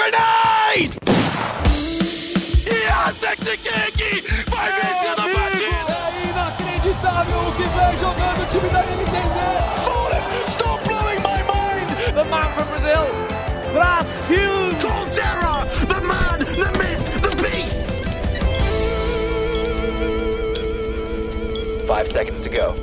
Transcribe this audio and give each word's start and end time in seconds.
Grenade! 0.00 0.96
Yes, 2.64 3.20
Vai 3.20 4.72
vencendo 4.72 5.20
a 5.20 5.28
partida! 5.28 5.92
É 6.08 6.24
inacreditável 6.30 7.38
o 7.40 7.52
que 7.52 7.64
vem 7.64 7.92
jogando 7.98 8.40
o 8.40 8.46
time 8.46 8.68
da 8.70 8.80
NTZ! 8.80 9.36
Fallen, 9.84 10.22
stop 10.48 10.80
blowing 10.88 11.20
my 11.20 11.42
mind! 11.44 11.86
The 12.14 12.24
man 12.30 12.48
from 12.54 12.66
Brazil, 12.68 13.06
Brasil! 13.74 14.70
Colterra, 14.80 15.68
the 15.86 16.00
man, 16.00 16.38
the 16.46 16.70
myth, 16.78 17.04
the 17.20 17.36
beast! 17.42 17.80
Five 21.86 22.10
seconds 22.10 22.40
to 22.40 22.48
go. 22.48 22.74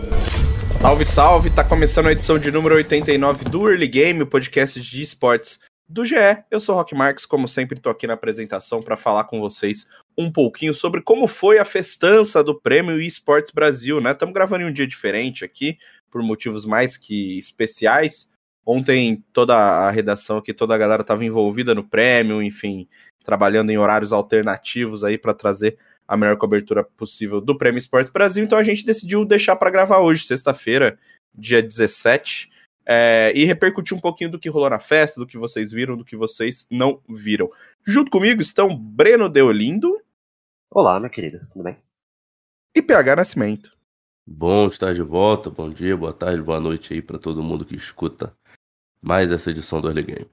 Salve, 0.80 1.04
salve! 1.04 1.50
Tá 1.50 1.64
começando 1.64 2.06
a 2.06 2.12
edição 2.12 2.38
de 2.38 2.52
número 2.52 2.76
89 2.76 3.46
do 3.46 3.68
Early 3.68 3.88
Game, 3.88 4.22
o 4.22 4.28
podcast 4.28 4.80
de 4.80 5.02
esportes 5.02 5.60
do 5.88 6.04
GE. 6.04 6.16
Eu 6.52 6.60
sou 6.60 6.76
o 6.76 6.78
Rock 6.78 6.94
Marques, 6.94 7.26
como 7.26 7.48
sempre 7.48 7.80
tô 7.80 7.90
aqui 7.90 8.06
na 8.06 8.14
apresentação 8.14 8.82
para 8.82 8.98
falar 8.98 9.24
com 9.24 9.40
vocês 9.40 9.88
um 10.18 10.32
pouquinho 10.32 10.74
sobre 10.74 11.02
como 11.02 11.28
foi 11.28 11.60
a 11.60 11.66
festança 11.66 12.44
do 12.44 12.60
Prêmio 12.60 13.00
Esportes 13.02 13.52
Brasil, 13.52 14.02
né? 14.02 14.12
Estamos 14.12 14.34
gravando 14.34 14.64
em 14.64 14.68
um 14.68 14.74
dia 14.74 14.88
diferente 14.88 15.46
aqui, 15.46 15.78
por 16.12 16.22
motivos 16.22 16.66
mais 16.66 16.98
que 16.98 17.38
especiais. 17.38 18.30
Ontem 18.66 19.24
toda 19.32 19.56
a 19.56 19.90
redação 19.90 20.38
aqui, 20.38 20.54
toda 20.54 20.76
a 20.76 20.78
galera 20.78 21.02
estava 21.02 21.24
envolvida 21.24 21.74
no 21.74 21.88
prêmio, 21.88 22.44
enfim, 22.44 22.88
trabalhando 23.24 23.72
em 23.72 23.78
horários 23.78 24.12
alternativos 24.12 25.04
aí 25.04 25.18
para 25.18 25.34
trazer 25.34 25.78
a 26.06 26.18
melhor 26.18 26.38
cobertura 26.38 26.84
possível 26.84 27.40
do 27.40 27.58
Prêmio 27.58 27.80
Esportes 27.80 28.12
Brasil. 28.12 28.44
Então 28.44 28.58
a 28.58 28.64
gente 28.64 28.86
decidiu 28.86 29.24
deixar 29.24 29.56
para 29.56 29.70
gravar 29.70 30.00
hoje, 30.00 30.26
sexta-feira, 30.26 30.98
dia 31.34 31.62
17, 31.62 32.50
é, 32.90 33.34
e 33.36 33.44
repercutir 33.44 33.96
um 33.98 34.00
pouquinho 34.00 34.32
do 34.32 34.40
que 34.40 34.48
rolou 34.48 34.70
na 34.70 34.80
festa, 34.80 35.20
do 35.20 35.28
que 35.28 35.38
vocês 35.38 35.72
viram, 35.72 35.98
do 35.98 36.06
que 36.06 36.16
vocês 36.16 36.66
não 36.72 37.02
viram. 37.10 37.52
Junto 37.86 38.10
comigo 38.10 38.42
estão 38.42 38.74
Breno 38.74 39.28
Deolindo. 39.28 40.02
Olá, 40.72 40.98
minha 40.98 41.10
querida, 41.10 41.46
tudo 41.52 41.64
bem? 41.64 41.78
E 42.74 42.82
PH 42.82 43.18
Nascimento. 43.18 43.76
Bom 44.26 44.68
estar 44.68 44.94
de 44.94 45.02
volta, 45.02 45.50
bom 45.50 45.70
dia, 45.70 45.98
boa 45.98 46.14
tarde, 46.14 46.42
boa 46.42 46.62
noite 46.62 46.94
aí 46.94 47.02
para 47.02 47.20
todo 47.20 47.44
mundo 47.44 47.66
que 47.66 47.76
escuta 47.76 48.34
mais 49.02 49.32
essa 49.32 49.52
edição 49.52 49.82
do 49.82 49.88
Early 49.88 50.04
Game. 50.04 50.30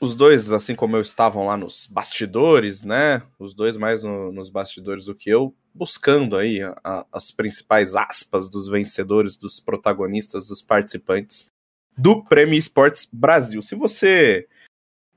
Os 0.00 0.16
dois, 0.16 0.50
assim 0.50 0.74
como 0.74 0.96
eu, 0.96 1.00
estavam 1.00 1.46
lá 1.46 1.56
nos 1.56 1.86
bastidores, 1.86 2.82
né? 2.82 3.22
Os 3.38 3.54
dois 3.54 3.76
mais 3.76 4.02
no, 4.02 4.32
nos 4.32 4.50
bastidores 4.50 5.04
do 5.04 5.14
que 5.14 5.30
eu, 5.30 5.54
buscando 5.72 6.36
aí 6.36 6.60
a, 6.60 6.76
a, 6.82 7.06
as 7.12 7.30
principais 7.30 7.94
aspas 7.94 8.48
dos 8.50 8.66
vencedores, 8.66 9.36
dos 9.36 9.60
protagonistas, 9.60 10.48
dos 10.48 10.60
participantes 10.60 11.51
do 11.96 12.24
Prêmio 12.24 12.58
Esportes 12.58 13.08
Brasil. 13.12 13.62
Se 13.62 13.74
você 13.74 14.46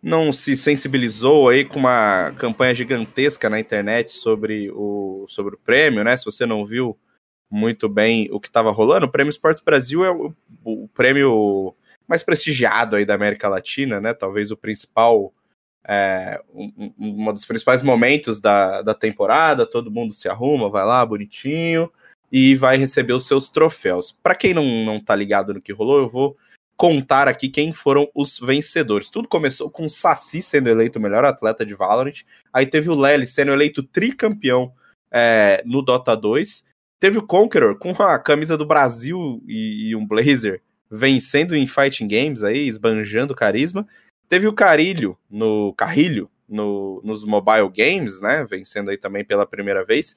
não 0.06 0.32
se 0.32 0.56
sensibilizou 0.56 1.50
aí 1.50 1.66
com 1.66 1.80
uma 1.80 2.32
campanha 2.38 2.76
gigantesca 2.76 3.50
na 3.50 3.60
internet 3.60 4.12
sobre 4.12 4.70
o, 4.72 5.26
sobre 5.28 5.56
o 5.56 5.58
prêmio, 5.58 6.04
né? 6.04 6.16
Se 6.16 6.24
você 6.24 6.46
não 6.46 6.64
viu 6.64 6.96
muito 7.50 7.90
bem 7.90 8.30
o 8.32 8.40
que 8.40 8.48
estava 8.48 8.72
rolando, 8.72 9.08
o 9.08 9.12
Prêmio 9.12 9.32
Esportes 9.32 9.64
Brasil 9.64 10.06
é 10.06 10.12
o, 10.12 10.32
o 10.64 10.88
prêmio 10.90 11.76
mais 12.08 12.22
prestigiado 12.22 12.96
aí 12.96 13.04
da 13.04 13.16
América 13.16 13.48
Latina, 13.48 14.00
né? 14.00 14.14
Talvez 14.14 14.52
o 14.52 14.58
principal, 14.58 15.34
é, 15.88 16.40
um, 16.54 16.94
um, 17.00 17.34
dos 17.34 17.46
principais 17.46 17.82
momentos 17.82 18.40
da, 18.40 18.84
da 18.84 18.94
temporada. 18.94 19.66
Todo 19.66 19.90
mundo 19.90 20.14
se 20.14 20.30
arruma, 20.30 20.70
vai 20.70 20.86
lá, 20.86 21.04
bonitinho, 21.04 21.92
e 22.32 22.56
vai 22.56 22.78
receber 22.78 23.14
os 23.14 23.26
seus 23.26 23.50
troféus. 23.50 24.12
Para 24.12 24.36
quem 24.36 24.54
não, 24.54 24.86
não 24.86 25.00
tá 25.00 25.16
ligado 25.16 25.52
no 25.52 25.62
que 25.62 25.74
rolou, 25.74 25.98
eu 25.98 26.08
vou 26.08 26.38
contar 26.78 27.28
aqui 27.28 27.50
quem 27.50 27.72
foram 27.72 28.10
os 28.14 28.38
vencedores. 28.38 29.10
Tudo 29.10 29.28
começou 29.28 29.70
com 29.70 29.86
o 29.86 29.90
Saci 29.90 30.42
sendo 30.42 30.70
eleito 30.70 31.00
o 31.00 31.02
melhor 31.02 31.24
atleta 31.24 31.66
de 31.66 31.74
Valorant. 31.74 32.24
Aí 32.52 32.66
teve 32.66 32.90
o 32.90 32.96
Lely 32.96 33.26
sendo 33.26 33.52
eleito 33.52 33.82
tricampeão 33.82 34.72
é, 35.12 35.62
no 35.66 35.82
Dota 35.82 36.16
2. 36.16 36.66
Teve 37.00 37.18
o 37.18 37.26
Conqueror 37.26 37.78
com 37.78 37.92
a 38.02 38.20
camisa 38.20 38.58
do 38.58 38.66
Brasil 38.66 39.42
e, 39.48 39.90
e 39.90 39.96
um 39.96 40.06
blazer 40.06 40.62
vencendo 40.90 41.56
em 41.56 41.68
fighting 41.68 42.08
games 42.08 42.44
aí, 42.44 42.68
esbanjando 42.68 43.36
carisma. 43.36 43.88
Teve 44.28 44.48
o 44.48 44.54
Carilho 44.54 45.18
no 45.30 45.74
Carrilho 45.74 46.30
no, 46.48 47.02
nos 47.04 47.24
mobile 47.24 47.70
games, 47.70 48.20
né? 48.20 48.46
Vencendo 48.50 48.90
aí 48.90 48.98
também 48.98 49.24
pela 49.24 49.46
primeira 49.46 49.84
vez. 49.84 50.16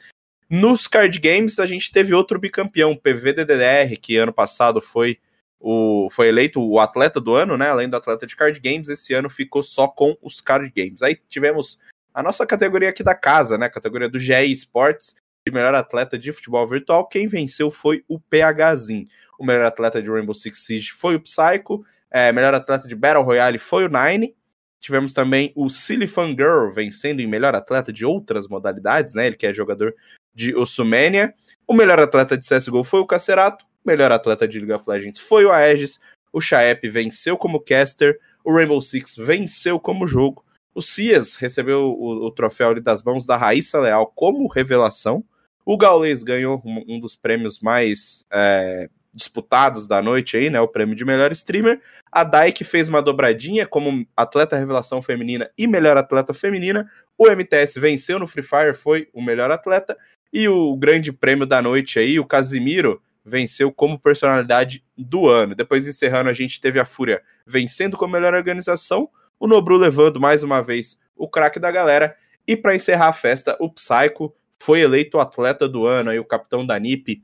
Nos 0.50 0.86
card 0.86 1.18
games 1.18 1.58
a 1.58 1.66
gente 1.66 1.92
teve 1.92 2.14
outro 2.14 2.38
bicampeão, 2.38 2.96
PVDDR, 2.96 3.98
que 4.00 4.16
ano 4.16 4.32
passado 4.32 4.80
foi 4.80 5.18
o 5.60 6.08
foi 6.10 6.28
eleito 6.28 6.60
o 6.60 6.78
atleta 6.78 7.20
do 7.20 7.34
ano, 7.34 7.56
né? 7.56 7.68
Além 7.68 7.88
do 7.88 7.96
atleta 7.96 8.26
de 8.26 8.36
card 8.36 8.58
games, 8.60 8.88
esse 8.88 9.12
ano 9.14 9.28
ficou 9.28 9.62
só 9.62 9.88
com 9.88 10.16
os 10.22 10.40
card 10.40 10.72
games. 10.74 11.02
Aí 11.02 11.16
tivemos 11.28 11.78
a 12.14 12.22
nossa 12.22 12.46
categoria 12.46 12.88
aqui 12.88 13.02
da 13.02 13.14
casa, 13.14 13.58
né? 13.58 13.66
A 13.66 13.70
categoria 13.70 14.08
do 14.08 14.18
GE 14.18 14.32
Esports, 14.32 15.14
de 15.46 15.52
melhor 15.52 15.74
atleta 15.74 16.18
de 16.18 16.32
futebol 16.32 16.66
virtual. 16.66 17.06
Quem 17.08 17.26
venceu 17.26 17.70
foi 17.70 18.04
o 18.08 18.18
PHZin. 18.18 19.06
O 19.38 19.44
melhor 19.44 19.66
atleta 19.66 20.02
de 20.02 20.10
Rainbow 20.10 20.34
Six 20.34 20.64
Siege 20.64 20.90
foi 20.92 21.14
o 21.14 21.20
Psycho. 21.20 21.84
É, 22.10 22.32
melhor 22.32 22.54
atleta 22.54 22.88
de 22.88 22.94
Battle 22.94 23.22
Royale 23.22 23.58
foi 23.58 23.84
o 23.84 23.88
Nine. 23.88 24.34
Tivemos 24.80 25.12
também 25.12 25.52
o 25.56 25.68
Silly 25.68 26.06
Girl 26.06 26.70
vencendo 26.72 27.20
em 27.20 27.26
melhor 27.26 27.54
atleta 27.54 27.92
de 27.92 28.06
outras 28.06 28.46
modalidades, 28.46 29.14
né? 29.14 29.26
Ele 29.26 29.36
que 29.36 29.46
é 29.46 29.52
jogador 29.52 29.94
de 30.34 30.54
Osumania. 30.54 31.34
O 31.66 31.74
melhor 31.74 31.98
atleta 31.98 32.38
de 32.38 32.46
CSGO 32.46 32.84
foi 32.84 33.00
o 33.00 33.06
Cacerato. 33.06 33.64
Melhor 33.84 34.12
atleta 34.12 34.46
de 34.46 34.58
League 34.58 34.72
of 34.72 34.88
Legends 34.88 35.18
foi 35.20 35.44
o 35.44 35.52
Aegis. 35.52 36.00
O 36.32 36.40
Chaep 36.40 36.88
venceu 36.88 37.36
como 37.36 37.60
caster. 37.60 38.18
O 38.44 38.52
Rainbow 38.54 38.80
Six 38.80 39.16
venceu 39.16 39.78
como 39.80 40.06
jogo. 40.06 40.44
O 40.74 40.80
Cias 40.80 41.34
recebeu 41.34 41.92
o, 41.98 42.26
o 42.26 42.30
troféu 42.30 42.80
das 42.80 43.02
mãos 43.02 43.26
da 43.26 43.36
Raíssa 43.36 43.80
Leal 43.80 44.06
como 44.14 44.46
revelação. 44.46 45.24
O 45.64 45.76
Gaules 45.76 46.22
ganhou 46.22 46.62
um, 46.64 46.84
um 46.88 47.00
dos 47.00 47.16
prêmios 47.16 47.60
mais 47.60 48.24
é, 48.32 48.88
disputados 49.12 49.86
da 49.86 50.00
noite 50.00 50.36
aí, 50.36 50.48
né? 50.48 50.60
O 50.60 50.68
prêmio 50.68 50.94
de 50.94 51.04
melhor 51.04 51.32
streamer. 51.32 51.80
A 52.10 52.24
Dyke 52.24 52.64
fez 52.64 52.88
uma 52.88 53.02
dobradinha 53.02 53.66
como 53.66 54.06
atleta 54.16 54.56
revelação 54.56 55.02
feminina 55.02 55.50
e 55.58 55.66
melhor 55.66 55.96
atleta 55.96 56.32
feminina. 56.32 56.88
O 57.18 57.26
MTS 57.28 57.78
venceu 57.80 58.18
no 58.18 58.28
Free 58.28 58.42
Fire, 58.42 58.74
foi 58.74 59.08
o 59.12 59.20
melhor 59.20 59.50
atleta. 59.50 59.98
E 60.32 60.48
o 60.48 60.76
grande 60.76 61.12
prêmio 61.12 61.44
da 61.44 61.60
noite 61.60 61.98
aí, 61.98 62.20
o 62.20 62.24
Casimiro, 62.24 63.02
venceu 63.24 63.72
como 63.72 63.98
personalidade 63.98 64.84
do 64.96 65.28
ano. 65.28 65.54
Depois 65.54 65.86
encerrando, 65.86 66.30
a 66.30 66.32
gente 66.32 66.60
teve 66.60 66.78
a 66.78 66.84
Fúria 66.84 67.22
vencendo 67.46 67.96
como 67.96 68.12
melhor 68.12 68.34
organização. 68.34 69.08
O 69.38 69.46
Nobru 69.46 69.76
levando 69.76 70.20
mais 70.20 70.42
uma 70.42 70.60
vez 70.60 70.98
o 71.16 71.28
craque 71.28 71.58
da 71.58 71.70
galera. 71.70 72.16
E 72.46 72.56
para 72.56 72.74
encerrar 72.74 73.08
a 73.08 73.12
festa, 73.12 73.56
o 73.60 73.70
Psycho 73.70 74.34
foi 74.60 74.80
eleito 74.80 75.18
o 75.18 75.20
atleta 75.20 75.68
do 75.68 75.86
ano, 75.86 76.10
aí 76.10 76.18
o 76.18 76.24
capitão 76.24 76.66
da 76.66 76.78
NiP, 76.78 77.22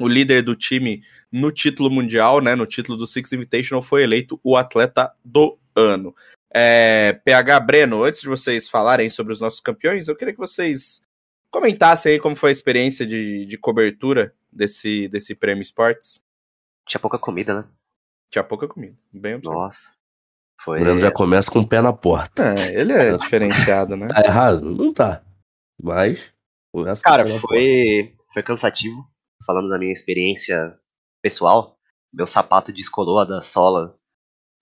o 0.00 0.06
líder 0.06 0.42
do 0.42 0.54
time 0.54 1.02
no 1.30 1.50
título 1.50 1.90
mundial, 1.90 2.40
né, 2.40 2.54
no 2.54 2.66
título 2.66 2.96
do 2.96 3.06
Six 3.06 3.32
Invitational, 3.32 3.82
foi 3.82 4.02
eleito 4.02 4.38
o 4.44 4.56
atleta 4.56 5.12
do 5.24 5.58
ano. 5.74 6.14
É, 6.54 7.18
PH 7.24 7.60
Breno, 7.60 8.04
antes 8.04 8.20
de 8.20 8.28
vocês 8.28 8.68
falarem 8.68 9.08
sobre 9.08 9.32
os 9.32 9.40
nossos 9.40 9.60
campeões, 9.60 10.08
eu 10.08 10.14
queria 10.14 10.34
que 10.34 10.38
vocês 10.38 11.02
comentassem 11.50 12.12
aí 12.12 12.18
como 12.18 12.36
foi 12.36 12.50
a 12.50 12.52
experiência 12.52 13.06
de, 13.06 13.46
de 13.46 13.58
cobertura 13.58 14.34
desse, 14.52 15.08
desse 15.08 15.34
prêmio 15.34 15.62
esportes. 15.62 16.24
Tinha 16.86 17.00
pouca 17.00 17.18
comida, 17.18 17.62
né? 17.62 17.68
Tinha 18.30 18.44
pouca 18.44 18.68
comida, 18.68 18.96
bem 19.12 19.34
observado. 19.34 19.62
Nossa. 19.62 20.02
Foi... 20.62 20.78
O 20.78 20.80
Breno 20.80 20.98
já 20.98 21.10
começa 21.10 21.50
com 21.50 21.60
o 21.60 21.68
pé 21.68 21.80
na 21.80 21.92
porta. 21.92 22.54
É, 22.54 22.80
ele 22.80 22.92
é 22.92 23.16
diferenciado, 23.16 23.96
né? 23.96 24.08
Tá 24.14 24.22
errado? 24.24 24.62
Não 24.62 24.92
tá. 24.92 25.22
Mas. 25.80 26.32
Cara, 27.02 27.26
foi, 27.26 28.14
foi 28.32 28.42
cansativo. 28.42 29.04
Falando 29.44 29.68
da 29.68 29.78
minha 29.78 29.92
experiência 29.92 30.78
pessoal, 31.20 31.76
meu 32.12 32.26
sapato 32.26 32.72
descolou 32.72 33.26
da 33.26 33.42
sola, 33.42 33.98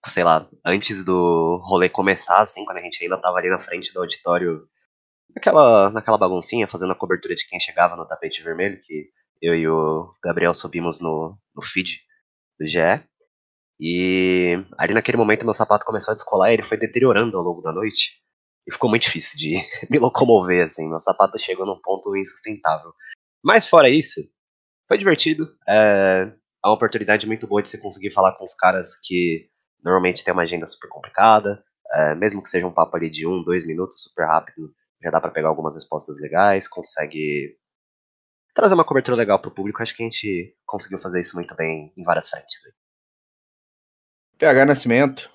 sei 0.07 0.23
lá, 0.23 0.49
antes 0.65 1.03
do 1.03 1.61
rolê 1.63 1.87
começar, 1.87 2.41
assim, 2.41 2.65
quando 2.65 2.77
a 2.77 2.81
gente 2.81 3.03
ainda 3.03 3.21
tava 3.21 3.37
ali 3.37 3.49
na 3.49 3.59
frente 3.59 3.93
do 3.93 3.99
auditório, 3.99 4.67
naquela, 5.35 5.91
naquela 5.91 6.17
baguncinha, 6.17 6.67
fazendo 6.67 6.93
a 6.93 6.95
cobertura 6.95 7.35
de 7.35 7.47
quem 7.47 7.59
chegava 7.59 7.95
no 7.95 8.07
tapete 8.07 8.41
vermelho, 8.41 8.81
que 8.81 9.11
eu 9.41 9.55
e 9.55 9.67
o 9.67 10.13
Gabriel 10.23 10.53
subimos 10.53 10.99
no, 11.01 11.37
no 11.55 11.61
feed 11.61 11.99
do 12.59 12.67
GE. 12.67 13.03
E 13.79 14.63
ali 14.77 14.93
naquele 14.93 15.17
momento 15.17 15.43
meu 15.43 15.53
sapato 15.53 15.85
começou 15.85 16.11
a 16.11 16.15
descolar 16.15 16.51
e 16.51 16.53
ele 16.53 16.63
foi 16.63 16.77
deteriorando 16.77 17.37
ao 17.37 17.43
longo 17.43 17.61
da 17.61 17.71
noite. 17.71 18.21
E 18.67 18.71
ficou 18.71 18.89
muito 18.89 19.03
difícil 19.03 19.39
de 19.39 19.55
me 19.89 19.97
locomover, 19.97 20.63
assim. 20.63 20.87
Meu 20.87 20.99
sapato 20.99 21.39
chegou 21.39 21.65
num 21.65 21.79
ponto 21.81 22.15
insustentável. 22.15 22.93
Mas 23.43 23.65
fora 23.65 23.89
isso, 23.89 24.21
foi 24.87 24.99
divertido. 24.99 25.51
É, 25.67 26.31
é 26.63 26.67
uma 26.67 26.75
oportunidade 26.75 27.25
muito 27.25 27.47
boa 27.47 27.61
de 27.61 27.69
você 27.69 27.77
conseguir 27.79 28.11
falar 28.11 28.37
com 28.37 28.45
os 28.45 28.53
caras 28.53 28.95
que 29.03 29.49
normalmente 29.83 30.23
tem 30.23 30.31
uma 30.31 30.43
agenda 30.43 30.67
super 30.67 30.87
complicada. 30.89 31.63
É, 31.91 32.13
mesmo 32.13 32.41
que 32.43 32.49
seja 32.49 32.67
um 32.67 32.73
papo 32.73 32.95
ali 32.95 33.09
de 33.09 33.27
um, 33.27 33.43
dois 33.43 33.65
minutos, 33.65 34.03
super 34.03 34.25
rápido, 34.25 34.71
já 35.03 35.09
dá 35.09 35.19
para 35.19 35.31
pegar 35.31 35.49
algumas 35.49 35.75
respostas 35.75 36.21
legais, 36.21 36.67
consegue 36.67 37.57
trazer 38.53 38.73
uma 38.73 38.85
cobertura 38.85 39.17
legal 39.17 39.39
pro 39.39 39.51
público. 39.51 39.81
Acho 39.81 39.95
que 39.95 40.03
a 40.03 40.05
gente 40.05 40.55
conseguiu 40.65 40.99
fazer 40.99 41.21
isso 41.21 41.35
muito 41.35 41.55
bem 41.55 41.91
em 41.95 42.03
várias 42.03 42.29
frentes. 42.29 42.61
PH 44.37 44.65
Nascimento. 44.65 45.31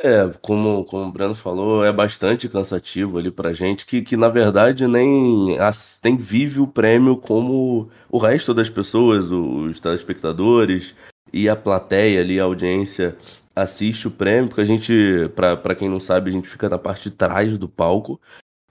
É, 0.00 0.28
como, 0.42 0.84
como 0.84 1.04
o 1.04 1.12
Breno 1.12 1.34
falou, 1.34 1.84
é 1.84 1.92
bastante 1.92 2.48
cansativo 2.48 3.16
ali 3.16 3.30
pra 3.30 3.52
gente, 3.52 3.86
que, 3.86 4.02
que 4.02 4.16
na 4.16 4.28
verdade 4.28 4.88
nem, 4.88 5.56
as, 5.58 6.00
nem 6.02 6.16
vive 6.16 6.60
o 6.60 6.66
prêmio 6.66 7.16
como 7.16 7.88
o 8.10 8.18
resto 8.18 8.52
das 8.52 8.68
pessoas, 8.68 9.30
os 9.30 9.78
telespectadores 9.78 10.94
e 11.32 11.48
a 11.48 11.54
plateia 11.54 12.20
ali, 12.20 12.40
a 12.40 12.44
audiência 12.44 13.16
assiste 13.54 14.08
o 14.08 14.10
prêmio, 14.10 14.48
porque 14.48 14.62
a 14.62 14.64
gente, 14.64 14.92
pra, 15.36 15.56
pra 15.56 15.76
quem 15.76 15.88
não 15.88 16.00
sabe, 16.00 16.28
a 16.28 16.32
gente 16.32 16.48
fica 16.48 16.68
na 16.68 16.78
parte 16.78 17.08
de 17.08 17.16
trás 17.16 17.56
do 17.56 17.68
palco, 17.68 18.20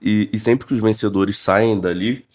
e, 0.00 0.28
e 0.32 0.38
sempre 0.38 0.66
que 0.66 0.74
os 0.74 0.80
vencedores 0.80 1.38
saem 1.38 1.80
dali, 1.80 2.26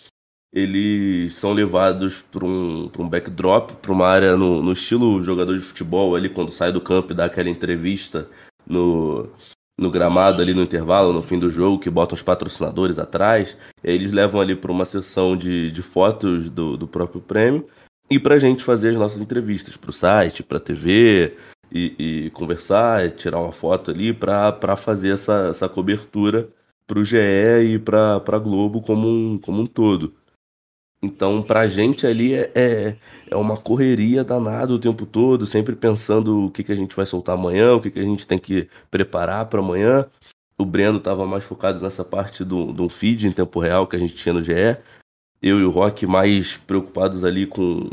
eles 0.51 1.35
são 1.35 1.53
levados 1.53 2.21
para 2.21 2.45
um, 2.45 2.89
um 2.97 3.07
backdrop, 3.07 3.71
para 3.73 3.91
uma 3.91 4.07
área 4.07 4.35
no, 4.35 4.61
no 4.61 4.71
estilo 4.71 5.23
jogador 5.23 5.57
de 5.57 5.63
futebol, 5.63 6.15
ali 6.15 6.29
quando 6.29 6.51
sai 6.51 6.71
do 6.71 6.81
campo 6.81 7.13
e 7.13 7.15
dá 7.15 7.25
aquela 7.25 7.49
entrevista 7.49 8.27
no, 8.65 9.29
no 9.77 9.91
gramado 9.91 10.41
ali 10.41 10.53
no 10.53 10.63
intervalo, 10.63 11.13
no 11.13 11.21
fim 11.21 11.37
do 11.37 11.51
jogo, 11.51 11.79
que 11.79 11.89
botam 11.89 12.15
os 12.15 12.23
patrocinadores 12.23 12.97
atrás. 12.97 13.55
eles 13.83 14.11
levam 14.11 14.41
ali 14.41 14.55
para 14.55 14.71
uma 14.71 14.85
sessão 14.85 15.35
de, 15.35 15.71
de 15.71 15.81
fotos 15.81 16.49
do, 16.49 16.75
do 16.75 16.87
próprio 16.87 17.21
prêmio 17.21 17.67
e 18.09 18.19
para 18.19 18.35
a 18.35 18.39
gente 18.39 18.63
fazer 18.63 18.89
as 18.89 18.97
nossas 18.97 19.21
entrevistas 19.21 19.77
para 19.77 19.89
o 19.89 19.93
site, 19.93 20.41
para 20.41 20.57
a 20.57 20.61
TV 20.61 21.37
e, 21.71 22.25
e, 22.25 22.29
conversar, 22.31 23.11
tirar 23.11 23.39
uma 23.39 23.51
foto 23.51 23.91
ali 23.91 24.11
para 24.11 24.75
fazer 24.75 25.13
essa, 25.13 25.49
essa 25.49 25.69
cobertura 25.69 26.49
para 26.87 26.99
o 26.99 27.03
GE 27.03 27.17
e 27.63 27.77
para 27.77 28.15
a 28.15 28.39
Globo 28.39 28.81
como 28.81 29.07
um, 29.07 29.37
como 29.37 29.61
um 29.61 29.65
todo. 29.67 30.15
Então, 31.01 31.41
pra 31.41 31.67
gente 31.67 32.05
ali 32.05 32.33
é, 32.33 32.51
é, 32.53 32.95
é 33.29 33.35
uma 33.35 33.55
correria 33.55 34.23
danada 34.23 34.73
o 34.73 34.79
tempo 34.79 35.05
todo, 35.05 35.45
sempre 35.45 35.75
pensando 35.75 36.45
o 36.45 36.51
que, 36.51 36.63
que 36.63 36.71
a 36.71 36.75
gente 36.75 36.95
vai 36.95 37.05
soltar 37.05 37.35
amanhã, 37.35 37.73
o 37.73 37.81
que, 37.81 37.89
que 37.89 37.99
a 37.99 38.03
gente 38.03 38.27
tem 38.27 38.37
que 38.37 38.67
preparar 38.91 39.45
para 39.45 39.59
amanhã. 39.59 40.05
O 40.57 40.65
Breno 40.65 40.97
estava 40.97 41.25
mais 41.25 41.45
focado 41.45 41.79
nessa 41.79 42.03
parte 42.03 42.43
do, 42.43 42.73
do 42.73 42.89
feed 42.89 43.27
em 43.27 43.31
tempo 43.31 43.61
real 43.61 43.87
que 43.87 43.95
a 43.95 43.99
gente 43.99 44.15
tinha 44.15 44.33
no 44.33 44.43
GE. 44.43 44.77
Eu 45.41 45.57
e 45.59 45.63
o 45.63 45.71
Rock 45.71 46.05
mais 46.05 46.57
preocupados 46.57 47.23
ali 47.23 47.47
com 47.47 47.89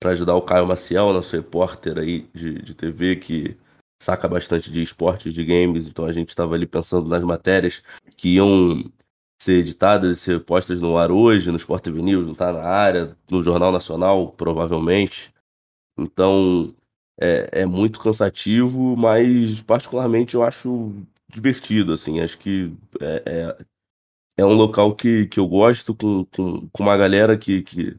para 0.00 0.12
ajudar 0.12 0.34
o 0.34 0.42
Caio 0.42 0.66
Maciel, 0.66 1.14
nosso 1.14 1.34
repórter 1.34 1.98
aí 1.98 2.28
de, 2.34 2.60
de 2.60 2.74
TV, 2.74 3.16
que 3.16 3.56
saca 3.98 4.28
bastante 4.28 4.70
de 4.70 4.82
esportes, 4.82 5.32
de 5.32 5.42
games, 5.42 5.88
então 5.88 6.04
a 6.04 6.12
gente 6.12 6.28
estava 6.28 6.54
ali 6.54 6.66
pensando 6.66 7.08
nas 7.08 7.22
matérias 7.22 7.82
que 8.14 8.34
iam 8.34 8.84
ser 9.44 9.58
editadas 9.58 10.16
e 10.16 10.20
ser 10.20 10.40
postas 10.44 10.80
no 10.80 10.96
ar 10.96 11.12
hoje, 11.12 11.50
no 11.50 11.56
Sport 11.56 11.86
News, 11.88 12.24
não 12.24 12.32
está 12.32 12.52
na 12.52 12.62
área, 12.62 13.16
no 13.30 13.42
Jornal 13.42 13.70
Nacional, 13.70 14.32
provavelmente. 14.32 15.32
Então, 15.98 16.74
é, 17.20 17.60
é 17.62 17.66
muito 17.66 18.00
cansativo, 18.00 18.96
mas 18.96 19.60
particularmente 19.60 20.34
eu 20.34 20.42
acho 20.42 20.94
divertido, 21.32 21.92
assim, 21.92 22.20
acho 22.20 22.38
que 22.38 22.72
é, 23.00 23.22
é, 23.26 23.64
é 24.38 24.44
um 24.44 24.54
local 24.54 24.94
que, 24.94 25.26
que 25.26 25.38
eu 25.38 25.46
gosto, 25.46 25.94
com, 25.94 26.24
com, 26.24 26.68
com 26.72 26.82
uma 26.82 26.96
galera 26.96 27.36
que, 27.36 27.62
que 27.62 27.96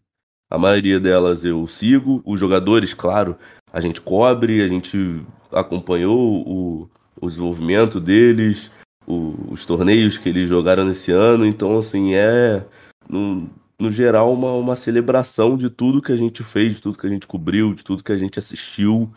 a 0.50 0.58
maioria 0.58 1.00
delas 1.00 1.46
eu 1.46 1.66
sigo, 1.68 2.22
os 2.26 2.40
jogadores, 2.40 2.94
claro, 2.94 3.38
a 3.72 3.80
gente 3.80 4.02
cobre, 4.02 4.64
a 4.64 4.68
gente 4.68 5.22
acompanhou 5.52 6.48
o, 6.48 6.90
o 7.22 7.28
desenvolvimento 7.28 8.00
deles, 8.00 8.72
o, 9.08 9.52
os 9.52 9.66
torneios 9.66 10.18
que 10.18 10.30
eles 10.30 10.50
jogaram 10.50 10.86
nesse 10.86 11.12
ano. 11.12 11.46
Então, 11.46 11.78
assim, 11.78 12.14
é, 12.14 12.66
no, 13.10 13.50
no 13.80 13.92
geral, 13.92 14.34
uma, 14.34 14.54
uma 14.54 14.76
celebração 14.76 15.58
de 15.58 15.70
tudo 15.70 16.02
que 16.02 16.12
a 16.12 16.16
gente 16.16 16.44
fez, 16.44 16.76
de 16.76 16.82
tudo 16.82 16.98
que 16.98 17.08
a 17.08 17.10
gente 17.10 17.28
cobriu, 17.28 17.74
de 17.74 17.84
tudo 17.84 18.04
que 18.04 18.12
a 18.12 18.18
gente 18.18 18.40
assistiu 18.40 19.12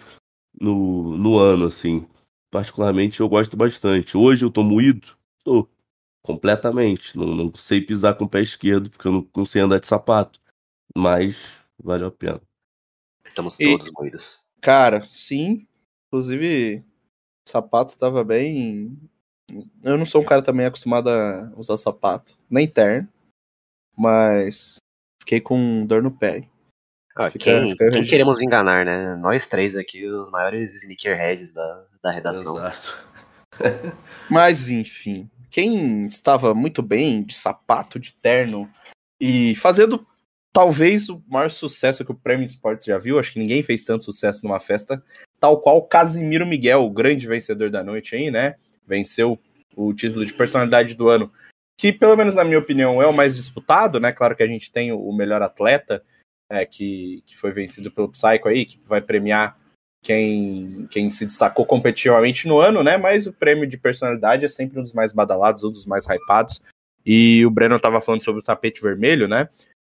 no, 0.60 1.16
no 1.16 1.38
ano, 1.38 1.66
assim. 1.66 2.06
Particularmente, 2.50 3.20
eu 3.20 3.28
gosto 3.28 3.56
bastante. 3.56 4.16
Hoje 4.16 4.44
eu 4.44 4.50
tô 4.50 4.62
moído? 4.62 5.08
Tô. 5.44 5.68
Completamente. 6.22 7.16
Não, 7.16 7.26
não 7.34 7.54
sei 7.54 7.80
pisar 7.80 8.14
com 8.16 8.24
o 8.24 8.28
pé 8.28 8.42
esquerdo, 8.42 8.90
porque 8.90 9.08
eu 9.08 9.12
não, 9.12 9.28
não 9.36 9.44
sei 9.44 9.62
andar 9.62 9.80
de 9.80 9.86
sapato. 9.86 10.40
Mas 10.96 11.36
valeu 11.82 12.08
a 12.08 12.10
pena. 12.10 12.40
Estamos 13.24 13.56
todos 13.56 13.86
e, 13.86 13.92
moídos. 13.92 14.40
Cara, 14.60 15.06
sim. 15.12 15.66
Inclusive, 16.06 16.84
o 17.46 17.50
sapato 17.50 17.90
estava 17.90 18.24
bem 18.24 18.98
eu 19.82 19.96
não 19.96 20.06
sou 20.06 20.22
um 20.22 20.24
cara 20.24 20.42
também 20.42 20.66
acostumado 20.66 21.08
a 21.08 21.50
usar 21.56 21.76
sapato, 21.76 22.34
nem 22.50 22.66
terno, 22.66 23.08
mas 23.96 24.76
fiquei 25.20 25.40
com 25.40 25.84
dor 25.86 26.02
no 26.02 26.10
pé. 26.10 26.48
Ah, 27.16 27.30
fica, 27.30 27.44
quem, 27.44 27.70
fica 27.72 27.90
quem 27.90 28.04
queremos 28.04 28.40
enganar, 28.40 28.84
né? 28.84 29.16
Nós 29.16 29.46
três 29.48 29.76
aqui, 29.76 30.06
os 30.06 30.30
maiores 30.30 30.74
sneakerheads 30.74 31.52
da, 31.52 31.84
da 32.02 32.10
redação. 32.12 32.56
Exato. 32.56 33.04
mas, 34.30 34.70
enfim, 34.70 35.28
quem 35.50 36.06
estava 36.06 36.54
muito 36.54 36.80
bem 36.80 37.22
de 37.24 37.34
sapato, 37.34 37.98
de 37.98 38.12
terno 38.14 38.70
e 39.20 39.54
fazendo 39.56 40.06
talvez 40.52 41.08
o 41.08 41.22
maior 41.26 41.50
sucesso 41.50 42.04
que 42.04 42.12
o 42.12 42.14
Prêmio 42.14 42.46
Esportes 42.46 42.86
já 42.86 42.98
viu, 42.98 43.18
acho 43.18 43.32
que 43.32 43.38
ninguém 43.38 43.62
fez 43.62 43.84
tanto 43.84 44.04
sucesso 44.04 44.44
numa 44.44 44.60
festa, 44.60 45.02
tal 45.40 45.60
qual 45.60 45.82
Casimiro 45.82 46.46
Miguel, 46.46 46.82
o 46.82 46.90
grande 46.90 47.26
vencedor 47.26 47.70
da 47.70 47.82
noite 47.82 48.14
aí, 48.14 48.30
né? 48.30 48.56
Venceu 48.88 49.38
o 49.76 49.92
título 49.92 50.24
de 50.24 50.32
personalidade 50.32 50.94
do 50.94 51.08
ano, 51.08 51.30
que 51.78 51.92
pelo 51.92 52.16
menos 52.16 52.34
na 52.34 52.44
minha 52.44 52.58
opinião 52.58 53.00
é 53.00 53.06
o 53.06 53.12
mais 53.12 53.36
disputado, 53.36 54.00
né? 54.00 54.10
Claro 54.10 54.34
que 54.34 54.42
a 54.42 54.46
gente 54.46 54.72
tem 54.72 54.90
o 54.90 55.12
melhor 55.12 55.42
atleta 55.42 56.02
é, 56.50 56.64
que, 56.64 57.22
que 57.26 57.36
foi 57.36 57.52
vencido 57.52 57.90
pelo 57.90 58.08
Psycho 58.08 58.48
aí, 58.48 58.64
que 58.64 58.80
vai 58.84 59.00
premiar 59.00 59.56
quem, 60.02 60.86
quem 60.90 61.10
se 61.10 61.26
destacou 61.26 61.66
competitivamente 61.66 62.48
no 62.48 62.58
ano, 62.58 62.82
né? 62.82 62.96
Mas 62.96 63.26
o 63.26 63.32
prêmio 63.32 63.66
de 63.66 63.76
personalidade 63.76 64.44
é 64.44 64.48
sempre 64.48 64.80
um 64.80 64.82
dos 64.82 64.92
mais 64.92 65.12
badalados, 65.12 65.62
um 65.62 65.70
dos 65.70 65.86
mais 65.86 66.06
hypados. 66.06 66.62
E 67.04 67.44
o 67.46 67.50
Breno 67.50 67.76
estava 67.76 68.00
falando 68.00 68.24
sobre 68.24 68.40
o 68.40 68.44
tapete 68.44 68.82
vermelho, 68.82 69.28
né? 69.28 69.48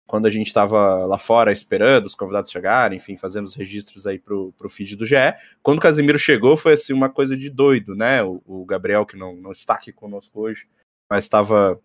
Quando 0.06 0.26
a 0.26 0.30
gente 0.30 0.46
estava 0.46 1.06
lá 1.06 1.18
fora 1.18 1.50
esperando 1.50 2.06
os 2.06 2.14
convidados 2.14 2.50
chegarem, 2.50 2.98
enfim, 2.98 3.16
fazendo 3.16 3.46
os 3.46 3.54
registros 3.54 4.06
aí 4.06 4.18
pro, 4.18 4.52
pro 4.58 4.68
feed 4.68 4.96
do 4.96 5.06
GE. 5.06 5.16
Quando 5.62 5.78
o 5.78 5.80
Casimiro 5.80 6.18
chegou, 6.18 6.56
foi 6.56 6.74
assim 6.74 6.92
uma 6.92 7.08
coisa 7.08 7.36
de 7.36 7.48
doido, 7.48 7.94
né? 7.94 8.22
O, 8.22 8.42
o 8.44 8.64
Gabriel, 8.64 9.06
que 9.06 9.16
não, 9.16 9.34
não 9.34 9.50
está 9.50 9.74
aqui 9.74 9.92
conosco 9.92 10.40
hoje, 10.40 10.68
mas 11.10 11.24
estava 11.24 11.80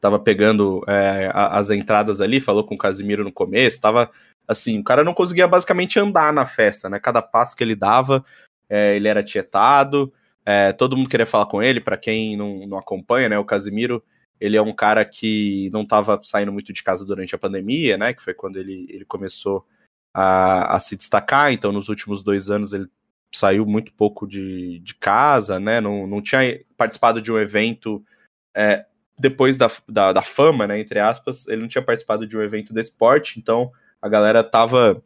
tava 0.00 0.18
pegando 0.18 0.82
é, 0.88 1.30
as 1.32 1.70
entradas 1.70 2.20
ali, 2.20 2.40
falou 2.40 2.64
com 2.64 2.74
o 2.74 2.78
Casimiro 2.78 3.22
no 3.22 3.30
começo, 3.30 3.80
tava 3.80 4.10
assim, 4.48 4.80
o 4.80 4.84
cara 4.84 5.04
não 5.04 5.14
conseguia 5.14 5.46
basicamente 5.46 5.96
andar 5.96 6.32
na 6.32 6.44
festa, 6.44 6.90
né? 6.90 6.98
Cada 6.98 7.22
passo 7.22 7.56
que 7.56 7.62
ele 7.62 7.76
dava, 7.76 8.24
é, 8.68 8.96
ele 8.96 9.06
era 9.06 9.22
tietado, 9.22 10.12
é, 10.44 10.72
todo 10.72 10.96
mundo 10.96 11.08
queria 11.08 11.24
falar 11.24 11.46
com 11.46 11.62
ele, 11.62 11.80
para 11.80 11.96
quem 11.96 12.36
não, 12.36 12.66
não 12.66 12.76
acompanha, 12.76 13.28
né? 13.28 13.38
O 13.38 13.44
Casimiro 13.44 14.02
ele 14.42 14.56
é 14.56 14.62
um 14.62 14.74
cara 14.74 15.04
que 15.04 15.70
não 15.72 15.82
estava 15.82 16.20
saindo 16.24 16.52
muito 16.52 16.72
de 16.72 16.82
casa 16.82 17.06
durante 17.06 17.32
a 17.32 17.38
pandemia, 17.38 17.96
né? 17.96 18.12
Que 18.12 18.20
foi 18.20 18.34
quando 18.34 18.56
ele, 18.56 18.88
ele 18.90 19.04
começou 19.04 19.64
a, 20.12 20.74
a 20.74 20.80
se 20.80 20.96
destacar. 20.96 21.52
Então, 21.52 21.70
nos 21.70 21.88
últimos 21.88 22.24
dois 22.24 22.50
anos, 22.50 22.72
ele 22.72 22.88
saiu 23.32 23.64
muito 23.64 23.94
pouco 23.94 24.26
de, 24.26 24.80
de 24.80 24.96
casa, 24.96 25.60
né? 25.60 25.80
Não, 25.80 26.08
não 26.08 26.20
tinha 26.20 26.60
participado 26.76 27.22
de 27.22 27.30
um 27.30 27.38
evento 27.38 28.04
é, 28.52 28.84
depois 29.16 29.56
da, 29.56 29.70
da, 29.88 30.12
da, 30.12 30.22
fama, 30.22 30.66
né? 30.66 30.80
Entre 30.80 30.98
aspas, 30.98 31.46
ele 31.46 31.62
não 31.62 31.68
tinha 31.68 31.84
participado 31.84 32.26
de 32.26 32.36
um 32.36 32.42
evento 32.42 32.74
de 32.74 32.80
esporte, 32.80 33.38
então 33.38 33.70
a 34.02 34.08
galera 34.08 34.42
tava 34.42 35.00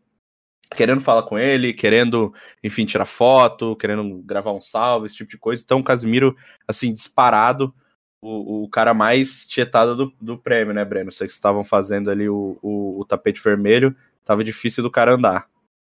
querendo 0.75 1.02
falar 1.02 1.25
com 1.25 1.38
ele, 1.38 1.75
querendo, 1.75 2.33
enfim, 2.64 2.87
tirar 2.87 3.05
foto, 3.05 3.76
querendo 3.76 4.23
gravar 4.23 4.52
um 4.52 4.62
salve, 4.62 5.09
esse 5.09 5.16
tipo 5.16 5.31
de 5.31 5.37
coisa. 5.37 5.62
Então, 5.62 5.81
o 5.81 5.85
Casimiro, 5.85 6.35
assim, 6.66 6.90
disparado 6.90 7.75
o, 8.20 8.64
o 8.64 8.68
cara 8.68 8.94
mais 8.94 9.46
tietado 9.46 9.94
do, 9.94 10.12
do 10.20 10.38
prêmio, 10.38 10.75
né, 10.75 10.85
Breno? 10.85 11.12
Vocês 11.12 11.32
estavam 11.32 11.62
fazendo 11.62 12.11
ali 12.11 12.28
o, 12.28 12.58
o, 12.62 13.00
o 13.00 13.04
tapete 13.04 13.42
vermelho, 13.42 13.94
tava 14.25 14.42
difícil 14.42 14.82
do 14.82 14.90
cara 14.90 15.14
andar. 15.14 15.49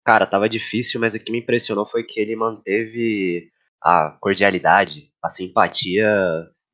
Cara, 0.05 0.27
tava 0.27 0.49
difícil, 0.49 1.01
mas 1.01 1.15
o 1.15 1.19
que 1.19 1.31
me 1.31 1.41
impressionou 1.41 1.85
foi 1.85 2.03
que 2.03 2.21
ele 2.21 2.35
manteve 2.35 3.51
a 3.83 4.17
cordialidade, 4.21 5.11
a 5.23 5.29
simpatia 5.29 6.09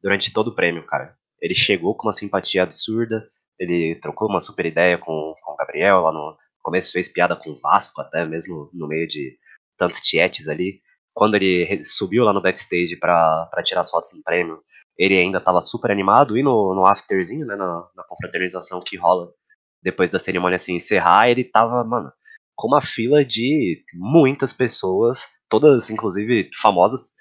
durante 0.02 0.32
todo 0.32 0.48
o 0.48 0.54
prêmio, 0.54 0.86
cara. 0.86 1.16
Ele 1.40 1.54
chegou 1.54 1.94
com 1.94 2.06
uma 2.06 2.12
simpatia 2.12 2.62
absurda, 2.62 3.28
ele 3.58 3.96
trocou 3.96 4.28
uma 4.28 4.40
super 4.40 4.66
ideia 4.66 4.98
com, 4.98 5.34
com 5.42 5.52
o 5.52 5.56
Gabriel 5.56 6.00
lá 6.00 6.12
no 6.12 6.36
começo, 6.62 6.92
fez 6.92 7.08
piada 7.08 7.36
com 7.36 7.50
o 7.50 7.56
Vasco 7.56 8.00
até 8.00 8.24
mesmo 8.24 8.70
no 8.72 8.88
meio 8.88 9.06
de 9.06 9.36
tantos 9.76 10.00
tietes 10.00 10.48
ali. 10.48 10.80
Quando 11.14 11.34
ele 11.34 11.84
subiu 11.84 12.24
lá 12.24 12.32
no 12.32 12.42
backstage 12.42 12.96
para 12.96 13.48
tirar 13.64 13.80
as 13.80 13.90
fotos 13.90 14.12
no 14.14 14.22
prêmio, 14.22 14.60
ele 14.98 15.16
ainda 15.16 15.38
estava 15.38 15.60
super 15.60 15.90
animado, 15.90 16.36
e 16.36 16.42
no, 16.42 16.74
no 16.74 16.86
afterzinho, 16.86 17.46
né, 17.46 17.54
na, 17.56 17.86
na 17.94 18.04
confraternização 18.04 18.80
que 18.84 18.96
rola 18.96 19.30
depois 19.82 20.10
da 20.10 20.18
cerimônia 20.18 20.58
se 20.58 20.64
assim, 20.64 20.76
encerrar, 20.76 21.28
ele 21.30 21.44
tava, 21.44 21.84
mano, 21.84 22.10
com 22.56 22.68
uma 22.68 22.80
fila 22.80 23.24
de 23.24 23.84
muitas 23.94 24.52
pessoas, 24.52 25.28
todas, 25.48 25.90
inclusive, 25.90 26.50
famosas, 26.60 27.14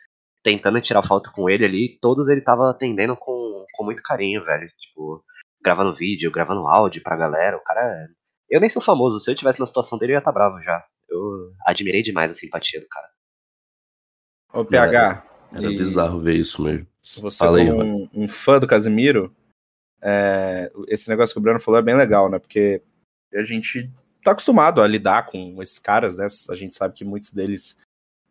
tentando 0.44 0.82
tirar 0.82 1.04
foto 1.04 1.32
com 1.34 1.50
ele 1.50 1.66
ali, 1.66 2.00
todos 2.02 2.28
ele 2.28 2.42
tava 2.42 2.70
atendendo 2.70 3.16
com, 3.16 3.66
com 3.74 3.84
muito 3.84 4.02
carinho, 4.02 4.44
velho, 4.44 4.68
tipo, 4.80 5.24
gravando 5.64 5.94
vídeo, 5.94 6.32
gravando 6.32 6.68
áudio 6.68 7.04
pra 7.04 7.18
galera, 7.18 7.58
o 7.58 7.64
cara 7.64 7.82
é... 7.82 8.08
Eu 8.50 8.62
nem 8.62 8.70
sou 8.70 8.82
famoso, 8.82 9.20
se 9.20 9.30
eu 9.30 9.36
tivesse 9.36 9.60
na 9.60 9.66
situação 9.66 9.98
dele 9.98 10.14
eu 10.14 10.16
ia 10.16 10.20
estar 10.20 10.32
tá 10.32 10.36
bravo 10.36 10.62
já. 10.62 10.86
Eu 11.10 11.52
admirei 11.66 12.04
demais 12.04 12.32
a 12.32 12.36
simpatia 12.36 12.80
do 12.80 12.88
cara. 12.88 13.08
Ô, 14.54 14.64
PH, 14.64 15.24
Era 15.54 15.72
E- 15.72 15.78
bizarro 15.78 16.20
ver 16.20 16.36
isso 16.36 16.62
mesmo. 16.62 16.88
Você, 17.18 17.46
como 17.46 18.04
um, 18.04 18.10
um 18.14 18.28
fã 18.28 18.60
do 18.60 18.68
Casemiro, 18.68 19.34
é, 20.02 20.72
esse 20.88 21.10
negócio 21.10 21.34
que 21.34 21.40
o 21.40 21.42
Bruno 21.42 21.60
falou 21.60 21.80
é 21.80 21.84
bem 21.84 21.96
legal, 21.96 22.30
né? 22.30 22.40
Porque 22.40 22.82
a 23.34 23.44
gente 23.44 23.90
tá 24.24 24.32
acostumado 24.32 24.82
a 24.82 24.88
lidar 24.88 25.26
com 25.26 25.62
esses 25.62 25.80
caras, 25.80 26.18
né? 26.18 26.28
A 26.50 26.56
gente 26.56 26.74
sabe 26.74 26.96
que 26.96 27.06
muitos 27.06 27.32
deles 27.32 27.78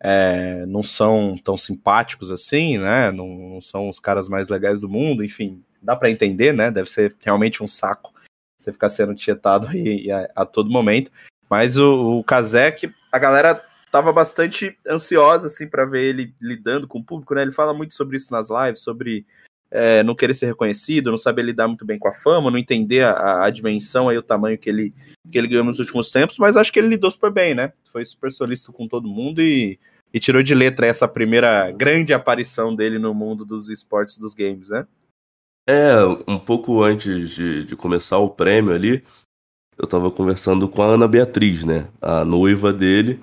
é, 0.01 0.67
não 0.67 0.83
são 0.83 1.37
tão 1.43 1.57
simpáticos 1.57 2.31
assim, 2.31 2.79
né? 2.79 3.11
Não, 3.11 3.29
não 3.29 3.61
são 3.61 3.89
os 3.89 4.01
caras 4.01 4.29
mais 4.29 4.49
legais 4.49 4.81
do 4.81 4.89
mundo, 4.89 5.25
enfim, 5.25 5.63
dá 5.81 5.95
pra 5.95 6.11
entender, 6.11 6.53
né? 6.53 6.71
Deve 6.71 6.91
ser 6.91 7.15
realmente 7.25 7.63
um 7.63 7.67
saco 7.67 8.13
você 8.59 8.73
ficar 8.73 8.91
sendo 8.91 9.15
tietado 9.15 9.69
aí 9.69 10.11
a, 10.11 10.31
a 10.35 10.47
todo 10.47 10.71
momento. 10.71 11.11
Mas 11.49 11.77
o, 11.77 12.19
o 12.19 12.25
Kazek, 12.25 12.93
a 13.13 13.19
galera 13.19 13.65
tava 13.95 14.13
bastante 14.13 14.77
ansiosa, 14.91 15.47
assim, 15.47 15.69
para 15.69 15.87
ver 15.87 16.03
ele 16.03 16.35
lidando 16.41 16.89
com 16.89 16.99
o 16.99 17.05
público, 17.05 17.33
né? 17.33 17.43
Ele 17.43 17.53
fala 17.53 17.73
muito 17.73 17.95
sobre 17.95 18.17
isso 18.17 18.33
nas 18.33 18.49
lives, 18.51 18.81
sobre 18.81 19.25
é, 19.71 20.03
não 20.03 20.17
querer 20.17 20.35
ser 20.35 20.47
reconhecido, 20.47 21.13
não 21.13 21.17
saber 21.17 21.43
lidar 21.43 21.69
muito 21.69 21.85
bem 21.85 21.97
com 21.97 22.09
a 22.09 22.13
fama, 22.13 22.51
não 22.51 22.59
entender 22.59 23.05
a, 23.05 23.45
a 23.45 23.51
dimensão 23.51 24.09
aí, 24.09 24.19
o 24.19 24.23
tamanho 24.23 24.59
que 24.59 24.69
ele, 24.69 24.93
que 25.31 25.39
ele 25.39 25.47
ganhou 25.47 25.63
nos 25.63 25.79
últimos 25.79 26.11
tempos, 26.11 26.39
mas 26.39 26.57
acho 26.57 26.73
que 26.73 26.81
ele 26.81 26.89
lidou 26.89 27.09
super 27.09 27.31
bem, 27.31 27.55
né? 27.55 27.73
Foi 27.85 28.05
super 28.05 28.33
solícito 28.33 28.73
com 28.73 28.89
todo 28.89 29.07
mundo 29.07 29.41
e, 29.41 29.79
e 30.13 30.19
tirou 30.19 30.43
de 30.43 30.57
letra 30.57 30.89
essa 30.89 31.07
primeira 31.07 31.71
grande 31.71 32.13
aparição 32.13 32.75
dele 32.75 32.99
no 32.99 33.15
mundo 33.15 33.45
dos 33.45 33.69
esportes 33.69 34.19
dos 34.19 34.35
games, 34.35 34.71
né? 34.71 34.89
É, 35.69 35.95
um 36.27 36.41
pouco 36.41 36.83
antes 36.83 37.31
de, 37.31 37.65
de 37.65 37.77
começar 37.77 38.19
o 38.19 38.29
prêmio 38.29 38.75
ali, 38.75 39.05
eu 39.79 39.87
tava 39.87 40.11
conversando 40.11 40.69
com 40.69 40.83
a 40.83 40.87
Ana 40.87 41.07
Beatriz, 41.07 41.65
né? 41.65 41.87
A 42.03 42.25
noiva 42.25 42.73
dele, 42.73 43.21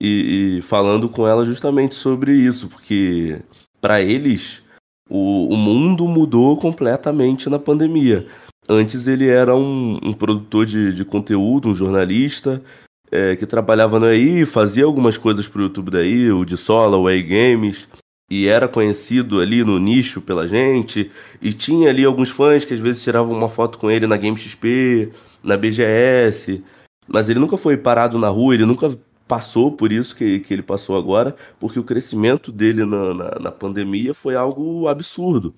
e, 0.00 0.58
e 0.58 0.62
falando 0.62 1.08
com 1.08 1.26
ela 1.26 1.44
justamente 1.44 1.94
sobre 1.94 2.32
isso, 2.32 2.68
porque 2.68 3.40
para 3.80 4.00
eles 4.00 4.62
o, 5.08 5.52
o 5.52 5.56
mundo 5.56 6.06
mudou 6.06 6.56
completamente 6.56 7.50
na 7.50 7.58
pandemia. 7.58 8.26
Antes 8.68 9.06
ele 9.06 9.28
era 9.28 9.54
um, 9.54 9.98
um 10.02 10.12
produtor 10.12 10.64
de, 10.64 10.94
de 10.94 11.04
conteúdo, 11.04 11.68
um 11.68 11.74
jornalista, 11.74 12.62
é, 13.10 13.34
que 13.34 13.44
trabalhava 13.44 13.98
no 13.98 14.06
fazia 14.46 14.84
algumas 14.84 15.18
coisas 15.18 15.48
pro 15.48 15.62
YouTube 15.62 15.90
daí, 15.90 16.30
o 16.30 16.44
de 16.44 16.56
Sola, 16.56 16.96
o 16.96 17.08
AI 17.08 17.22
Games, 17.22 17.88
e 18.30 18.46
era 18.46 18.68
conhecido 18.68 19.40
ali 19.40 19.64
no 19.64 19.78
nicho 19.78 20.20
pela 20.20 20.46
gente, 20.46 21.10
e 21.42 21.52
tinha 21.52 21.90
ali 21.90 22.04
alguns 22.04 22.30
fãs 22.30 22.64
que 22.64 22.72
às 22.72 22.78
vezes 22.78 23.02
tiravam 23.02 23.36
uma 23.36 23.48
foto 23.48 23.76
com 23.76 23.90
ele 23.90 24.06
na 24.06 24.16
Game 24.16 24.36
XP, 24.36 25.10
na 25.42 25.56
BGS, 25.56 26.62
mas 27.08 27.28
ele 27.28 27.40
nunca 27.40 27.56
foi 27.56 27.76
parado 27.76 28.16
na 28.18 28.28
rua, 28.28 28.54
ele 28.54 28.64
nunca 28.64 28.96
passou 29.30 29.70
por 29.70 29.92
isso 29.92 30.16
que, 30.16 30.40
que 30.40 30.52
ele 30.52 30.60
passou 30.60 30.98
agora, 30.98 31.36
porque 31.60 31.78
o 31.78 31.84
crescimento 31.84 32.50
dele 32.50 32.84
na, 32.84 33.14
na, 33.14 33.30
na 33.38 33.52
pandemia 33.52 34.12
foi 34.12 34.34
algo 34.34 34.88
absurdo. 34.88 35.54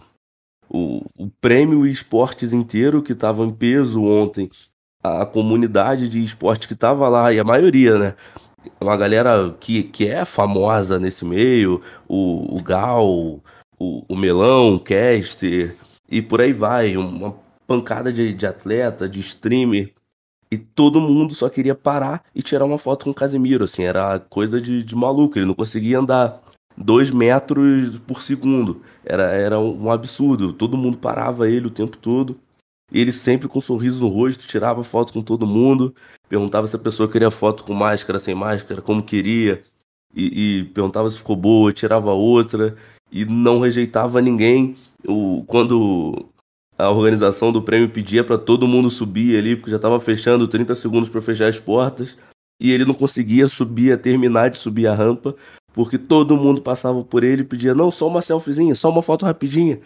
O, 0.68 1.06
o 1.16 1.30
prêmio 1.40 1.86
esportes 1.86 2.52
inteiro 2.52 3.02
que 3.02 3.14
estava 3.14 3.42
em 3.42 3.50
peso 3.50 4.04
ontem, 4.04 4.50
a 5.02 5.24
comunidade 5.24 6.06
de 6.10 6.22
esporte 6.22 6.68
que 6.68 6.74
estava 6.74 7.08
lá, 7.08 7.32
e 7.32 7.40
a 7.40 7.44
maioria, 7.44 7.98
né? 7.98 8.14
Uma 8.78 8.94
galera 8.94 9.56
que, 9.58 9.84
que 9.84 10.06
é 10.06 10.26
famosa 10.26 10.98
nesse 10.98 11.24
meio, 11.24 11.80
o, 12.06 12.58
o 12.58 12.62
Gal, 12.62 13.08
o, 13.08 13.42
o 13.78 14.14
Melão, 14.14 14.74
o 14.74 14.80
Caster, 14.80 15.74
e 16.10 16.20
por 16.20 16.42
aí 16.42 16.52
vai, 16.52 16.94
uma 16.94 17.34
pancada 17.66 18.12
de, 18.12 18.34
de 18.34 18.46
atleta, 18.46 19.08
de 19.08 19.20
streamer, 19.20 19.94
e 20.52 20.58
todo 20.58 21.00
mundo 21.00 21.34
só 21.34 21.48
queria 21.48 21.74
parar 21.74 22.24
e 22.34 22.42
tirar 22.42 22.66
uma 22.66 22.76
foto 22.76 23.04
com 23.06 23.10
o 23.10 23.14
Casemiro, 23.14 23.64
assim, 23.64 23.84
era 23.84 24.20
coisa 24.20 24.60
de, 24.60 24.82
de 24.82 24.94
maluco, 24.94 25.38
ele 25.38 25.46
não 25.46 25.54
conseguia 25.54 25.98
andar 25.98 26.42
dois 26.76 27.10
metros 27.10 27.98
por 28.00 28.20
segundo, 28.20 28.82
era, 29.02 29.22
era 29.32 29.58
um 29.58 29.90
absurdo, 29.90 30.52
todo 30.52 30.76
mundo 30.76 30.98
parava 30.98 31.48
ele 31.48 31.68
o 31.68 31.70
tempo 31.70 31.96
todo, 31.96 32.38
ele 32.92 33.12
sempre 33.12 33.48
com 33.48 33.60
um 33.60 33.62
sorriso 33.62 34.04
no 34.04 34.10
rosto, 34.10 34.46
tirava 34.46 34.84
foto 34.84 35.14
com 35.14 35.22
todo 35.22 35.46
mundo, 35.46 35.94
perguntava 36.28 36.66
se 36.66 36.76
a 36.76 36.78
pessoa 36.78 37.08
queria 37.10 37.30
foto 37.30 37.64
com 37.64 37.72
máscara, 37.72 38.18
sem 38.18 38.34
máscara, 38.34 38.82
como 38.82 39.02
queria, 39.02 39.62
e, 40.14 40.58
e 40.60 40.64
perguntava 40.64 41.08
se 41.08 41.16
ficou 41.16 41.34
boa, 41.34 41.72
tirava 41.72 42.12
outra, 42.12 42.76
e 43.10 43.24
não 43.24 43.60
rejeitava 43.60 44.20
ninguém. 44.20 44.76
O, 45.08 45.44
quando 45.46 46.28
a 46.82 46.90
organização 46.90 47.52
do 47.52 47.62
prêmio 47.62 47.88
pedia 47.88 48.24
para 48.24 48.36
todo 48.36 48.66
mundo 48.66 48.90
subir 48.90 49.38
ali, 49.38 49.56
porque 49.56 49.70
já 49.70 49.76
estava 49.76 50.00
fechando 50.00 50.48
30 50.48 50.74
segundos 50.74 51.08
para 51.08 51.20
fechar 51.20 51.48
as 51.48 51.60
portas, 51.60 52.16
e 52.60 52.70
ele 52.70 52.84
não 52.84 52.94
conseguia 52.94 53.48
subir, 53.48 53.96
terminar 54.00 54.50
de 54.50 54.58
subir 54.58 54.86
a 54.86 54.94
rampa, 54.94 55.34
porque 55.72 55.96
todo 55.96 56.36
mundo 56.36 56.60
passava 56.60 57.02
por 57.02 57.24
ele 57.24 57.42
e 57.42 57.46
pedia, 57.46 57.74
não, 57.74 57.90
só 57.90 58.08
uma 58.08 58.20
selfiezinha, 58.20 58.74
só 58.74 58.90
uma 58.90 59.02
foto 59.02 59.24
rapidinha. 59.24 59.80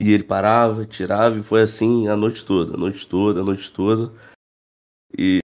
E 0.00 0.10
ele 0.10 0.24
parava, 0.24 0.84
tirava, 0.84 1.38
e 1.38 1.42
foi 1.42 1.62
assim 1.62 2.08
a 2.08 2.16
noite 2.16 2.44
toda, 2.44 2.74
a 2.74 2.76
noite 2.76 3.06
toda, 3.06 3.40
a 3.40 3.44
noite 3.44 3.70
toda. 3.70 4.12
E 5.16 5.40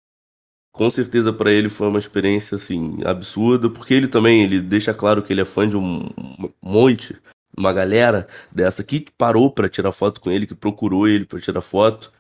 com 0.73 0.89
certeza 0.91 1.33
para 1.33 1.51
ele 1.51 1.69
foi 1.69 1.89
uma 1.89 1.99
experiência 1.99 2.57
assim 2.57 2.99
absurda, 3.05 3.69
porque 3.71 3.95
ele 3.95 4.09
também 4.09 4.43
ele 4.43 4.61
deixa 4.61 4.95
claro 4.95 5.23
que 5.23 5.33
ele 5.33 5.41
é 5.41 5.45
fã 5.45 5.67
de 5.67 5.77
um, 5.77 6.07
um 6.17 6.51
monte, 6.63 7.17
uma 7.59 7.73
galera 7.73 8.29
dessa 8.51 8.85
que 8.85 9.07
parou 9.17 9.51
para 9.51 9.69
tirar 9.69 9.93
foto 9.93 10.21
com 10.21 10.31
ele, 10.31 10.47
que 10.47 10.55
procurou 10.55 11.09
ele 11.09 11.27
para 11.27 11.41
tirar 11.41 11.61
foto. 11.61 12.13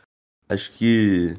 Acho 0.48 0.72
que 0.72 1.36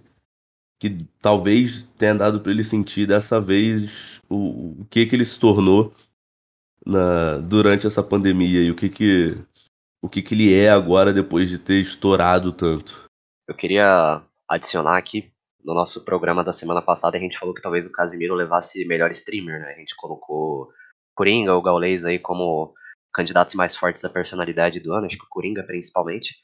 que 0.81 1.05
talvez 1.21 1.83
tenha 1.97 2.15
dado 2.15 2.39
para 2.39 2.53
ele 2.53 2.63
sentir 2.63 3.05
dessa 3.05 3.39
vez 3.41 4.21
o, 4.29 4.81
o 4.81 4.87
que 4.89 5.05
que 5.05 5.15
ele 5.15 5.25
se 5.25 5.37
tornou 5.37 5.93
na 6.85 7.37
durante 7.37 7.85
essa 7.85 8.01
pandemia 8.01 8.61
e 8.61 8.71
o 8.71 8.75
que 8.75 8.87
que 8.87 9.37
o 10.01 10.07
que 10.07 10.21
que 10.21 10.33
ele 10.33 10.53
é 10.53 10.69
agora 10.69 11.11
depois 11.11 11.49
de 11.49 11.57
ter 11.57 11.81
estourado 11.81 12.53
tanto. 12.53 13.03
Eu 13.45 13.55
queria 13.55 14.21
adicionar 14.47 14.97
aqui, 14.97 15.29
no 15.63 15.73
nosso 15.73 16.05
programa 16.05 16.43
da 16.43 16.53
semana 16.53 16.81
passada, 16.81 17.17
a 17.17 17.19
gente 17.19 17.37
falou 17.37 17.53
que 17.53 17.61
talvez 17.61 17.85
o 17.85 17.91
Casimiro 17.91 18.33
levasse 18.33 18.85
melhor 18.85 19.11
streamer, 19.11 19.59
né? 19.59 19.73
A 19.73 19.79
gente 19.79 19.95
colocou 19.97 20.69
Coringa, 21.13 21.53
o 21.53 21.61
Gaules 21.61 22.05
aí 22.05 22.17
como 22.17 22.73
candidatos 23.13 23.53
mais 23.55 23.75
fortes 23.75 24.03
à 24.05 24.09
personalidade 24.09 24.79
do 24.79 24.93
ano, 24.93 25.05
acho 25.05 25.17
que 25.17 25.23
o 25.25 25.29
Coringa 25.29 25.63
principalmente. 25.63 26.35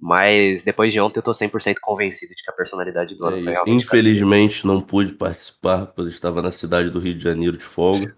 Mas 0.00 0.62
depois 0.64 0.92
de 0.92 1.00
ontem 1.00 1.18
eu 1.20 1.22
tô 1.22 1.32
100% 1.32 1.80
convencido 1.80 2.34
de 2.34 2.42
que 2.42 2.50
a 2.50 2.54
personalidade 2.54 3.14
do 3.14 3.24
ano 3.24 3.36
É 3.36 3.40
foi 3.40 3.52
realmente 3.52 3.84
Infelizmente 3.84 4.66
não 4.66 4.80
pude 4.80 5.14
participar, 5.14 5.86
pois 5.86 6.08
estava 6.08 6.42
na 6.42 6.50
cidade 6.50 6.90
do 6.90 6.98
Rio 6.98 7.14
de 7.16 7.22
Janeiro 7.22 7.56
de 7.56 7.64
folga. 7.64 8.14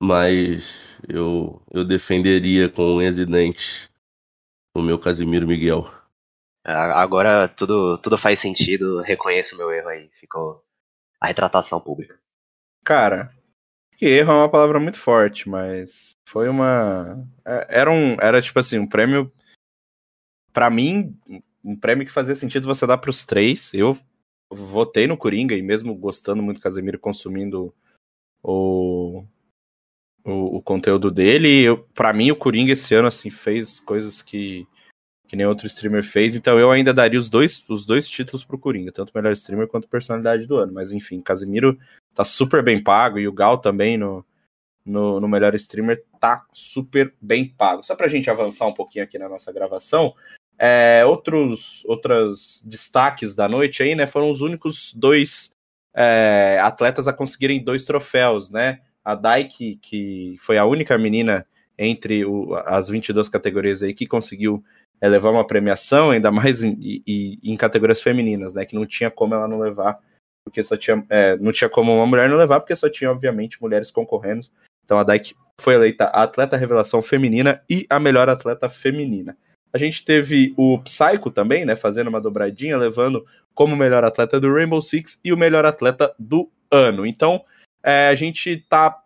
Mas 0.00 0.74
eu, 1.08 1.62
eu 1.72 1.84
defenderia 1.84 2.68
com 2.68 2.96
unhas 2.96 3.16
e 3.16 3.24
dentes 3.24 3.88
o 4.76 4.82
meu 4.82 4.98
Casimiro 4.98 5.46
Miguel. 5.46 5.88
A- 6.64 7.00
Agora 7.00 7.48
tudo, 7.48 7.98
tudo 7.98 8.18
faz 8.18 8.40
sentido, 8.40 9.00
reconheço 9.02 9.54
o 9.54 9.58
meu 9.58 9.70
erro 9.70 9.88
aí. 9.88 10.10
Ficou 10.18 10.64
a 11.20 11.28
retratação 11.28 11.80
pública. 11.80 12.18
Cara, 12.84 13.30
que 13.96 14.06
erro 14.06 14.32
é 14.32 14.34
uma 14.36 14.50
palavra 14.50 14.78
muito 14.80 14.98
forte, 14.98 15.48
mas 15.48 16.12
foi 16.28 16.48
uma. 16.48 17.26
é- 17.44 17.66
Era 17.80 17.90
um. 17.90 18.16
Era 18.20 18.40
tipo 18.42 18.58
assim, 18.58 18.78
um 18.78 18.86
prêmio. 18.86 19.32
Pra 20.52 20.70
mim, 20.70 21.16
um 21.64 21.76
prêmio 21.76 22.06
que 22.06 22.12
fazia 22.12 22.34
sentido 22.34 22.66
você 22.66 22.86
dar 22.86 22.98
pros 22.98 23.24
três. 23.24 23.72
Eu 23.74 23.98
votei 24.52 25.06
no 25.06 25.16
Coringa 25.16 25.54
e 25.56 25.62
mesmo 25.62 25.94
gostando 25.96 26.42
muito 26.42 26.58
do 26.58 26.62
Casemiro 26.62 26.98
consumindo 26.98 27.74
o, 28.42 29.24
o, 30.24 30.58
o 30.58 30.62
conteúdo 30.62 31.10
dele, 31.10 31.66
pra 31.94 32.12
mim 32.12 32.30
o 32.30 32.36
Coringa 32.36 32.72
esse 32.72 32.94
ano 32.94 33.08
assim 33.08 33.30
fez 33.30 33.80
coisas 33.80 34.22
que, 34.22 34.66
que 35.26 35.34
nem 35.34 35.46
outro 35.46 35.66
streamer 35.66 36.04
fez, 36.04 36.36
então 36.36 36.58
eu 36.58 36.70
ainda 36.70 36.92
daria 36.92 37.18
os 37.18 37.28
dois, 37.28 37.68
os 37.68 37.86
dois 37.86 38.08
títulos 38.08 38.44
pro 38.44 38.58
Coringa, 38.58 38.92
tanto 38.92 39.12
melhor 39.14 39.32
streamer 39.32 39.66
quanto 39.66 39.88
personalidade 39.88 40.46
do 40.46 40.56
ano, 40.56 40.72
mas 40.72 40.92
enfim, 40.92 41.20
Casemiro 41.20 41.78
tá 42.14 42.24
super 42.24 42.62
bem 42.62 42.82
pago 42.82 43.18
e 43.18 43.26
o 43.26 43.32
Gal 43.32 43.58
também 43.58 43.96
no, 43.96 44.24
no, 44.84 45.20
no 45.20 45.28
melhor 45.28 45.54
streamer 45.54 46.04
tá 46.20 46.44
super 46.52 47.12
bem 47.20 47.48
pago. 47.48 47.82
Só 47.82 47.94
pra 47.94 48.08
gente 48.08 48.30
avançar 48.30 48.66
um 48.66 48.74
pouquinho 48.74 49.04
aqui 49.04 49.18
na 49.18 49.28
nossa 49.28 49.52
gravação, 49.52 50.14
é, 50.58 51.04
outros 51.04 51.84
outros 51.86 52.62
destaques 52.64 53.34
da 53.34 53.48
noite 53.48 53.82
aí, 53.82 53.94
né, 53.94 54.06
foram 54.06 54.30
os 54.30 54.40
únicos 54.40 54.94
dois 54.94 55.50
é, 55.94 56.58
atletas 56.60 57.06
a 57.08 57.12
conseguirem 57.12 57.62
dois 57.62 57.84
troféus, 57.84 58.50
né? 58.50 58.80
A 59.04 59.14
Dai, 59.14 59.44
que, 59.44 59.76
que 59.76 60.36
foi 60.40 60.58
a 60.58 60.64
única 60.64 60.96
menina 60.98 61.46
entre 61.78 62.24
o, 62.24 62.54
as 62.66 62.88
22 62.88 63.28
categorias 63.28 63.82
aí 63.82 63.92
que 63.92 64.06
conseguiu 64.06 64.64
é, 65.00 65.08
levar 65.08 65.30
uma 65.30 65.46
premiação, 65.46 66.10
ainda 66.10 66.30
mais 66.32 66.62
em, 66.64 66.76
e- 66.80 67.38
em 67.42 67.56
categorias 67.56 68.00
femininas, 68.00 68.52
né? 68.54 68.64
Que 68.64 68.74
não 68.74 68.86
tinha 68.86 69.10
como 69.10 69.34
ela 69.34 69.46
não 69.46 69.58
levar, 69.60 69.98
porque 70.54 70.62
só 70.62 70.76
tinha. 70.76 71.04
é, 71.10 71.36
não 71.38 71.50
tinha 71.50 71.68
como 71.68 71.92
uma 71.92 72.06
mulher 72.06 72.30
não 72.30 72.36
levar, 72.36 72.60
porque 72.60 72.76
só 72.76 72.88
tinha, 72.88 73.10
obviamente, 73.10 73.60
mulheres 73.60 73.90
concorrendo. 73.90 74.46
Então 74.84 74.98
a 74.98 75.02
Dyke 75.02 75.34
foi 75.60 75.74
eleita 75.74 76.04
a 76.04 76.22
atleta 76.22 76.56
revelação 76.56 77.02
feminina 77.02 77.60
e 77.68 77.84
a 77.90 77.98
melhor 77.98 78.28
atleta 78.28 78.68
feminina. 78.68 79.36
A 79.72 79.78
gente 79.78 80.04
teve 80.04 80.54
o 80.56 80.78
Psycho 80.78 81.30
também, 81.30 81.64
né? 81.64 81.74
Fazendo 81.74 82.06
uma 82.06 82.20
dobradinha, 82.20 82.78
levando 82.78 83.26
como 83.52 83.74
melhor 83.74 84.04
atleta 84.04 84.38
do 84.38 84.52
Rainbow 84.52 84.80
Six 84.80 85.18
e 85.24 85.32
o 85.32 85.36
melhor 85.36 85.66
atleta 85.66 86.14
do 86.16 86.48
ano. 86.70 87.04
Então, 87.04 87.44
é, 87.82 88.08
a 88.08 88.14
gente 88.14 88.56
tá 88.68 89.02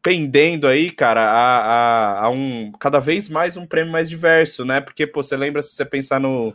pendendo 0.00 0.68
aí, 0.68 0.90
cara, 0.90 1.22
a, 1.22 1.58
a, 1.58 2.24
a, 2.26 2.30
um 2.30 2.70
cada 2.78 3.00
vez 3.00 3.28
mais 3.28 3.56
um 3.56 3.66
prêmio 3.66 3.90
mais 3.90 4.08
diverso, 4.08 4.64
né? 4.64 4.80
Porque, 4.80 5.06
pô, 5.06 5.22
você 5.22 5.36
lembra 5.36 5.62
se 5.62 5.70
você 5.70 5.84
pensar 5.84 6.20
no, 6.20 6.54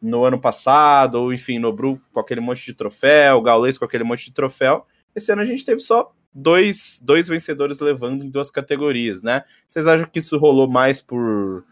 no 0.00 0.24
ano 0.24 0.40
passado, 0.40 1.16
ou 1.16 1.32
enfim, 1.32 1.58
no 1.58 1.72
Bru 1.72 2.00
com 2.12 2.20
aquele 2.20 2.40
monte 2.40 2.64
de 2.64 2.74
troféu, 2.74 3.40
Gaules 3.42 3.76
com 3.76 3.84
aquele 3.84 4.04
monte 4.04 4.26
de 4.26 4.32
troféu. 4.32 4.86
Esse 5.14 5.32
ano 5.32 5.42
a 5.42 5.44
gente 5.44 5.64
teve 5.64 5.80
só 5.80 6.12
dois, 6.32 7.00
dois 7.04 7.28
vencedores 7.28 7.80
levando 7.80 8.24
em 8.24 8.30
duas 8.30 8.50
categorias, 8.50 9.22
né? 9.22 9.44
Vocês 9.68 9.86
acham 9.86 10.06
que 10.06 10.18
isso 10.18 10.38
rolou 10.38 10.68
mais 10.68 11.00
por 11.00 11.64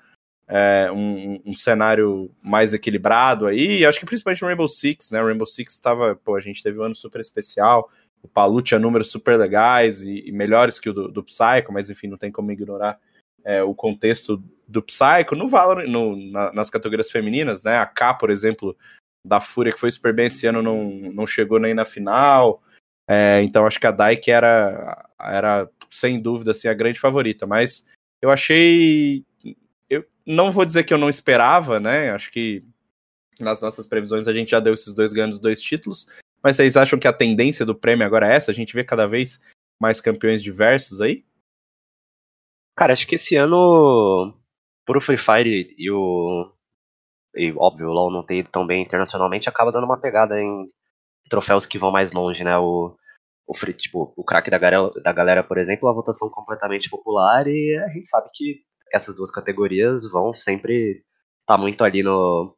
é, 0.46 0.90
um, 0.92 1.40
um, 1.46 1.54
cenário 1.54 2.30
mais 2.42 2.74
equilibrado 2.74 3.46
aí? 3.46 3.86
Acho 3.86 4.00
que 4.00 4.06
principalmente 4.06 4.42
no 4.42 4.48
Rainbow 4.48 4.68
Six, 4.68 5.10
né? 5.10 5.22
O 5.22 5.26
Rainbow 5.26 5.46
Six 5.46 5.72
estava, 5.72 6.16
pô, 6.16 6.34
a 6.36 6.40
gente 6.40 6.62
teve 6.62 6.78
um 6.78 6.82
ano 6.82 6.94
super 6.94 7.20
especial, 7.20 7.90
o 8.22 8.28
Palu 8.28 8.60
tinha 8.60 8.80
números 8.80 9.10
super 9.10 9.38
legais 9.38 10.02
e, 10.02 10.24
e 10.26 10.32
melhores 10.32 10.78
que 10.78 10.90
o 10.90 10.92
do, 10.92 11.08
do 11.08 11.22
Psycho, 11.22 11.72
mas 11.72 11.88
enfim, 11.88 12.08
não 12.08 12.18
tem 12.18 12.32
como 12.32 12.50
ignorar 12.50 12.98
é, 13.44 13.62
o 13.62 13.74
contexto 13.74 14.42
do 14.68 14.82
Psycho. 14.82 15.34
No 15.34 15.48
Valorant, 15.48 15.86
no, 15.88 16.14
na, 16.30 16.52
nas 16.52 16.68
categorias 16.68 17.10
femininas, 17.10 17.62
né? 17.62 17.78
A 17.78 17.86
K, 17.86 18.14
por 18.14 18.30
exemplo, 18.30 18.76
da 19.24 19.40
Fúria, 19.40 19.72
que 19.72 19.80
foi 19.80 19.90
super 19.90 20.14
bem 20.14 20.26
esse 20.26 20.46
ano, 20.46 20.62
não, 20.62 20.84
não 20.90 21.26
chegou 21.26 21.58
nem 21.58 21.72
na 21.74 21.84
final. 21.84 22.62
É, 23.08 23.40
então 23.42 23.66
acho 23.66 23.80
que 23.80 23.86
a 23.86 23.90
Dyke 23.90 24.30
era, 24.30 25.08
era, 25.18 25.70
sem 25.88 26.20
dúvida, 26.20 26.50
assim, 26.50 26.68
a 26.68 26.74
grande 26.74 27.00
favorita. 27.00 27.46
Mas 27.46 27.86
eu 28.20 28.30
achei. 28.30 29.24
Eu 29.88 30.04
não 30.26 30.52
vou 30.52 30.64
dizer 30.64 30.84
que 30.84 30.92
eu 30.92 30.98
não 30.98 31.08
esperava, 31.08 31.80
né? 31.80 32.10
Acho 32.10 32.30
que 32.30 32.62
nas 33.40 33.62
nossas 33.62 33.86
previsões 33.86 34.28
a 34.28 34.32
gente 34.32 34.50
já 34.50 34.60
deu 34.60 34.74
esses 34.74 34.92
dois 34.92 35.12
ganhos 35.12 35.38
dois 35.38 35.62
títulos. 35.62 36.06
Mas 36.42 36.56
vocês 36.56 36.76
acham 36.76 36.98
que 36.98 37.08
a 37.08 37.12
tendência 37.12 37.64
do 37.64 37.74
prêmio 37.74 38.06
agora 38.06 38.30
é 38.30 38.36
essa? 38.36 38.50
A 38.50 38.54
gente 38.54 38.74
vê 38.74 38.84
cada 38.84 39.06
vez 39.06 39.40
mais 39.80 40.00
campeões 40.00 40.42
diversos 40.42 41.00
aí? 41.00 41.24
Cara, 42.76 42.92
acho 42.92 43.06
que 43.06 43.16
esse 43.16 43.34
ano, 43.34 44.37
por 44.88 44.96
o 44.96 45.02
Free 45.02 45.18
Fire 45.18 45.74
e 45.76 45.90
o. 45.90 46.50
E 47.36 47.52
óbvio, 47.52 47.88
o 47.88 47.92
LoL 47.92 48.10
não 48.10 48.24
ter 48.24 48.38
ido 48.38 48.50
tão 48.50 48.66
bem 48.66 48.82
internacionalmente, 48.82 49.46
acaba 49.46 49.70
dando 49.70 49.84
uma 49.84 50.00
pegada 50.00 50.40
em 50.40 50.66
troféus 51.28 51.66
que 51.66 51.78
vão 51.78 51.92
mais 51.92 52.14
longe, 52.14 52.42
né? 52.42 52.56
O, 52.56 52.96
o 53.46 53.54
free, 53.54 53.74
tipo, 53.74 54.14
o 54.16 54.24
craque 54.24 54.50
da 54.50 54.56
galera, 54.56 54.90
da 55.04 55.12
galera, 55.12 55.44
por 55.44 55.58
exemplo, 55.58 55.86
a 55.90 55.92
votação 55.92 56.30
completamente 56.30 56.88
popular 56.88 57.46
e 57.46 57.76
a 57.84 57.88
gente 57.88 58.08
sabe 58.08 58.30
que 58.32 58.62
essas 58.90 59.14
duas 59.14 59.30
categorias 59.30 60.10
vão 60.10 60.32
sempre 60.32 61.04
estar 61.42 61.56
tá 61.56 61.58
muito 61.58 61.84
ali 61.84 62.02
no, 62.02 62.56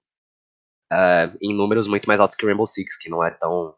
uh, 0.92 1.36
em 1.42 1.52
números 1.52 1.88
muito 1.88 2.06
mais 2.06 2.20
altos 2.20 2.36
que 2.36 2.44
o 2.44 2.48
Rainbow 2.48 2.66
Six, 2.66 2.96
que 2.96 3.10
não 3.10 3.24
é 3.24 3.32
tão, 3.32 3.74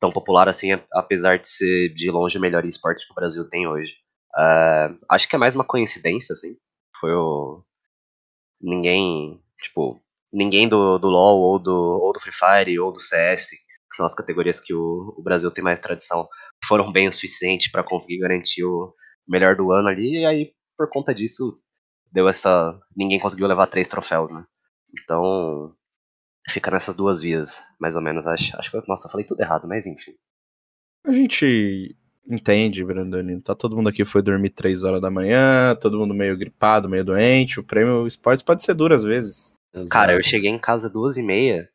tão 0.00 0.10
popular 0.10 0.48
assim, 0.48 0.70
apesar 0.90 1.38
de 1.38 1.46
ser 1.46 1.90
de 1.90 2.10
longe 2.10 2.38
o 2.38 2.40
melhor 2.40 2.64
esporte 2.64 3.06
que 3.06 3.12
o 3.12 3.14
Brasil 3.14 3.46
tem 3.50 3.68
hoje. 3.68 3.92
Uh, 4.34 4.98
acho 5.10 5.28
que 5.28 5.36
é 5.36 5.38
mais 5.38 5.54
uma 5.54 5.64
coincidência, 5.64 6.32
assim. 6.32 6.56
Foi 6.98 7.12
o. 7.12 7.62
Ninguém. 8.60 9.42
Tipo, 9.62 10.00
ninguém 10.32 10.68
do, 10.68 10.98
do 10.98 11.08
LoL 11.08 11.40
ou 11.40 11.58
do, 11.58 11.74
ou 11.74 12.12
do 12.12 12.20
Free 12.20 12.32
Fire 12.32 12.78
ou 12.78 12.92
do 12.92 13.00
CS, 13.00 13.50
que 13.50 13.96
são 13.96 14.06
as 14.06 14.14
categorias 14.14 14.60
que 14.60 14.72
o, 14.72 15.14
o 15.16 15.22
Brasil 15.22 15.50
tem 15.50 15.64
mais 15.64 15.80
tradição, 15.80 16.28
foram 16.64 16.92
bem 16.92 17.08
o 17.08 17.12
suficiente 17.12 17.70
para 17.70 17.82
conseguir 17.82 18.18
garantir 18.18 18.64
o 18.64 18.94
melhor 19.28 19.56
do 19.56 19.72
ano 19.72 19.88
ali, 19.88 20.20
e 20.20 20.26
aí, 20.26 20.52
por 20.76 20.88
conta 20.88 21.14
disso, 21.14 21.58
deu 22.12 22.28
essa. 22.28 22.78
Ninguém 22.96 23.20
conseguiu 23.20 23.46
levar 23.46 23.66
três 23.66 23.88
troféus, 23.88 24.32
né? 24.32 24.44
Então, 24.92 25.74
fica 26.48 26.70
nessas 26.70 26.94
duas 26.96 27.20
vias, 27.20 27.62
mais 27.78 27.96
ou 27.96 28.02
menos. 28.02 28.26
Acho, 28.26 28.58
acho 28.58 28.70
que, 28.70 28.88
nossa, 28.88 29.06
eu 29.06 29.10
falei 29.10 29.26
tudo 29.26 29.40
errado, 29.40 29.68
mas 29.68 29.86
enfim. 29.86 30.14
A 31.04 31.12
gente 31.12 31.96
entende, 32.28 32.84
Brandoni. 32.84 33.40
Tá 33.40 33.54
todo 33.54 33.76
mundo 33.76 33.88
aqui 33.88 34.04
foi 34.04 34.22
dormir 34.22 34.50
três 34.50 34.84
horas 34.84 35.00
da 35.00 35.10
manhã, 35.10 35.74
todo 35.80 35.98
mundo 35.98 36.14
meio 36.14 36.36
gripado, 36.36 36.88
meio 36.88 37.04
doente. 37.04 37.60
O 37.60 37.64
prêmio 37.64 38.06
esportes 38.06 38.42
pode 38.42 38.62
ser 38.62 38.74
duro 38.74 38.94
às 38.94 39.02
vezes. 39.02 39.58
Cara, 39.88 40.14
eu 40.14 40.22
cheguei 40.22 40.50
em 40.50 40.58
casa 40.58 40.90
duas 40.90 41.16
e 41.16 41.22
meia 41.22 41.68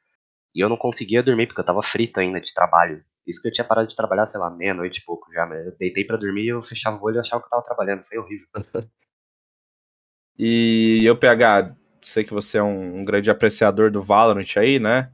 e 0.53 0.59
eu 0.59 0.69
não 0.69 0.77
conseguia 0.77 1.23
dormir 1.23 1.47
porque 1.47 1.61
eu 1.61 1.65
tava 1.65 1.81
frito 1.81 2.19
ainda 2.19 2.39
de 2.39 2.53
trabalho. 2.53 3.03
Isso 3.25 3.41
que 3.41 3.47
eu 3.47 3.51
tinha 3.51 3.65
parado 3.65 3.87
de 3.87 3.95
trabalhar, 3.95 4.27
sei 4.27 4.39
lá, 4.39 4.49
meia-noite 4.49 4.99
e 4.99 5.05
pouco 5.05 5.31
já. 5.33 5.45
Mas 5.45 5.65
eu 5.65 5.75
deitei 5.77 6.03
para 6.03 6.17
dormir 6.17 6.43
e 6.43 6.49
eu 6.49 6.61
fechava 6.61 6.97
o 6.97 7.03
olho 7.03 7.17
e 7.17 7.19
achava 7.19 7.41
que 7.41 7.47
eu 7.47 7.49
tava 7.49 7.63
trabalhando. 7.63 8.03
Foi 8.03 8.17
horrível. 8.17 8.47
e 10.37 11.01
eu, 11.03 11.17
PH, 11.17 11.75
sei 12.01 12.23
que 12.23 12.33
você 12.33 12.59
é 12.59 12.63
um, 12.63 12.99
um 12.99 13.05
grande 13.05 13.31
apreciador 13.31 13.89
do 13.89 14.01
Valorant 14.01 14.57
aí, 14.57 14.79
né? 14.79 15.11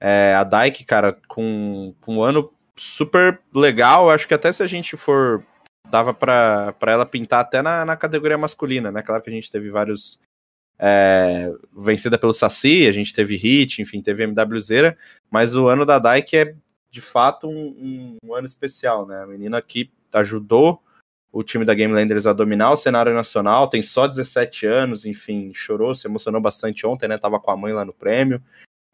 É, 0.00 0.34
a 0.34 0.44
Dyke, 0.44 0.84
cara, 0.84 1.18
com, 1.28 1.94
com 2.00 2.16
um 2.16 2.22
ano 2.22 2.50
super 2.76 3.40
legal, 3.54 4.10
acho 4.10 4.26
que 4.26 4.34
até 4.34 4.52
se 4.52 4.62
a 4.62 4.66
gente 4.66 4.96
for. 4.96 5.44
Dava 5.90 6.14
para 6.14 6.74
ela 6.86 7.04
pintar 7.04 7.40
até 7.40 7.60
na, 7.60 7.84
na 7.84 7.96
categoria 7.96 8.38
masculina, 8.38 8.92
né? 8.92 9.02
Claro 9.02 9.22
que 9.22 9.30
a 9.30 9.32
gente 9.32 9.50
teve 9.50 9.70
vários. 9.70 10.20
É, 10.78 11.52
vencida 11.76 12.16
pelo 12.16 12.32
Saci, 12.32 12.86
a 12.86 12.92
gente 12.92 13.12
teve 13.12 13.36
Hit, 13.36 13.82
enfim, 13.82 14.00
teve 14.00 14.24
MWZera, 14.24 14.96
mas 15.30 15.54
o 15.54 15.66
ano 15.66 15.84
da 15.84 15.98
Dyke 15.98 16.36
é 16.36 16.54
de 16.90 17.02
fato 17.02 17.46
um, 17.46 17.66
um, 17.68 18.16
um 18.24 18.34
ano 18.34 18.46
especial, 18.46 19.06
né? 19.06 19.22
A 19.22 19.26
menina 19.26 19.60
que 19.60 19.90
ajudou 20.14 20.82
o 21.32 21.42
time 21.42 21.64
da 21.64 21.74
Game 21.74 21.92
Landers 21.94 22.26
a 22.26 22.32
dominar 22.32 22.72
o 22.72 22.76
cenário 22.76 23.14
nacional, 23.14 23.68
tem 23.68 23.82
só 23.82 24.06
17 24.06 24.66
anos, 24.66 25.06
enfim, 25.06 25.52
chorou, 25.54 25.94
se 25.94 26.08
emocionou 26.08 26.40
bastante 26.40 26.86
ontem, 26.86 27.08
né? 27.08 27.16
Tava 27.18 27.38
com 27.38 27.50
a 27.50 27.56
mãe 27.56 27.72
lá 27.72 27.84
no 27.84 27.92
prêmio. 27.92 28.42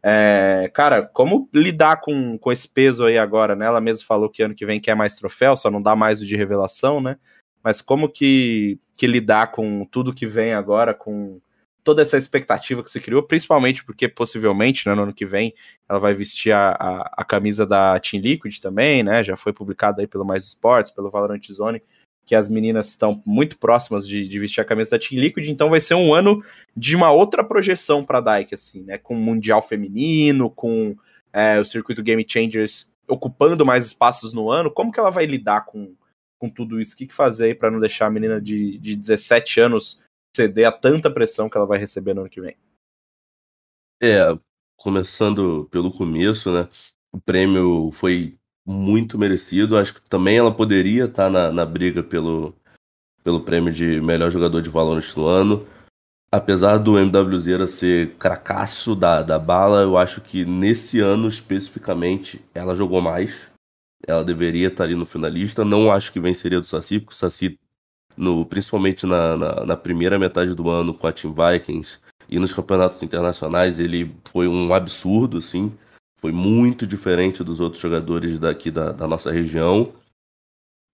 É, 0.08 0.70
cara, 0.72 1.02
como 1.02 1.48
lidar 1.52 2.00
com, 2.00 2.38
com 2.38 2.52
esse 2.52 2.68
peso 2.68 3.04
aí 3.04 3.18
agora, 3.18 3.56
né? 3.56 3.66
Ela 3.66 3.80
mesma 3.80 4.06
falou 4.06 4.30
que 4.30 4.40
ano 4.40 4.54
que 4.54 4.64
vem 4.64 4.80
quer 4.80 4.94
mais 4.94 5.16
troféu, 5.16 5.56
só 5.56 5.68
não 5.68 5.82
dá 5.82 5.96
mais 5.96 6.22
o 6.22 6.26
de 6.26 6.36
revelação, 6.36 7.00
né? 7.00 7.16
Mas 7.60 7.82
como 7.82 8.08
que, 8.08 8.78
que 8.96 9.04
lidar 9.04 9.50
com 9.50 9.84
tudo 9.84 10.14
que 10.14 10.24
vem 10.24 10.54
agora, 10.54 10.94
com 10.94 11.40
toda 11.82 12.02
essa 12.02 12.16
expectativa 12.16 12.84
que 12.84 12.90
você 12.90 13.00
criou, 13.00 13.20
principalmente 13.20 13.84
porque 13.84 14.06
possivelmente 14.06 14.88
né, 14.88 14.94
no 14.94 15.02
ano 15.02 15.12
que 15.12 15.26
vem 15.26 15.52
ela 15.88 15.98
vai 15.98 16.14
vestir 16.14 16.52
a, 16.52 16.70
a, 16.78 17.14
a 17.16 17.24
camisa 17.24 17.66
da 17.66 17.98
Team 17.98 18.22
Liquid 18.22 18.60
também, 18.60 19.02
né? 19.02 19.24
Já 19.24 19.36
foi 19.36 19.52
publicada 19.52 20.02
aí 20.02 20.06
pelo 20.06 20.24
Mais 20.24 20.44
Sports, 20.46 20.92
pelo 20.92 21.10
Valorant 21.10 21.44
Zone 21.50 21.82
que 22.26 22.34
as 22.34 22.48
meninas 22.48 22.88
estão 22.88 23.22
muito 23.24 23.56
próximas 23.56 24.06
de, 24.06 24.26
de, 24.26 24.38
vestir 24.40 24.60
a 24.60 24.64
camisa 24.64 24.90
da 24.90 24.98
Team 24.98 25.20
Liquid, 25.20 25.46
então 25.46 25.70
vai 25.70 25.80
ser 25.80 25.94
um 25.94 26.12
ano 26.12 26.42
de 26.76 26.96
uma 26.96 27.12
outra 27.12 27.44
projeção 27.44 28.04
para 28.04 28.18
a 28.18 28.38
Dyke, 28.38 28.54
assim, 28.54 28.82
né? 28.82 28.98
Com 28.98 29.14
o 29.14 29.20
Mundial 29.20 29.62
Feminino, 29.62 30.50
com 30.50 30.96
é, 31.32 31.60
o 31.60 31.64
circuito 31.64 32.02
Game 32.02 32.24
Changers 32.28 32.90
ocupando 33.08 33.64
mais 33.64 33.86
espaços 33.86 34.32
no 34.32 34.50
ano. 34.50 34.70
Como 34.70 34.90
que 34.90 34.98
ela 34.98 35.10
vai 35.10 35.24
lidar 35.24 35.64
com, 35.64 35.94
com 36.36 36.50
tudo 36.50 36.80
isso? 36.80 36.94
O 36.94 36.96
que, 36.96 37.06
que 37.06 37.14
fazer 37.14 37.44
aí 37.44 37.54
para 37.54 37.70
não 37.70 37.78
deixar 37.78 38.06
a 38.06 38.10
menina 38.10 38.40
de, 38.40 38.76
de 38.78 38.96
17 38.96 39.60
anos 39.60 40.00
ceder 40.34 40.66
a 40.66 40.72
tanta 40.72 41.08
pressão 41.08 41.48
que 41.48 41.56
ela 41.56 41.66
vai 41.66 41.78
receber 41.78 42.12
no 42.12 42.22
ano 42.22 42.30
que 42.30 42.40
vem? 42.40 42.56
É, 44.02 44.36
começando 44.76 45.68
pelo 45.70 45.92
começo, 45.92 46.52
né? 46.52 46.68
O 47.12 47.20
prêmio 47.20 47.90
foi 47.92 48.36
muito 48.66 49.16
merecido. 49.18 49.78
Acho 49.78 49.94
que 49.94 50.10
também 50.10 50.36
ela 50.36 50.52
poderia 50.52 51.04
estar 51.04 51.30
na, 51.30 51.52
na 51.52 51.64
briga 51.64 52.02
pelo, 52.02 52.54
pelo 53.22 53.40
prêmio 53.40 53.72
de 53.72 54.00
melhor 54.00 54.30
jogador 54.30 54.60
de 54.60 54.68
Valorant 54.68 55.16
no 55.16 55.26
ano. 55.26 55.66
Apesar 56.30 56.78
do 56.78 56.98
MWZ 56.98 57.70
ser 57.70 58.14
cracaço 58.16 58.96
da, 58.96 59.22
da 59.22 59.38
bala, 59.38 59.82
eu 59.82 59.96
acho 59.96 60.20
que 60.20 60.44
nesse 60.44 60.98
ano 60.98 61.28
especificamente 61.28 62.44
ela 62.52 62.74
jogou 62.74 63.00
mais. 63.00 63.34
Ela 64.06 64.24
deveria 64.24 64.68
estar 64.68 64.84
ali 64.84 64.96
no 64.96 65.06
finalista. 65.06 65.64
Não 65.64 65.90
acho 65.90 66.12
que 66.12 66.18
venceria 66.18 66.60
do 66.60 66.66
Saci, 66.66 66.98
porque 66.98 67.14
o 67.14 67.16
Saci, 67.16 67.58
no, 68.16 68.44
principalmente 68.44 69.06
na, 69.06 69.36
na, 69.36 69.66
na 69.66 69.76
primeira 69.76 70.18
metade 70.18 70.54
do 70.54 70.68
ano 70.68 70.92
com 70.92 71.06
a 71.06 71.12
Team 71.12 71.32
Vikings 71.32 72.00
e 72.28 72.40
nos 72.40 72.52
campeonatos 72.52 73.02
internacionais, 73.02 73.78
ele 73.78 74.12
foi 74.24 74.48
um 74.48 74.74
absurdo, 74.74 75.38
assim 75.38 75.72
foi 76.18 76.32
muito 76.32 76.86
diferente 76.86 77.44
dos 77.44 77.60
outros 77.60 77.82
jogadores 77.82 78.38
daqui 78.38 78.70
da, 78.70 78.92
da 78.92 79.06
nossa 79.06 79.30
região, 79.30 79.92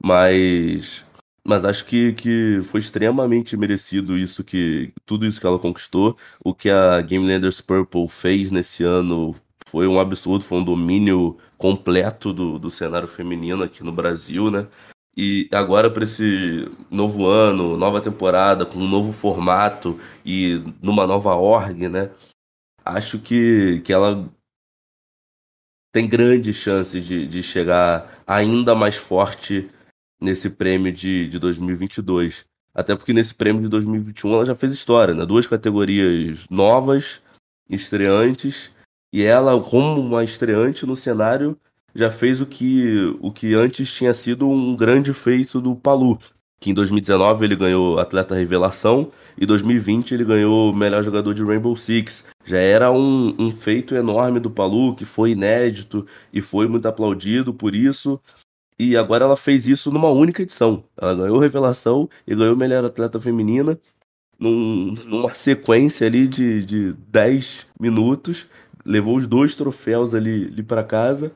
mas 0.03 1.05
mas 1.45 1.65
acho 1.65 1.85
que, 1.87 2.13
que 2.13 2.61
foi 2.65 2.81
extremamente 2.81 3.57
merecido 3.57 4.17
isso 4.17 4.45
que 4.45 4.93
tudo 5.05 5.27
isso 5.27 5.41
que 5.41 5.47
ela 5.47 5.59
conquistou. 5.59 6.17
O 6.45 6.55
que 6.55 6.71
a 6.71 7.01
Game 7.03 7.27
Landers 7.27 7.61
Purple 7.61 8.09
fez 8.09 8.53
nesse 8.53 8.85
ano 8.85 9.35
foi 9.69 9.89
um 9.89 9.99
absurdo, 9.99 10.45
foi 10.45 10.59
um 10.59 10.65
domínio 10.65 11.39
completo 11.59 12.33
do, 12.33 12.59
do 12.59 12.71
cenário 12.71 13.09
feminino 13.09 13.63
aqui 13.65 13.83
no 13.83 13.93
Brasil, 13.93 14.51
né? 14.51 14.69
E 15.17 15.49
agora 15.53 15.91
para 15.91 16.05
esse 16.05 16.69
novo 16.91 17.27
ano, 17.27 17.77
nova 17.77 18.01
temporada, 18.01 18.65
com 18.65 18.79
um 18.79 18.89
novo 18.89 19.13
formato 19.13 19.99
e 20.25 20.63
numa 20.83 21.07
nova 21.07 21.35
org, 21.35 21.89
né? 21.89 22.11
Acho 22.85 23.19
que, 23.19 23.81
que 23.85 23.93
ela 23.93 24.29
tem 25.93 26.09
grandes 26.09 26.57
chances 26.57 27.05
de, 27.05 27.27
de 27.27 27.43
chegar 27.43 28.23
ainda 28.27 28.75
mais 28.75 28.97
forte 28.97 29.69
nesse 30.21 30.49
prêmio 30.49 30.93
de, 30.93 31.29
de 31.29 31.39
2022. 31.39 32.47
Até 32.75 32.97
porque 32.97 33.13
nesse 33.13 33.35
prêmio 33.35 33.61
de 33.61 33.69
2021 33.69 34.33
ela 34.33 34.47
já 34.47 34.55
fez 34.55 34.73
história, 34.73 35.13
né? 35.13 35.27
Duas 35.27 35.47
categorias 35.47 36.47
novas, 36.49 37.21
estreantes, 37.69 38.73
e 39.13 39.23
ela, 39.23 39.63
como 39.63 40.01
uma 40.01 40.25
estreante 40.25 40.87
no 40.87 40.97
cenário, 40.97 41.59
já 41.95 42.11
fez 42.11 42.41
o 42.41 42.47
que, 42.47 43.15
o 43.21 43.31
que 43.31 43.55
antes 43.55 43.93
tinha 43.93 44.15
sido 44.15 44.49
um 44.49 44.75
grande 44.75 45.13
feito 45.13 45.61
do 45.61 45.77
Palu, 45.77 46.19
que 46.63 46.71
em 46.71 46.75
2019 46.75 47.45
ele 47.45 47.57
ganhou 47.57 47.99
atleta 47.99 48.37
revelação 48.37 49.11
e 49.37 49.45
2020 49.45 50.15
ele 50.15 50.25
ganhou 50.25 50.73
melhor 50.73 51.03
jogador 51.03 51.35
de 51.35 51.43
Rainbow 51.43 51.75
Six. 51.75 52.25
Já 52.45 52.59
era 52.59 52.93
um, 52.93 53.35
um 53.37 53.51
feito 53.51 53.97
enorme 53.97 54.39
do 54.39 54.49
Palu, 54.49 54.95
que 54.95 55.05
foi 55.05 55.33
inédito 55.33 56.07
e 56.33 56.41
foi 56.41 56.69
muito 56.69 56.87
aplaudido 56.87 57.53
por 57.53 57.75
isso. 57.75 58.21
E 58.79 58.97
agora 58.97 59.25
ela 59.25 59.37
fez 59.37 59.67
isso 59.67 59.91
numa 59.91 60.09
única 60.11 60.43
edição. 60.43 60.85
Ela 60.97 61.17
ganhou 61.17 61.39
revelação 61.39 62.09
e 62.25 62.35
ganhou 62.35 62.57
melhor 62.57 62.85
atleta 62.85 63.19
feminina 63.19 63.77
num, 64.39 64.95
numa 65.05 65.35
sequência 65.35 66.07
ali 66.07 66.29
de, 66.29 66.65
de 66.65 66.93
10 67.09 67.67
minutos. 67.79 68.47
Levou 68.85 69.17
os 69.17 69.27
dois 69.27 69.57
troféus 69.57 70.15
ali, 70.15 70.47
ali 70.53 70.63
para 70.63 70.85
casa. 70.85 71.33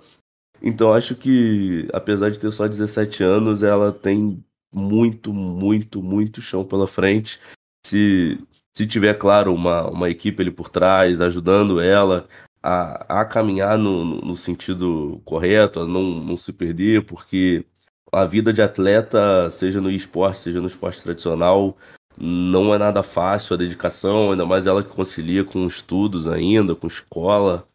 Então 0.62 0.92
acho 0.92 1.16
que, 1.16 1.88
apesar 1.92 2.30
de 2.30 2.38
ter 2.38 2.52
só 2.52 2.68
17 2.68 3.24
anos, 3.24 3.64
ela 3.64 3.92
tem 3.92 4.42
muito, 4.72 5.32
muito, 5.32 6.02
muito 6.02 6.42
chão 6.42 6.64
pela 6.64 6.86
frente. 6.86 7.40
Se, 7.86 8.38
se 8.74 8.86
tiver, 8.86 9.14
claro, 9.14 9.54
uma, 9.54 9.88
uma 9.88 10.10
equipe 10.10 10.42
ali 10.42 10.50
por 10.50 10.68
trás 10.68 11.20
ajudando 11.20 11.80
ela 11.80 12.26
a, 12.62 13.20
a 13.20 13.24
caminhar 13.24 13.78
no, 13.78 14.04
no 14.04 14.36
sentido 14.36 15.20
correto, 15.24 15.80
a 15.80 15.86
não, 15.86 16.02
não 16.02 16.36
se 16.36 16.52
perder, 16.52 17.04
porque 17.04 17.64
a 18.12 18.24
vida 18.24 18.52
de 18.52 18.62
atleta, 18.62 19.50
seja 19.50 19.80
no 19.80 19.90
esporte, 19.90 20.40
seja 20.40 20.60
no 20.60 20.66
esporte 20.66 21.02
tradicional, 21.02 21.76
não 22.18 22.74
é 22.74 22.78
nada 22.78 23.02
fácil 23.02 23.54
a 23.54 23.58
dedicação, 23.58 24.30
ainda 24.30 24.46
mais 24.46 24.66
ela 24.66 24.82
que 24.82 24.88
concilia 24.90 25.44
com 25.44 25.66
estudos 25.66 26.26
ainda, 26.26 26.74
com 26.74 26.86
escola. 26.86 27.68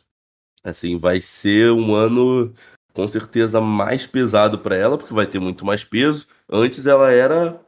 Assim, 0.63 0.97
vai 0.97 1.21
ser 1.21 1.71
um 1.71 1.95
ano 1.95 2.53
com 2.93 3.07
certeza 3.07 3.61
mais 3.61 4.05
pesado 4.05 4.59
para 4.59 4.75
ela, 4.75 4.97
porque 4.97 5.13
vai 5.13 5.25
ter 5.25 5.39
muito 5.39 5.65
mais 5.65 5.83
peso. 5.83 6.27
Antes 6.51 6.85
ela 6.85 7.11
era 7.11 7.59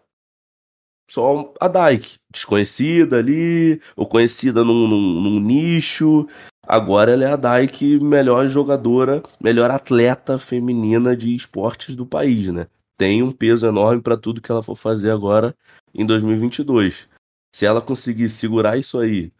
só 1.09 1.53
a 1.59 1.67
Dyke, 1.67 2.17
desconhecida 2.31 3.17
ali, 3.17 3.81
ou 3.95 4.05
conhecida 4.05 4.63
num, 4.63 4.87
num, 4.87 5.21
num 5.21 5.39
nicho. 5.39 6.27
Agora 6.65 7.11
ela 7.11 7.23
é 7.23 7.31
a 7.31 7.35
Dyke 7.35 7.99
melhor 7.99 8.47
jogadora, 8.47 9.23
melhor 9.39 9.69
atleta 9.71 10.37
feminina 10.37 11.15
de 11.15 11.35
esportes 11.35 11.95
do 11.95 12.05
país, 12.05 12.51
né? 12.51 12.67
Tem 12.97 13.23
um 13.23 13.31
peso 13.31 13.65
enorme 13.65 14.01
para 14.01 14.17
tudo 14.17 14.41
que 14.41 14.51
ela 14.51 14.63
for 14.63 14.75
fazer 14.75 15.11
agora 15.11 15.55
em 15.93 16.05
2022. 16.05 17.07
Se 17.53 17.65
ela 17.65 17.81
conseguir 17.81 18.29
segurar 18.29 18.77
isso 18.77 18.99
aí, 18.99 19.31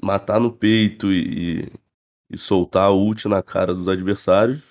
matar 0.00 0.40
no 0.40 0.50
peito 0.52 1.12
e, 1.12 1.70
e 2.30 2.38
soltar 2.38 2.84
a 2.84 2.90
ult 2.92 3.28
na 3.28 3.42
cara 3.42 3.74
dos 3.74 3.88
adversários, 3.88 4.62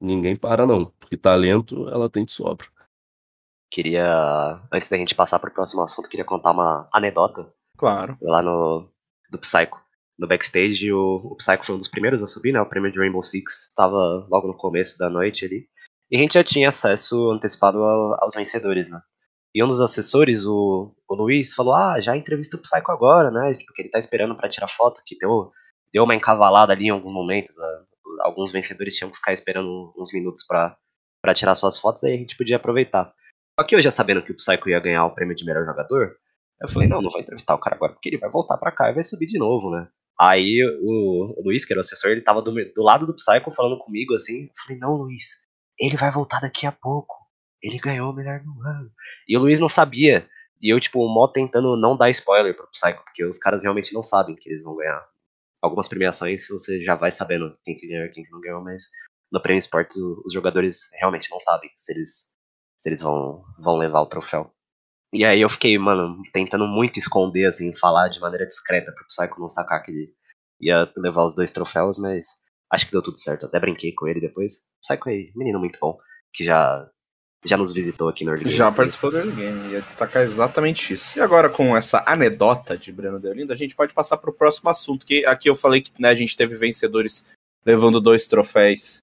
ninguém 0.00 0.36
para 0.36 0.66
não, 0.66 0.86
porque 0.98 1.16
talento 1.16 1.88
ela 1.88 2.08
tem 2.08 2.24
de 2.24 2.32
sobra. 2.32 2.66
Queria, 3.70 4.60
antes 4.72 4.88
da 4.88 4.96
gente 4.96 5.14
passar 5.14 5.38
para 5.38 5.50
o 5.50 5.54
próximo 5.54 5.82
assunto, 5.82 6.08
queria 6.08 6.24
contar 6.24 6.50
uma 6.50 6.88
anedota. 6.92 7.52
Claro. 7.78 8.18
Lá 8.20 8.42
no 8.42 8.90
do 9.30 9.38
Psycho. 9.38 9.80
No 10.18 10.26
backstage, 10.26 10.92
o, 10.92 11.30
o 11.32 11.36
Psycho 11.36 11.64
foi 11.64 11.74
um 11.76 11.78
dos 11.78 11.88
primeiros 11.88 12.22
a 12.22 12.26
subir, 12.26 12.52
né? 12.52 12.60
O 12.60 12.66
prêmio 12.66 12.92
de 12.92 12.98
Rainbow 12.98 13.22
Six. 13.22 13.72
Tava 13.74 14.26
logo 14.28 14.48
no 14.48 14.56
começo 14.56 14.98
da 14.98 15.08
noite 15.08 15.44
ali. 15.44 15.66
E 16.10 16.16
a 16.16 16.18
gente 16.18 16.34
já 16.34 16.44
tinha 16.44 16.68
acesso 16.68 17.30
antecipado 17.30 17.82
aos 17.82 18.34
vencedores, 18.34 18.90
né? 18.90 19.00
E 19.54 19.64
um 19.64 19.68
dos 19.68 19.80
assessores, 19.80 20.44
o, 20.44 20.94
o 21.08 21.14
Luiz, 21.14 21.54
falou: 21.54 21.74
Ah, 21.74 22.00
já 22.00 22.16
entrevista 22.16 22.56
o 22.56 22.60
Psycho 22.60 22.90
agora, 22.90 23.30
né? 23.30 23.56
Porque 23.66 23.82
ele 23.82 23.90
tá 23.90 23.98
esperando 23.98 24.36
para 24.36 24.48
tirar 24.48 24.68
foto, 24.68 25.00
que 25.06 25.16
deu, 25.16 25.50
deu 25.92 26.04
uma 26.04 26.14
encavalada 26.14 26.72
ali 26.72 26.86
em 26.86 26.90
alguns 26.90 27.12
momentos. 27.12 27.56
Né? 27.56 27.84
Alguns 28.20 28.52
vencedores 28.52 28.94
tinham 28.94 29.10
que 29.10 29.16
ficar 29.16 29.32
esperando 29.32 29.94
uns 29.96 30.12
minutos 30.12 30.44
para 30.44 30.76
tirar 31.34 31.54
suas 31.54 31.78
fotos, 31.78 32.04
aí 32.04 32.14
a 32.14 32.18
gente 32.18 32.36
podia 32.36 32.56
aproveitar. 32.56 33.12
Só 33.60 33.66
que 33.66 33.76
eu 33.76 33.80
já 33.82 33.90
sabendo 33.90 34.22
que 34.22 34.32
o 34.32 34.36
Psycho 34.36 34.70
ia 34.70 34.80
ganhar 34.80 35.04
o 35.04 35.14
prêmio 35.14 35.36
de 35.36 35.44
melhor 35.44 35.66
jogador, 35.66 36.16
eu 36.62 36.68
falei: 36.68 36.88
Não, 36.88 37.02
não 37.02 37.10
vou 37.10 37.20
entrevistar 37.20 37.54
o 37.54 37.58
cara 37.58 37.76
agora, 37.76 37.92
porque 37.92 38.08
ele 38.08 38.16
vai 38.16 38.30
voltar 38.30 38.56
para 38.56 38.72
cá 38.72 38.88
e 38.88 38.94
vai 38.94 39.04
subir 39.04 39.26
de 39.26 39.38
novo, 39.38 39.70
né? 39.70 39.86
Aí 40.18 40.64
o, 40.82 41.34
o 41.38 41.42
Luiz, 41.44 41.64
que 41.64 41.72
era 41.72 41.78
o 41.78 41.80
assessor, 41.80 42.10
ele 42.10 42.22
tava 42.22 42.40
do, 42.40 42.52
do 42.52 42.82
lado 42.82 43.06
do 43.06 43.14
Psycho 43.14 43.50
falando 43.50 43.78
comigo 43.78 44.14
assim. 44.14 44.44
Eu 44.44 44.50
falei: 44.64 44.78
Não, 44.78 44.94
Luiz, 44.94 45.42
ele 45.78 45.96
vai 45.96 46.10
voltar 46.10 46.40
daqui 46.40 46.66
a 46.66 46.72
pouco 46.72 47.20
ele 47.62 47.78
ganhou 47.78 48.10
o 48.10 48.14
melhor 48.14 48.40
do 48.40 48.50
ano. 48.62 48.90
E 49.28 49.36
o 49.36 49.40
Luiz 49.40 49.60
não 49.60 49.68
sabia. 49.68 50.26
E 50.60 50.72
eu, 50.72 50.80
tipo, 50.80 51.06
mó 51.08 51.28
tentando 51.28 51.76
não 51.76 51.96
dar 51.96 52.10
spoiler 52.10 52.54
pro 52.54 52.70
Psycho, 52.70 53.02
porque 53.04 53.24
os 53.24 53.38
caras 53.38 53.62
realmente 53.62 53.94
não 53.94 54.02
sabem 54.02 54.34
que 54.34 54.48
eles 54.48 54.62
vão 54.62 54.76
ganhar. 54.76 55.06
Algumas 55.62 55.88
premiações 55.88 56.48
você 56.48 56.82
já 56.82 56.94
vai 56.94 57.10
sabendo 57.10 57.56
quem 57.62 57.76
que 57.76 57.86
ganhou 57.86 58.06
e 58.06 58.10
quem 58.10 58.24
que 58.24 58.30
não 58.30 58.40
ganhou, 58.40 58.62
mas 58.62 58.88
no 59.30 59.40
Prêmio 59.40 59.58
Esportes 59.58 59.96
os 59.96 60.32
jogadores 60.32 60.88
realmente 60.94 61.30
não 61.30 61.38
sabem 61.38 61.70
se 61.76 61.92
eles, 61.92 62.34
se 62.80 62.88
eles 62.88 63.02
vão, 63.02 63.44
vão 63.58 63.76
levar 63.76 64.00
o 64.00 64.06
troféu. 64.06 64.50
E 65.12 65.24
aí 65.24 65.40
eu 65.40 65.50
fiquei, 65.50 65.76
mano, 65.78 66.22
tentando 66.32 66.66
muito 66.66 66.98
esconder, 66.98 67.44
assim, 67.44 67.74
falar 67.74 68.08
de 68.08 68.20
maneira 68.20 68.46
discreta 68.46 68.92
pro 68.92 69.06
Psycho 69.06 69.40
não 69.40 69.48
sacar 69.48 69.82
que 69.82 69.90
ele 69.90 70.14
ia 70.60 70.90
levar 70.96 71.24
os 71.24 71.34
dois 71.34 71.50
troféus, 71.50 71.98
mas 71.98 72.40
acho 72.72 72.86
que 72.86 72.92
deu 72.92 73.02
tudo 73.02 73.18
certo. 73.18 73.46
Até 73.46 73.60
brinquei 73.60 73.92
com 73.92 74.08
ele 74.08 74.20
depois. 74.20 74.68
Psycho 74.80 75.10
é 75.10 75.30
menino 75.36 75.58
muito 75.58 75.78
bom, 75.78 75.98
que 76.32 76.42
já 76.42 76.88
já 77.44 77.56
nos 77.56 77.72
visitou 77.72 78.08
aqui 78.08 78.24
no 78.24 78.32
Early 78.32 78.44
Game. 78.44 78.56
Já 78.56 78.70
participou 78.70 79.10
do 79.10 79.16
Early 79.16 79.32
Game, 79.32 79.72
ia 79.72 79.80
destacar 79.80 80.22
exatamente 80.22 80.92
isso. 80.92 81.18
E 81.18 81.22
agora, 81.22 81.48
com 81.48 81.74
essa 81.74 82.02
anedota 82.06 82.76
de 82.76 82.92
Breno 82.92 83.18
Deolindo, 83.18 83.52
a 83.52 83.56
gente 83.56 83.74
pode 83.74 83.94
passar 83.94 84.18
para 84.18 84.30
o 84.30 84.34
próximo 84.34 84.68
assunto, 84.68 85.06
que 85.06 85.24
aqui 85.24 85.48
eu 85.48 85.56
falei 85.56 85.80
que 85.80 85.90
né, 85.98 86.10
a 86.10 86.14
gente 86.14 86.36
teve 86.36 86.54
vencedores 86.54 87.26
levando 87.64 88.00
dois 88.00 88.26
troféus 88.26 89.00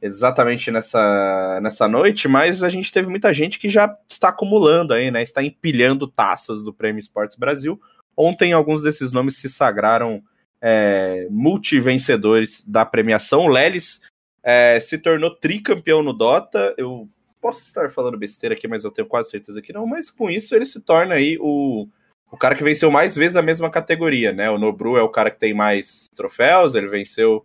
exatamente 0.00 0.70
nessa, 0.70 1.58
nessa 1.62 1.88
noite, 1.88 2.28
mas 2.28 2.62
a 2.62 2.68
gente 2.68 2.92
teve 2.92 3.08
muita 3.08 3.32
gente 3.32 3.58
que 3.58 3.68
já 3.68 3.96
está 4.08 4.28
acumulando 4.28 4.92
aí, 4.94 5.10
né? 5.10 5.22
Está 5.22 5.42
empilhando 5.42 6.06
taças 6.06 6.62
do 6.62 6.72
Prêmio 6.72 7.00
Esportes 7.00 7.36
Brasil. 7.36 7.80
Ontem, 8.16 8.52
alguns 8.52 8.82
desses 8.82 9.12
nomes 9.12 9.36
se 9.36 9.48
sagraram 9.48 10.22
é, 10.60 11.26
multivencedores 11.30 12.64
da 12.66 12.84
premiação. 12.84 13.42
O 13.42 13.48
Lelis 13.48 14.00
é, 14.42 14.78
se 14.80 14.98
tornou 14.98 15.30
tricampeão 15.30 16.02
no 16.02 16.12
Dota. 16.12 16.74
Eu 16.78 17.08
posso 17.40 17.62
estar 17.62 17.90
falando 17.90 18.18
besteira 18.18 18.54
aqui, 18.54 18.66
mas 18.66 18.84
eu 18.84 18.90
tenho 18.90 19.08
quase 19.08 19.30
certeza 19.30 19.60
que 19.60 19.72
não. 19.72 19.86
Mas 19.86 20.10
com 20.10 20.30
isso 20.30 20.54
ele 20.54 20.64
se 20.64 20.80
torna 20.80 21.14
aí 21.14 21.36
o, 21.40 21.86
o 22.30 22.36
cara 22.36 22.54
que 22.54 22.64
venceu 22.64 22.90
mais 22.90 23.14
vezes 23.14 23.36
a 23.36 23.42
mesma 23.42 23.70
categoria, 23.70 24.32
né? 24.32 24.50
O 24.50 24.58
Nobru 24.58 24.96
é 24.96 25.02
o 25.02 25.08
cara 25.08 25.30
que 25.30 25.38
tem 25.38 25.54
mais 25.54 26.06
troféus, 26.16 26.74
ele 26.74 26.88
venceu 26.88 27.44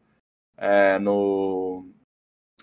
é, 0.58 0.98
no. 1.00 1.86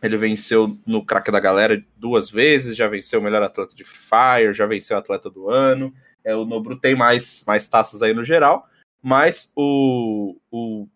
Ele 0.02 0.16
venceu 0.16 0.78
no 0.87 1.04
craque 1.04 1.30
da 1.30 1.40
galera 1.40 1.82
duas 1.96 2.30
vezes, 2.30 2.76
já 2.76 2.87
venceu 2.87 3.20
o 3.20 3.22
melhor 3.22 3.42
atleta 3.42 3.74
de 3.74 3.84
Free 3.84 3.98
Fire, 3.98 4.54
já 4.54 4.66
venceu 4.66 4.96
o 4.96 5.00
atleta 5.00 5.28
do 5.28 5.48
ano. 5.50 5.92
É, 6.24 6.34
o 6.34 6.44
Nobru 6.44 6.78
tem 6.78 6.94
mais, 6.94 7.44
mais 7.46 7.66
taças 7.68 8.02
aí 8.02 8.12
no 8.12 8.24
geral, 8.24 8.66
mas 9.02 9.50
o, 9.56 10.37
o 10.50 10.87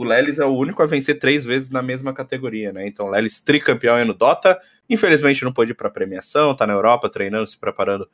o 0.00 0.04
Lelis 0.04 0.38
é 0.38 0.46
o 0.46 0.56
único 0.56 0.82
a 0.82 0.86
vencer 0.86 1.18
três 1.18 1.44
vezes 1.44 1.68
na 1.68 1.82
mesma 1.82 2.14
categoria, 2.14 2.72
né? 2.72 2.86
Então, 2.86 3.10
Lelis 3.10 3.38
tricampeão 3.38 3.98
é 3.98 4.02
no 4.02 4.14
Dota. 4.14 4.58
Infelizmente, 4.88 5.44
não 5.44 5.52
pôde 5.52 5.72
ir 5.72 5.74
para 5.74 5.90
premiação, 5.90 6.56
tá 6.56 6.66
na 6.66 6.72
Europa 6.72 7.10
treinando, 7.10 7.46
se 7.46 7.58
preparando 7.58 8.08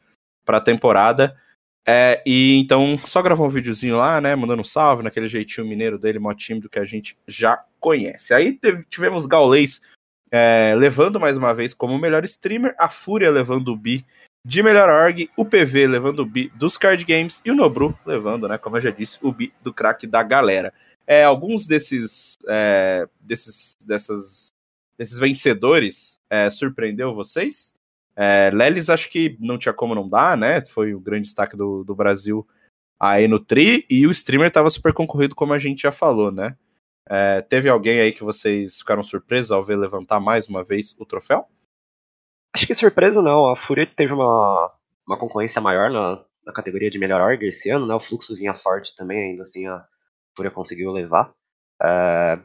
para 0.44 0.56
a 0.56 0.60
temporada. 0.60 1.36
É, 1.86 2.20
e 2.26 2.58
então, 2.58 2.98
só 2.98 3.22
gravou 3.22 3.46
um 3.46 3.50
videozinho 3.50 3.98
lá, 3.98 4.20
né? 4.20 4.34
Mandando 4.34 4.62
um 4.62 4.64
salve 4.64 5.04
naquele 5.04 5.28
jeitinho 5.28 5.64
mineiro 5.64 5.96
dele, 5.96 6.18
mó 6.18 6.34
tímido 6.34 6.68
que 6.68 6.80
a 6.80 6.84
gente 6.84 7.16
já 7.24 7.64
conhece. 7.78 8.34
Aí 8.34 8.54
teve, 8.54 8.84
tivemos 8.86 9.24
Gaulês 9.24 9.80
é, 10.30 10.74
levando 10.76 11.20
mais 11.20 11.36
uma 11.36 11.54
vez 11.54 11.72
como 11.72 11.98
melhor 11.98 12.24
streamer, 12.24 12.74
a 12.78 12.88
Fúria 12.88 13.30
levando 13.30 13.68
o 13.68 13.76
Bi 13.76 14.04
de 14.44 14.62
melhor 14.62 14.88
org, 14.88 15.28
o 15.36 15.44
PV 15.44 15.88
levando 15.88 16.20
o 16.20 16.26
Bi 16.26 16.52
dos 16.54 16.78
card 16.78 17.04
games 17.04 17.40
e 17.44 17.50
o 17.50 17.54
Nobru 17.54 17.98
levando, 18.06 18.46
né? 18.46 18.56
Como 18.56 18.76
eu 18.76 18.80
já 18.80 18.90
disse, 18.90 19.18
o 19.20 19.32
Bi 19.32 19.52
do 19.62 19.74
craque 19.74 20.06
da 20.06 20.22
galera. 20.22 20.72
É, 21.04 21.24
alguns 21.24 21.66
desses, 21.66 22.34
é, 22.48 23.08
desses, 23.20 23.72
dessas, 23.84 24.46
desses 24.96 25.18
vencedores 25.18 26.18
é, 26.30 26.48
surpreendeu 26.48 27.12
vocês? 27.12 27.74
É, 28.14 28.50
Lelis 28.52 28.88
acho 28.88 29.10
que 29.10 29.36
não 29.40 29.58
tinha 29.58 29.74
como 29.74 29.94
não 29.94 30.08
dar, 30.08 30.36
né? 30.36 30.64
Foi 30.64 30.94
o 30.94 31.00
grande 31.00 31.24
destaque 31.24 31.56
do, 31.56 31.82
do 31.82 31.94
Brasil 31.94 32.46
aí 32.98 33.28
no 33.28 33.38
Tri, 33.38 33.84
e 33.90 34.06
o 34.06 34.10
streamer 34.10 34.48
estava 34.48 34.70
super 34.70 34.92
concorrido, 34.92 35.34
como 35.34 35.52
a 35.52 35.58
gente 35.58 35.82
já 35.82 35.92
falou, 35.92 36.32
né? 36.32 36.56
É, 37.08 37.40
teve 37.40 37.68
alguém 37.68 38.00
aí 38.00 38.12
que 38.12 38.24
vocês 38.24 38.78
ficaram 38.78 39.02
surpresos 39.02 39.52
ao 39.52 39.64
ver 39.64 39.76
levantar 39.76 40.18
mais 40.18 40.48
uma 40.48 40.64
vez 40.64 40.94
o 40.98 41.06
troféu? 41.06 41.46
Acho 42.54 42.66
que 42.66 42.74
surpreso 42.74 43.22
não. 43.22 43.48
A 43.48 43.56
Fúria 43.56 43.86
teve 43.86 44.12
uma, 44.12 44.72
uma 45.06 45.18
concorrência 45.18 45.60
maior 45.60 45.90
na, 45.90 46.24
na 46.44 46.52
categoria 46.52 46.90
de 46.90 46.98
melhor 46.98 47.20
org 47.20 47.42
esse 47.44 47.70
ano, 47.70 47.86
né? 47.86 47.94
O 47.94 48.00
fluxo 48.00 48.34
vinha 48.34 48.54
forte 48.54 48.94
também, 48.96 49.30
ainda 49.30 49.42
assim 49.42 49.66
a, 49.66 49.86
Fúria 50.36 50.50
conseguiu 50.50 50.92
levar. 50.92 51.32
É, 51.82 52.38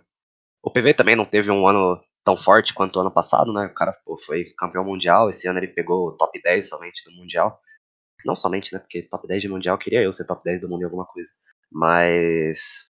o 0.63 0.71
PV 0.71 0.93
também 0.93 1.15
não 1.15 1.26
teve 1.26 1.52
um 1.52 1.67
ano 1.67 2.02
tão 2.24 2.38
forte 2.38 2.74
quanto 2.74 2.97
o 2.97 3.02
ano 3.02 3.12
passado, 3.12 3.52
né? 3.52 3.65
O 3.65 3.74
cara 3.74 3.93
pô, 4.06 4.17
foi 4.17 4.45
campeão 4.58 4.86
mundial, 4.86 5.30
esse 5.30 5.47
ano 5.47 5.60
ele 5.60 5.67
pegou 5.67 6.08
o 6.08 6.12
top 6.17 6.41
10 6.41 6.69
somente 6.69 7.04
do 7.04 7.12
mundial. 7.12 7.60
Não 8.26 8.36
somente, 8.36 8.74
né? 8.74 8.80
Porque 8.80 9.02
top 9.04 9.28
10 9.28 9.41
de 9.41 9.50
mundial 9.50 9.78
queria 9.78 10.02
eu 10.02 10.13
ser 10.13 10.26
top 10.26 10.43
10 10.43 10.62
do 10.62 10.69
mundo 10.69 10.82
em 10.82 10.86
alguma 10.86 11.06
coisa. 11.06 11.32
Mas 11.71 12.91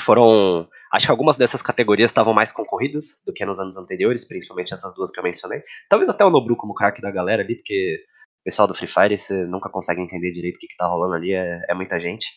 foram. 0.00 0.68
Acho 0.92 1.06
que 1.06 1.10
algumas 1.10 1.36
dessas 1.36 1.60
categorias 1.60 2.10
estavam 2.10 2.32
mais 2.32 2.52
concorridas 2.52 3.22
do 3.26 3.32
que 3.32 3.44
nos 3.44 3.58
anos 3.58 3.76
anteriores, 3.76 4.26
principalmente 4.26 4.72
essas 4.72 4.94
duas 4.94 5.10
que 5.10 5.18
eu 5.18 5.24
mencionei. 5.24 5.62
Talvez 5.88 6.08
até 6.08 6.24
o 6.24 6.30
Nobru 6.30 6.56
como 6.56 6.74
craque 6.74 7.02
da 7.02 7.10
galera 7.10 7.42
ali, 7.42 7.56
porque 7.56 8.04
pessoal 8.44 8.68
do 8.68 8.74
Free 8.74 8.86
Fire, 8.86 9.18
você 9.18 9.46
nunca 9.46 9.70
consegue 9.70 10.02
entender 10.02 10.30
direito 10.30 10.56
o 10.56 10.58
que, 10.58 10.68
que 10.68 10.76
tá 10.76 10.86
rolando 10.86 11.14
ali, 11.14 11.32
é, 11.32 11.64
é 11.68 11.74
muita 11.74 11.98
gente. 11.98 12.28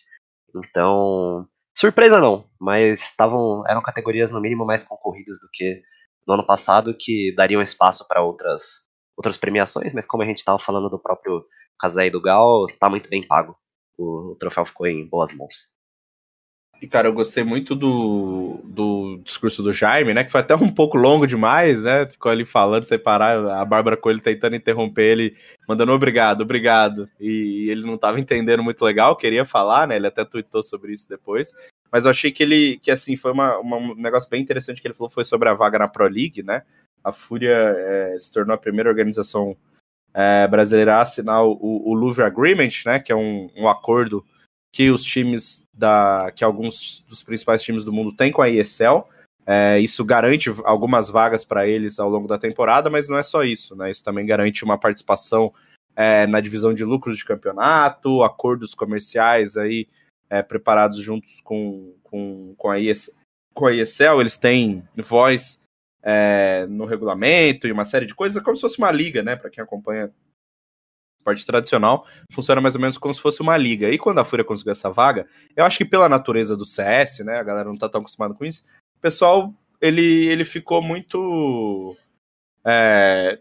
Então, 0.55 1.47
surpresa 1.75 2.19
não, 2.19 2.49
mas 2.59 3.13
tavam, 3.15 3.63
eram 3.67 3.81
categorias 3.81 4.31
no 4.31 4.39
mínimo 4.39 4.65
mais 4.65 4.83
concorridas 4.83 5.39
do 5.41 5.49
que 5.51 5.81
no 6.25 6.33
ano 6.33 6.45
passado, 6.45 6.95
que 6.97 7.33
dariam 7.35 7.61
espaço 7.61 8.07
para 8.07 8.23
outras, 8.23 8.89
outras 9.17 9.37
premiações, 9.37 9.93
mas 9.93 10.05
como 10.05 10.23
a 10.23 10.25
gente 10.25 10.39
estava 10.39 10.57
falando 10.57 10.89
do 10.89 10.99
próprio 10.99 11.45
Kazé 11.79 12.07
e 12.07 12.11
do 12.11 12.21
Gal, 12.21 12.65
tá 12.79 12.89
muito 12.89 13.09
bem 13.09 13.25
pago. 13.25 13.55
O, 13.97 14.31
o 14.31 14.37
troféu 14.37 14.65
ficou 14.65 14.87
em 14.87 15.07
boas 15.07 15.31
mãos. 15.33 15.76
E, 16.79 16.87
cara, 16.87 17.07
eu 17.07 17.13
gostei 17.13 17.43
muito 17.43 17.75
do, 17.75 18.61
do 18.63 19.19
discurso 19.23 19.63
do 19.63 19.73
Jaime, 19.73 20.13
né? 20.13 20.23
Que 20.23 20.31
foi 20.31 20.41
até 20.41 20.55
um 20.55 20.71
pouco 20.71 20.95
longo 20.95 21.25
demais, 21.25 21.83
né? 21.83 22.07
Ficou 22.07 22.31
ali 22.31 22.45
falando 22.45 22.85
sem 22.85 22.99
parar, 22.99 23.59
a 23.59 23.65
Bárbara 23.65 23.97
Coelho 23.97 24.21
tentando 24.21 24.55
interromper 24.55 25.03
ele, 25.03 25.35
mandando 25.67 25.91
obrigado, 25.91 26.41
obrigado. 26.41 27.09
E 27.19 27.67
ele 27.69 27.81
não 27.81 27.97
tava 27.97 28.19
entendendo 28.19 28.61
muito 28.61 28.85
legal, 28.85 29.15
queria 29.15 29.43
falar, 29.43 29.87
né? 29.87 29.95
Ele 29.95 30.05
até 30.05 30.23
tweetou 30.23 30.61
sobre 30.61 30.93
isso 30.93 31.09
depois. 31.09 31.51
Mas 31.91 32.05
eu 32.05 32.11
achei 32.11 32.31
que 32.31 32.43
ele, 32.43 32.77
que 32.77 32.91
assim, 32.91 33.15
foi 33.15 33.31
uma, 33.31 33.57
uma, 33.57 33.77
um 33.77 33.95
negócio 33.95 34.29
bem 34.29 34.41
interessante 34.41 34.79
que 34.79 34.87
ele 34.87 34.93
falou, 34.93 35.09
foi 35.09 35.25
sobre 35.25 35.49
a 35.49 35.55
vaga 35.55 35.79
na 35.79 35.87
Pro 35.87 36.07
League, 36.07 36.43
né? 36.43 36.61
A 37.03 37.11
Fúria 37.11 37.55
é, 37.75 38.15
se 38.19 38.31
tornou 38.31 38.53
a 38.53 38.57
primeira 38.57 38.89
organização 38.89 39.57
é, 40.13 40.47
brasileira 40.47 40.97
a 40.97 41.01
assinar 41.01 41.43
o, 41.43 41.57
o 41.59 41.93
Louvre 41.95 42.23
Agreement, 42.23 42.69
né? 42.85 42.99
Que 42.99 43.11
é 43.11 43.15
um, 43.15 43.49
um 43.55 43.67
acordo 43.67 44.23
que 44.77 44.91
os 44.91 45.03
times 45.03 45.67
da. 45.73 46.31
que 46.35 46.43
alguns 46.43 47.03
dos 47.07 47.23
principais 47.23 47.63
times 47.63 47.83
do 47.83 47.91
mundo 47.91 48.15
têm 48.15 48.31
com 48.31 48.43
a 48.43 48.49
ESL. 48.49 49.07
É, 49.43 49.79
isso 49.79 50.05
garante 50.05 50.51
algumas 50.65 51.09
vagas 51.09 51.43
para 51.43 51.67
eles 51.67 51.97
ao 51.97 52.07
longo 52.07 52.27
da 52.27 52.37
temporada, 52.37 52.87
mas 52.87 53.09
não 53.09 53.17
é 53.17 53.23
só 53.23 53.41
isso, 53.41 53.75
né? 53.75 53.89
Isso 53.89 54.03
também 54.03 54.23
garante 54.23 54.63
uma 54.63 54.77
participação 54.77 55.51
é, 55.95 56.27
na 56.27 56.39
divisão 56.39 56.75
de 56.75 56.85
lucros 56.85 57.17
de 57.17 57.25
campeonato, 57.25 58.21
acordos 58.21 58.75
comerciais 58.75 59.57
aí 59.57 59.87
é, 60.29 60.43
preparados 60.43 60.99
juntos 60.99 61.41
com, 61.41 61.95
com, 62.03 62.53
com, 62.55 62.69
a 62.69 62.79
ESL, 62.79 63.15
com 63.55 63.65
a 63.65 63.73
ESL. 63.73 64.21
Eles 64.21 64.37
têm 64.37 64.87
voz 64.95 65.59
é, 66.03 66.67
no 66.69 66.85
regulamento 66.85 67.67
e 67.67 67.71
uma 67.71 67.85
série 67.85 68.05
de 68.05 68.13
coisas, 68.13 68.43
como 68.43 68.55
se 68.55 68.61
fosse 68.61 68.77
uma 68.77 68.91
liga, 68.91 69.23
né? 69.23 69.35
Para 69.35 69.49
quem 69.49 69.63
acompanha 69.63 70.11
esporte 71.27 71.45
tradicional, 71.45 72.05
funciona 72.31 72.61
mais 72.61 72.75
ou 72.75 72.81
menos 72.81 72.97
como 72.97 73.13
se 73.13 73.21
fosse 73.21 73.41
uma 73.41 73.57
liga. 73.57 73.89
E 73.89 73.97
quando 73.97 74.19
a 74.19 74.25
Fúria 74.25 74.45
conseguiu 74.45 74.71
essa 74.71 74.89
vaga, 74.89 75.27
eu 75.55 75.65
acho 75.65 75.77
que 75.77 75.85
pela 75.85 76.07
natureza 76.07 76.55
do 76.55 76.65
CS, 76.65 77.19
né, 77.19 77.37
a 77.37 77.43
galera 77.43 77.67
não 77.67 77.77
tá 77.77 77.89
tão 77.89 78.01
acostumada 78.01 78.33
com 78.33 78.45
isso, 78.45 78.63
o 78.97 79.01
pessoal, 79.01 79.53
ele, 79.81 80.25
ele 80.27 80.45
ficou 80.45 80.81
muito... 80.81 81.95
É, 82.65 83.39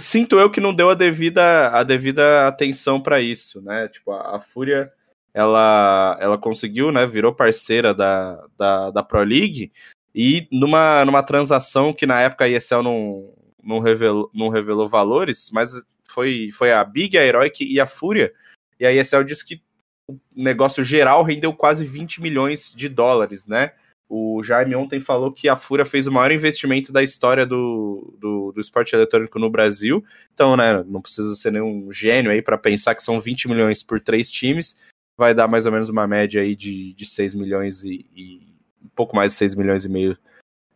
sinto 0.00 0.38
eu 0.38 0.50
que 0.50 0.60
não 0.60 0.74
deu 0.74 0.90
a 0.90 0.94
devida, 0.94 1.70
a 1.70 1.82
devida 1.82 2.46
atenção 2.46 3.00
para 3.00 3.20
isso, 3.20 3.60
né, 3.60 3.88
tipo, 3.88 4.10
a, 4.12 4.36
a, 4.36 4.40
Fúria, 4.40 4.92
ela, 5.34 6.16
ela 6.20 6.38
conseguiu, 6.38 6.90
né, 6.90 7.06
virou 7.06 7.34
parceira 7.34 7.94
da, 7.94 8.44
da, 8.56 8.90
da 8.90 9.02
Pro 9.02 9.22
League, 9.22 9.72
e 10.14 10.48
numa, 10.50 11.04
numa 11.04 11.22
transação 11.22 11.92
que 11.92 12.06
na 12.06 12.20
época 12.20 12.44
a 12.44 12.48
ESL 12.48 12.82
não, 12.82 13.32
não, 13.62 13.78
revelou, 13.78 14.30
não 14.34 14.48
revelou 14.48 14.88
valores, 14.88 15.50
mas 15.52 15.84
foi, 16.10 16.50
foi 16.52 16.72
a 16.72 16.82
Big, 16.84 17.16
a 17.16 17.24
Heroic 17.24 17.64
e 17.64 17.80
a 17.80 17.86
Fúria. 17.86 18.32
E 18.78 18.86
a 18.86 18.92
ESL 18.92 19.24
disse 19.24 19.44
que 19.44 19.62
o 20.08 20.18
negócio 20.34 20.82
geral 20.82 21.22
rendeu 21.22 21.52
quase 21.52 21.84
20 21.84 22.22
milhões 22.22 22.72
de 22.74 22.88
dólares, 22.88 23.46
né? 23.46 23.72
O 24.08 24.42
Jaime 24.42 24.74
ontem 24.74 25.00
falou 25.00 25.30
que 25.30 25.50
a 25.50 25.56
Fúria 25.56 25.84
fez 25.84 26.06
o 26.06 26.12
maior 26.12 26.32
investimento 26.32 26.90
da 26.90 27.02
história 27.02 27.44
do, 27.44 28.16
do, 28.18 28.52
do 28.52 28.60
esporte 28.60 28.94
eletrônico 28.94 29.38
no 29.38 29.50
Brasil. 29.50 30.02
Então, 30.32 30.56
né, 30.56 30.82
não 30.86 31.02
precisa 31.02 31.34
ser 31.34 31.52
nenhum 31.52 31.92
gênio 31.92 32.30
aí 32.30 32.40
para 32.40 32.56
pensar 32.56 32.94
que 32.94 33.02
são 33.02 33.20
20 33.20 33.48
milhões 33.48 33.82
por 33.82 34.00
três 34.00 34.30
times. 34.30 34.78
Vai 35.14 35.34
dar 35.34 35.46
mais 35.46 35.66
ou 35.66 35.72
menos 35.72 35.90
uma 35.90 36.06
média 36.06 36.40
aí 36.40 36.56
de, 36.56 36.94
de 36.94 37.04
6 37.04 37.34
milhões 37.34 37.84
e, 37.84 38.06
e 38.16 38.40
um 38.82 38.88
pouco 38.96 39.14
mais 39.14 39.32
de 39.32 39.38
6 39.38 39.54
milhões 39.56 39.84
e 39.84 39.90
meio 39.90 40.16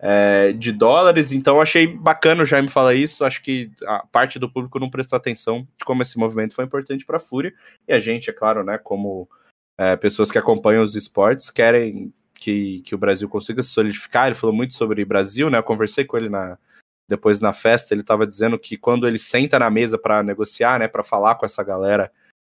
é, 0.03 0.53
de 0.53 0.73
dólares. 0.73 1.31
Então 1.31 1.61
achei 1.61 1.87
bacana 1.87 2.43
o 2.43 2.47
Jaime 2.47 2.69
falar 2.69 2.95
isso. 2.95 3.25
Acho 3.25 3.41
que 3.41 3.71
a 3.87 4.05
parte 4.11 4.37
do 4.39 4.51
público 4.51 4.81
não 4.81 4.91
prestou 4.91 5.17
atenção 5.17 5.67
de 5.79 5.85
como 5.85 6.03
esse 6.03 6.19
movimento 6.19 6.55
foi 6.55 6.65
importante 6.65 7.07
para 7.07 7.19
a 7.19 7.21
Fúria. 7.21 7.55
E 7.87 7.93
a 7.93 8.01
gente, 8.01 8.29
é 8.29 8.33
claro, 8.33 8.65
né, 8.65 8.77
como 8.77 9.29
é, 9.79 9.95
pessoas 9.95 10.33
que 10.33 10.39
acompanham 10.39 10.83
os 10.83 10.97
esportes, 10.97 11.51
querem 11.51 12.13
que, 12.35 12.81
que 12.81 12.95
o 12.97 12.99
Brasil 12.99 13.29
consiga 13.29 13.63
se 13.63 13.71
solidificar. 13.71 14.27
Ele 14.27 14.35
falou 14.35 14.55
muito 14.55 14.75
sobre 14.75 15.05
Brasil, 15.05 15.49
né? 15.49 15.59
Eu 15.59 15.63
conversei 15.63 16.05
com 16.05 16.17
ele 16.17 16.29
na, 16.29 16.59
depois 17.09 17.41
na 17.41 17.53
festa. 17.53 17.95
Ele 17.95 18.01
estava 18.01 18.27
dizendo 18.27 18.59
que 18.59 18.77
quando 18.77 19.07
ele 19.07 19.19
senta 19.19 19.57
na 19.61 19.71
mesa 19.71 19.97
para 19.97 20.25
negociar, 20.25 20.81
né, 20.81 20.89
para 20.89 21.05
falar 21.05 21.37
com 21.37 21.47
essa 21.47 21.63
galera 21.63 22.11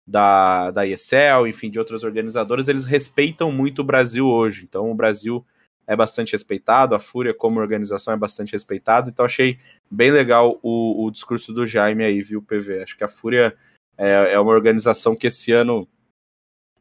da, 0.04 0.72
da 0.72 0.84
ESL, 0.84 1.46
enfim, 1.46 1.70
de 1.70 1.78
outras 1.78 2.02
organizadoras, 2.02 2.66
eles 2.66 2.86
respeitam 2.86 3.52
muito 3.52 3.82
o 3.82 3.84
Brasil 3.84 4.26
hoje. 4.26 4.64
Então, 4.64 4.90
o 4.90 4.94
Brasil 4.94 5.46
é 5.86 5.94
bastante 5.94 6.32
respeitado, 6.32 6.94
a 6.94 6.98
Fúria 6.98 7.32
como 7.32 7.60
organização 7.60 8.12
é 8.12 8.16
bastante 8.16 8.52
respeitada, 8.52 9.08
então 9.08 9.24
achei 9.24 9.58
bem 9.90 10.10
legal 10.10 10.58
o, 10.62 11.04
o 11.04 11.10
discurso 11.10 11.52
do 11.52 11.66
Jaime 11.66 12.04
aí, 12.04 12.22
viu, 12.22 12.42
PV? 12.42 12.82
Acho 12.82 12.96
que 12.96 13.04
a 13.04 13.08
Fúria 13.08 13.56
é, 13.96 14.32
é, 14.32 14.40
uma 14.40 14.52
organização 14.52 15.14
que 15.14 15.28
esse 15.28 15.52
ano 15.52 15.88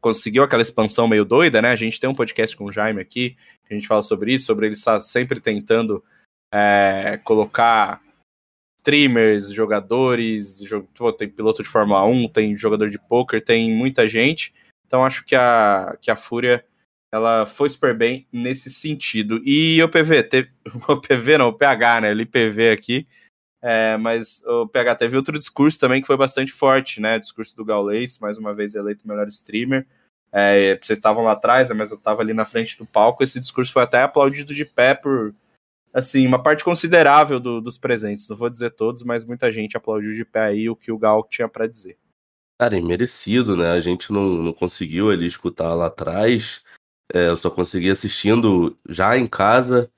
conseguiu 0.00 0.42
aquela 0.42 0.62
expansão 0.62 1.08
meio 1.08 1.24
doida, 1.24 1.62
né? 1.62 1.70
A 1.70 1.76
gente 1.76 1.98
tem 1.98 2.10
um 2.10 2.14
podcast 2.14 2.56
com 2.56 2.64
o 2.64 2.72
Jaime 2.72 3.00
aqui, 3.00 3.36
a 3.70 3.74
gente 3.74 3.86
fala 3.86 4.02
sobre 4.02 4.34
isso, 4.34 4.46
sobre 4.46 4.66
ele 4.66 4.74
estar 4.74 5.00
sempre 5.00 5.40
tentando 5.40 6.02
é, 6.52 7.18
colocar 7.24 8.02
streamers, 8.78 9.50
jogadores, 9.52 10.60
pô, 10.94 11.12
tem 11.12 11.28
piloto 11.28 11.62
de 11.62 11.68
Fórmula 11.68 12.04
1, 12.04 12.28
tem 12.28 12.56
jogador 12.56 12.88
de 12.88 12.98
poker, 12.98 13.44
tem 13.44 13.74
muita 13.74 14.08
gente. 14.08 14.54
Então 14.86 15.04
acho 15.04 15.24
que 15.24 15.34
a, 15.34 15.96
que 16.00 16.10
a 16.10 16.16
Fúria 16.16 16.64
ela 17.12 17.46
foi 17.46 17.68
super 17.68 17.96
bem 17.96 18.26
nesse 18.32 18.70
sentido. 18.70 19.40
E 19.44 19.82
o 19.82 19.88
PV, 19.88 20.22
teve, 20.24 20.50
o 20.88 20.96
PV 21.00 21.38
não, 21.38 21.48
o 21.48 21.52
PH, 21.52 22.00
né? 22.02 22.10
LPV 22.10 22.70
aqui. 22.70 23.06
É, 23.62 23.96
mas 23.96 24.44
o 24.46 24.68
PH 24.68 24.94
teve 24.96 25.16
outro 25.16 25.38
discurso 25.38 25.78
também 25.78 26.00
que 26.00 26.06
foi 26.06 26.16
bastante 26.16 26.52
forte, 26.52 27.00
né? 27.00 27.16
O 27.16 27.20
discurso 27.20 27.56
do 27.56 27.64
Gaules, 27.64 28.18
mais 28.18 28.36
uma 28.36 28.54
vez 28.54 28.74
eleito 28.74 29.06
melhor 29.08 29.26
streamer. 29.28 29.86
É, 30.32 30.78
vocês 30.82 30.98
estavam 30.98 31.24
lá 31.24 31.32
atrás, 31.32 31.68
né, 31.68 31.74
mas 31.74 31.90
eu 31.90 31.96
estava 31.96 32.20
ali 32.20 32.34
na 32.34 32.44
frente 32.44 32.76
do 32.76 32.84
palco. 32.84 33.22
Esse 33.22 33.40
discurso 33.40 33.72
foi 33.72 33.82
até 33.82 34.02
aplaudido 34.02 34.52
de 34.54 34.64
pé 34.64 34.94
por, 34.94 35.34
assim, 35.94 36.26
uma 36.26 36.42
parte 36.42 36.62
considerável 36.62 37.40
do, 37.40 37.60
dos 37.60 37.78
presentes. 37.78 38.28
Não 38.28 38.36
vou 38.36 38.50
dizer 38.50 38.70
todos, 38.70 39.02
mas 39.02 39.24
muita 39.24 39.50
gente 39.50 39.76
aplaudiu 39.76 40.14
de 40.14 40.24
pé 40.24 40.40
aí 40.40 40.68
o 40.68 40.76
que 40.76 40.92
o 40.92 40.98
Gal 40.98 41.26
tinha 41.28 41.48
para 41.48 41.66
dizer. 41.66 41.96
Cara, 42.58 42.76
é 42.76 42.80
merecido, 42.80 43.56
né? 43.56 43.70
A 43.70 43.80
gente 43.80 44.12
não, 44.12 44.24
não 44.42 44.52
conseguiu 44.52 45.10
ali 45.10 45.26
escutar 45.26 45.74
lá 45.74 45.86
atrás. 45.86 46.62
É, 47.12 47.28
eu 47.28 47.36
só 47.36 47.50
consegui 47.50 47.90
assistindo 47.90 48.76
já 48.88 49.16
em 49.16 49.26
casa 49.26 49.90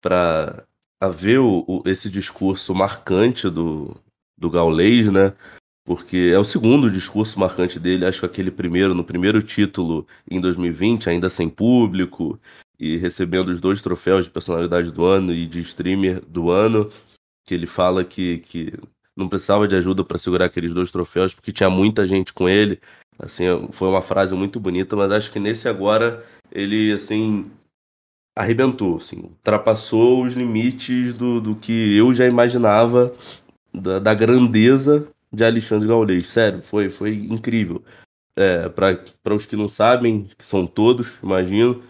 para 0.00 0.64
ver 1.12 1.38
o, 1.38 1.64
o, 1.66 1.82
esse 1.86 2.08
discurso 2.10 2.74
marcante 2.74 3.48
do, 3.50 3.96
do 4.36 4.50
Gaulês, 4.50 5.10
né? 5.12 5.34
Porque 5.84 6.30
é 6.32 6.38
o 6.38 6.44
segundo 6.44 6.90
discurso 6.90 7.38
marcante 7.40 7.78
dele, 7.78 8.04
acho 8.04 8.20
que 8.20 8.26
aquele 8.26 8.50
primeiro, 8.50 8.94
no 8.94 9.04
primeiro 9.04 9.42
título 9.42 10.06
em 10.30 10.40
2020, 10.40 11.08
ainda 11.08 11.30
sem 11.30 11.48
público, 11.48 12.38
e 12.78 12.96
recebendo 12.96 13.48
os 13.48 13.60
dois 13.60 13.82
troféus 13.82 14.26
de 14.26 14.30
personalidade 14.30 14.92
do 14.92 15.04
ano 15.04 15.32
e 15.32 15.46
de 15.46 15.60
streamer 15.60 16.22
do 16.26 16.50
ano, 16.50 16.90
que 17.44 17.54
ele 17.54 17.66
fala 17.66 18.04
que, 18.04 18.38
que 18.38 18.72
não 19.16 19.28
precisava 19.28 19.66
de 19.66 19.74
ajuda 19.74 20.04
para 20.04 20.18
segurar 20.18 20.44
aqueles 20.44 20.72
dois 20.72 20.90
troféus, 20.90 21.34
porque 21.34 21.50
tinha 21.50 21.68
muita 21.68 22.06
gente 22.06 22.32
com 22.32 22.48
ele. 22.48 22.80
Assim, 23.18 23.44
foi 23.72 23.88
uma 23.88 24.02
frase 24.02 24.34
muito 24.34 24.60
bonita, 24.60 24.94
mas 24.94 25.10
acho 25.10 25.32
que 25.32 25.40
nesse 25.40 25.68
agora 25.68 26.24
ele, 26.52 26.92
assim, 26.92 27.50
arrebentou, 28.36 28.96
assim, 28.96 29.22
ultrapassou 29.22 30.24
os 30.24 30.34
limites 30.34 31.14
do, 31.14 31.40
do 31.40 31.56
que 31.56 31.96
eu 31.96 32.14
já 32.14 32.24
imaginava 32.26 33.12
da, 33.74 33.98
da 33.98 34.14
grandeza 34.14 35.08
de 35.32 35.44
Alexandre 35.44 35.88
Gaulês. 35.88 36.28
Sério, 36.28 36.62
foi, 36.62 36.88
foi 36.88 37.14
incrível. 37.14 37.82
É, 38.36 38.68
Para 38.68 39.34
os 39.34 39.44
que 39.44 39.56
não 39.56 39.68
sabem, 39.68 40.28
que 40.38 40.44
são 40.44 40.64
todos, 40.66 41.18
imagino, 41.22 41.82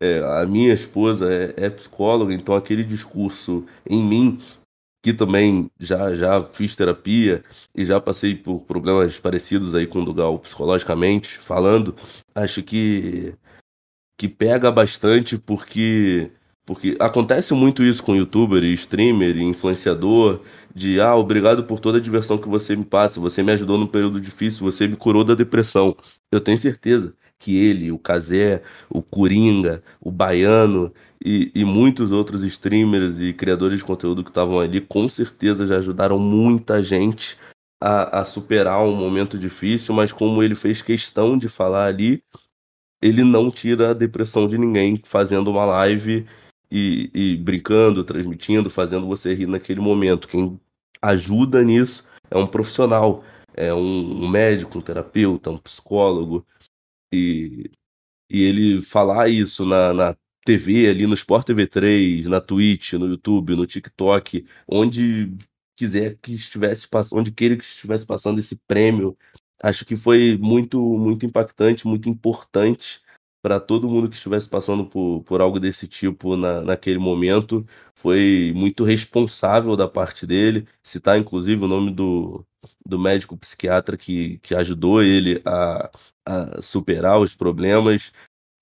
é, 0.00 0.18
a 0.40 0.44
minha 0.44 0.74
esposa 0.74 1.32
é, 1.32 1.54
é, 1.66 1.70
psicóloga, 1.70 2.34
então 2.34 2.56
aquele 2.56 2.82
discurso 2.82 3.64
em 3.88 4.02
mim, 4.02 4.40
que 5.04 5.12
também 5.12 5.70
já, 5.78 6.14
já 6.14 6.42
fiz 6.42 6.74
terapia 6.74 7.44
e 7.74 7.84
já 7.84 8.00
passei 8.00 8.34
por 8.34 8.64
problemas 8.64 9.20
parecidos 9.20 9.74
aí 9.74 9.86
com 9.86 10.00
o 10.00 10.04
Dugal 10.06 10.38
psicologicamente 10.38 11.36
falando, 11.36 11.94
acho 12.34 12.62
que 12.62 13.34
que 14.18 14.28
pega 14.28 14.70
bastante 14.72 15.36
porque 15.36 16.30
porque 16.64 16.96
acontece 16.98 17.52
muito 17.52 17.84
isso 17.84 18.02
com 18.02 18.16
youtuber, 18.16 18.64
streamer, 18.64 19.36
influenciador, 19.38 20.40
de 20.74 20.98
ah, 21.00 21.14
obrigado 21.14 21.64
por 21.64 21.80
toda 21.80 21.98
a 21.98 22.00
diversão 22.00 22.38
que 22.38 22.48
você 22.48 22.74
me 22.74 22.84
passa, 22.84 23.20
você 23.20 23.42
me 23.42 23.52
ajudou 23.52 23.76
num 23.76 23.86
período 23.86 24.18
difícil, 24.18 24.64
você 24.64 24.88
me 24.88 24.96
curou 24.96 25.22
da 25.24 25.34
depressão. 25.34 25.94
Eu 26.32 26.40
tenho 26.40 26.56
certeza 26.56 27.14
que 27.44 27.54
ele, 27.58 27.92
o 27.92 27.98
Kazé, 27.98 28.62
o 28.88 29.02
Coringa, 29.02 29.82
o 30.00 30.10
Baiano 30.10 30.90
e, 31.22 31.52
e 31.54 31.62
muitos 31.62 32.10
outros 32.10 32.42
streamers 32.42 33.20
e 33.20 33.34
criadores 33.34 33.80
de 33.80 33.84
conteúdo 33.84 34.24
que 34.24 34.30
estavam 34.30 34.58
ali, 34.58 34.80
com 34.80 35.06
certeza 35.06 35.66
já 35.66 35.76
ajudaram 35.76 36.18
muita 36.18 36.82
gente 36.82 37.36
a, 37.78 38.20
a 38.20 38.24
superar 38.24 38.80
um 38.82 38.96
momento 38.96 39.38
difícil, 39.38 39.94
mas 39.94 40.10
como 40.10 40.42
ele 40.42 40.54
fez 40.54 40.80
questão 40.80 41.36
de 41.36 41.48
falar 41.48 41.84
ali, 41.84 42.22
ele 43.02 43.22
não 43.22 43.50
tira 43.50 43.90
a 43.90 43.94
depressão 43.94 44.48
de 44.48 44.56
ninguém 44.56 44.98
fazendo 45.04 45.50
uma 45.50 45.66
live 45.66 46.24
e, 46.70 47.10
e, 47.12 47.36
brincando, 47.36 48.02
transmitindo, 48.04 48.70
fazendo 48.70 49.06
você 49.06 49.34
rir 49.34 49.46
naquele 49.46 49.80
momento. 49.80 50.26
Quem 50.26 50.58
ajuda 51.02 51.62
nisso 51.62 52.04
é 52.30 52.38
um 52.38 52.46
profissional, 52.46 53.22
é 53.54 53.74
um, 53.74 54.24
um 54.24 54.28
médico, 54.28 54.78
um 54.78 54.80
terapeuta, 54.80 55.50
um 55.50 55.58
psicólogo. 55.58 56.46
E, 57.14 57.70
e 58.30 58.42
ele 58.42 58.82
falar 58.82 59.28
isso 59.28 59.64
na, 59.66 59.94
na 59.94 60.16
TV, 60.44 60.88
ali 60.88 61.06
no 61.06 61.14
Sport 61.14 61.46
TV 61.46 61.66
3, 61.66 62.26
na 62.26 62.40
Twitch, 62.40 62.94
no 62.94 63.06
YouTube, 63.06 63.56
no 63.56 63.66
TikTok, 63.66 64.46
onde 64.68 65.36
quiser 65.76 66.16
que 66.20 66.34
estivesse 66.34 66.88
passando, 66.88 67.20
onde 67.20 67.32
queira 67.32 67.56
que 67.56 67.64
estivesse 67.64 68.06
passando 68.06 68.38
esse 68.38 68.56
prêmio, 68.66 69.16
acho 69.62 69.84
que 69.84 69.96
foi 69.96 70.36
muito, 70.38 70.80
muito 70.98 71.26
impactante, 71.26 71.86
muito 71.86 72.08
importante 72.08 73.02
para 73.42 73.60
todo 73.60 73.88
mundo 73.88 74.08
que 74.08 74.16
estivesse 74.16 74.48
passando 74.48 74.86
por, 74.86 75.22
por 75.24 75.40
algo 75.40 75.60
desse 75.60 75.86
tipo 75.86 76.36
na, 76.36 76.62
naquele 76.62 76.98
momento. 76.98 77.66
Foi 77.94 78.52
muito 78.54 78.84
responsável 78.84 79.76
da 79.76 79.86
parte 79.88 80.26
dele. 80.26 80.66
Citar, 80.82 81.18
inclusive, 81.18 81.62
o 81.64 81.68
nome 81.68 81.90
do, 81.92 82.46
do 82.84 82.98
médico 82.98 83.36
psiquiatra 83.36 83.96
que, 83.96 84.38
que 84.38 84.54
ajudou 84.54 85.02
ele 85.02 85.40
a, 85.44 85.90
a 86.24 86.62
superar 86.62 87.20
os 87.20 87.34
problemas. 87.34 88.12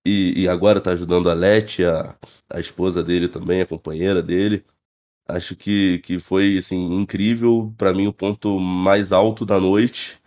E, 0.05 0.43
e 0.43 0.47
agora 0.49 0.79
está 0.79 0.91
ajudando 0.91 1.29
a 1.29 1.33
Leti, 1.33 1.83
a, 1.85 2.15
a 2.49 2.59
esposa 2.59 3.03
dele 3.03 3.27
também, 3.27 3.61
a 3.61 3.65
companheira 3.65 4.21
dele. 4.21 4.65
Acho 5.27 5.55
que, 5.55 5.99
que 5.99 6.19
foi 6.19 6.57
assim, 6.57 6.77
incrível. 6.93 7.73
Para 7.77 7.93
mim, 7.93 8.07
o 8.07 8.13
ponto 8.13 8.59
mais 8.59 9.11
alto 9.13 9.45
da 9.45 9.59
noite. 9.59 10.21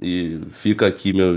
E 0.00 0.40
fica 0.50 0.86
aqui 0.86 1.12
meu, 1.12 1.32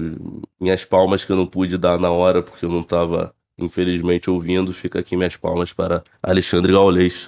minhas 0.59 0.83
palmas 0.85 1.23
que 1.23 1.31
eu 1.31 1.35
não 1.35 1.47
pude 1.47 1.77
dar 1.77 1.97
na 1.99 2.11
hora 2.11 2.43
porque 2.43 2.65
eu 2.65 2.69
não 2.69 2.81
estava, 2.81 3.33
infelizmente, 3.57 4.29
ouvindo. 4.29 4.71
Fica 4.73 4.99
aqui 4.99 5.15
minhas 5.15 5.35
palmas 5.35 5.73
para 5.73 6.03
Alexandre 6.21 6.73
Gaulês. 6.73 7.27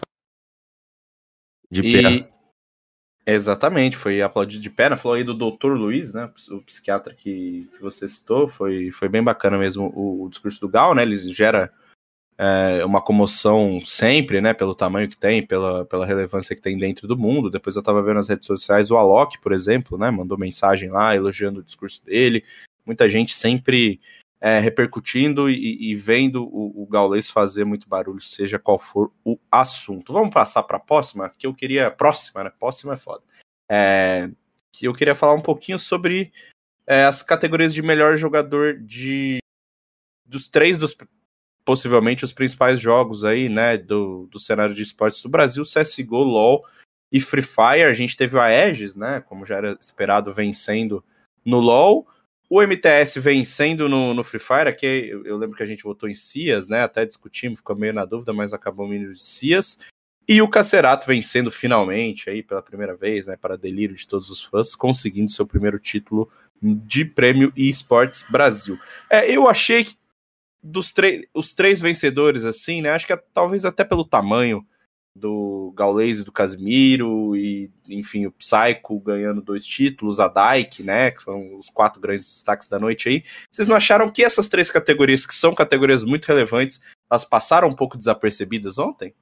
De 1.71 1.81
e... 1.81 1.93
pé. 1.93 2.31
Exatamente, 3.25 3.95
foi 3.95 4.21
aplaudido 4.21 4.61
de 4.61 4.69
pé, 4.69 4.89
né? 4.89 4.97
Falou 4.97 5.15
aí 5.15 5.23
do 5.23 5.33
doutor 5.33 5.77
Luiz, 5.77 6.11
né? 6.11 6.29
O 6.49 6.61
psiquiatra 6.61 7.13
que, 7.13 7.69
que 7.71 7.81
você 7.81 8.07
citou. 8.07 8.47
Foi, 8.47 8.89
foi 8.91 9.07
bem 9.07 9.23
bacana 9.23 9.57
mesmo 9.57 9.91
o, 9.95 10.25
o 10.25 10.29
discurso 10.29 10.59
do 10.59 10.67
Gal, 10.67 10.95
né? 10.95 11.03
Ele 11.03 11.15
gera 11.31 11.71
é, 12.37 12.83
uma 12.83 12.99
comoção 12.99 13.79
sempre, 13.85 14.41
né, 14.41 14.51
pelo 14.51 14.73
tamanho 14.73 15.07
que 15.07 15.15
tem, 15.15 15.45
pela, 15.45 15.85
pela 15.85 16.07
relevância 16.07 16.55
que 16.55 16.61
tem 16.61 16.75
dentro 16.75 17.07
do 17.07 17.15
mundo. 17.15 17.51
Depois 17.51 17.75
eu 17.75 17.81
estava 17.81 18.01
vendo 18.01 18.15
nas 18.15 18.27
redes 18.27 18.47
sociais 18.47 18.89
o 18.89 18.97
Alok, 18.97 19.39
por 19.39 19.51
exemplo, 19.51 19.95
né, 19.95 20.09
mandou 20.09 20.39
mensagem 20.39 20.89
lá 20.89 21.15
elogiando 21.15 21.59
o 21.59 21.63
discurso 21.63 22.03
dele. 22.03 22.43
Muita 22.83 23.07
gente 23.07 23.35
sempre 23.35 23.99
é, 24.41 24.59
repercutindo 24.59 25.47
e, 25.47 25.91
e 25.91 25.95
vendo 25.95 26.43
o, 26.43 26.83
o 26.83 27.21
fazer 27.23 27.63
muito 27.63 27.87
barulho, 27.87 28.19
seja 28.19 28.57
qual 28.57 28.79
for 28.79 29.13
o 29.23 29.37
assunto. 29.51 30.11
Vamos 30.11 30.33
passar 30.33 30.63
para 30.63 30.77
a 30.77 30.79
próxima, 30.79 31.31
que 31.37 31.45
eu 31.45 31.53
queria. 31.53 31.91
Próxima, 31.91 32.43
né? 32.43 32.51
Próxima 32.59 32.95
é 32.95 32.97
foda. 32.97 33.23
É, 33.69 34.29
que 34.73 34.87
eu 34.87 34.93
queria 34.93 35.13
falar 35.13 35.35
um 35.35 35.41
pouquinho 35.41 35.77
sobre 35.77 36.33
é, 36.87 37.05
as 37.05 37.21
categorias 37.21 37.73
de 37.73 37.83
melhor 37.83 38.17
jogador 38.17 38.79
de 38.79 39.37
dos 40.25 40.47
três 40.47 40.77
dos 40.77 40.97
possivelmente 41.63 42.25
os 42.25 42.33
principais 42.33 42.79
jogos 42.79 43.23
aí, 43.23 43.47
né, 43.47 43.77
do, 43.77 44.27
do 44.31 44.39
cenário 44.39 44.73
de 44.73 44.81
esportes 44.81 45.21
do 45.21 45.29
Brasil, 45.29 45.63
CSGO, 45.63 46.23
LoL 46.23 46.65
e 47.11 47.21
Free 47.21 47.43
Fire. 47.43 47.83
A 47.83 47.93
gente 47.93 48.17
teve 48.17 48.35
o 48.35 48.41
Aegis, 48.41 48.95
né, 48.95 49.21
como 49.21 49.45
já 49.45 49.57
era 49.57 49.77
esperado, 49.79 50.33
vencendo 50.33 51.03
no 51.45 51.59
LoL. 51.59 52.07
O 52.53 52.61
MTS 52.61 53.17
vencendo 53.17 53.87
no, 53.87 54.13
no 54.13 54.25
Free 54.25 54.37
Fire, 54.37 54.67
aqui 54.67 54.85
eu, 54.85 55.25
eu, 55.25 55.37
lembro 55.37 55.55
que 55.55 55.63
a 55.63 55.65
gente 55.65 55.83
votou 55.83 56.09
em 56.09 56.13
Cias, 56.13 56.67
né, 56.67 56.81
até 56.81 57.05
discutimos, 57.05 57.59
ficou 57.59 57.77
meio 57.77 57.93
na 57.93 58.03
dúvida, 58.03 58.33
mas 58.33 58.51
acabou 58.51 58.93
indo 58.93 59.13
de 59.13 59.23
Cias. 59.23 59.79
E 60.27 60.41
o 60.41 60.49
Cacerato 60.49 61.07
vencendo 61.07 61.49
finalmente 61.49 62.29
aí 62.29 62.43
pela 62.43 62.61
primeira 62.61 62.93
vez, 62.93 63.27
né, 63.27 63.37
para 63.37 63.57
delírio 63.57 63.95
de 63.95 64.05
todos 64.05 64.29
os 64.29 64.43
fãs, 64.43 64.75
conseguindo 64.75 65.31
seu 65.31 65.47
primeiro 65.47 65.79
título 65.79 66.29
de 66.61 67.05
prêmio 67.05 67.53
eSports 67.55 68.25
Brasil. 68.29 68.77
É, 69.09 69.31
eu 69.31 69.47
achei 69.47 69.85
que 69.85 69.95
dos 70.61 70.93
os 71.33 71.53
três 71.53 71.79
vencedores, 71.79 72.43
assim, 72.43 72.81
né? 72.81 72.89
Acho 72.89 73.07
que 73.07 73.13
é, 73.13 73.23
talvez 73.33 73.63
até 73.63 73.85
pelo 73.85 74.03
tamanho 74.03 74.67
do 75.15 75.73
Gaules 75.75 76.19
e 76.19 76.23
do 76.23 76.31
Casimiro, 76.31 77.35
e 77.35 77.69
enfim, 77.89 78.25
o 78.25 78.31
Psycho 78.31 78.99
ganhando 78.99 79.41
dois 79.41 79.65
títulos, 79.65 80.19
a 80.19 80.27
Dyke, 80.27 80.83
né? 80.83 81.11
Que 81.11 81.21
são 81.21 81.55
os 81.55 81.69
quatro 81.69 82.01
grandes 82.01 82.25
destaques 82.27 82.67
da 82.67 82.79
noite 82.79 83.09
aí. 83.09 83.23
Vocês 83.49 83.67
não 83.67 83.75
acharam 83.75 84.11
que 84.11 84.23
essas 84.23 84.47
três 84.47 84.71
categorias, 84.71 85.25
que 85.25 85.35
são 85.35 85.53
categorias 85.53 86.03
muito 86.03 86.25
relevantes, 86.25 86.81
elas 87.09 87.25
passaram 87.25 87.67
um 87.67 87.75
pouco 87.75 87.97
desapercebidas 87.97 88.77
ontem? 88.77 89.13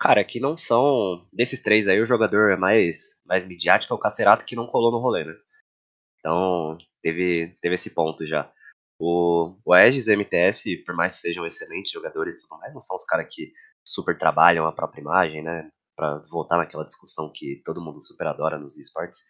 Cara, 0.00 0.24
que 0.24 0.38
não 0.38 0.56
são. 0.56 1.26
Desses 1.32 1.60
três 1.60 1.88
aí, 1.88 2.00
o 2.00 2.06
jogador 2.06 2.56
mais, 2.58 3.20
mais 3.24 3.46
midiático 3.46 3.92
é 3.94 3.96
o 3.96 4.00
Cacerato 4.00 4.44
que 4.44 4.56
não 4.56 4.66
colou 4.66 4.92
no 4.92 4.98
rolê, 4.98 5.24
né? 5.24 5.34
Então, 6.18 6.78
teve, 7.02 7.56
teve 7.60 7.74
esse 7.74 7.90
ponto 7.90 8.26
já. 8.26 8.50
O, 8.98 9.56
o 9.64 9.76
e 9.76 9.98
o 9.98 10.18
MTS, 10.18 10.76
por 10.84 10.94
mais 10.94 11.14
que 11.14 11.20
sejam 11.20 11.44
excelentes 11.44 11.90
jogadores 11.90 12.36
e 12.36 12.42
tudo 12.42 12.58
mais, 12.58 12.72
não 12.72 12.80
são 12.80 12.96
os 12.96 13.04
caras 13.04 13.26
que 13.30 13.52
super 13.84 14.16
trabalham 14.16 14.66
a 14.66 14.72
própria 14.72 15.00
imagem, 15.00 15.42
né? 15.42 15.68
Pra 15.96 16.18
voltar 16.30 16.56
naquela 16.56 16.84
discussão 16.84 17.30
que 17.32 17.60
todo 17.64 17.82
mundo 17.82 18.04
super 18.04 18.26
adora 18.26 18.58
nos 18.58 18.76
esportes. 18.76 19.20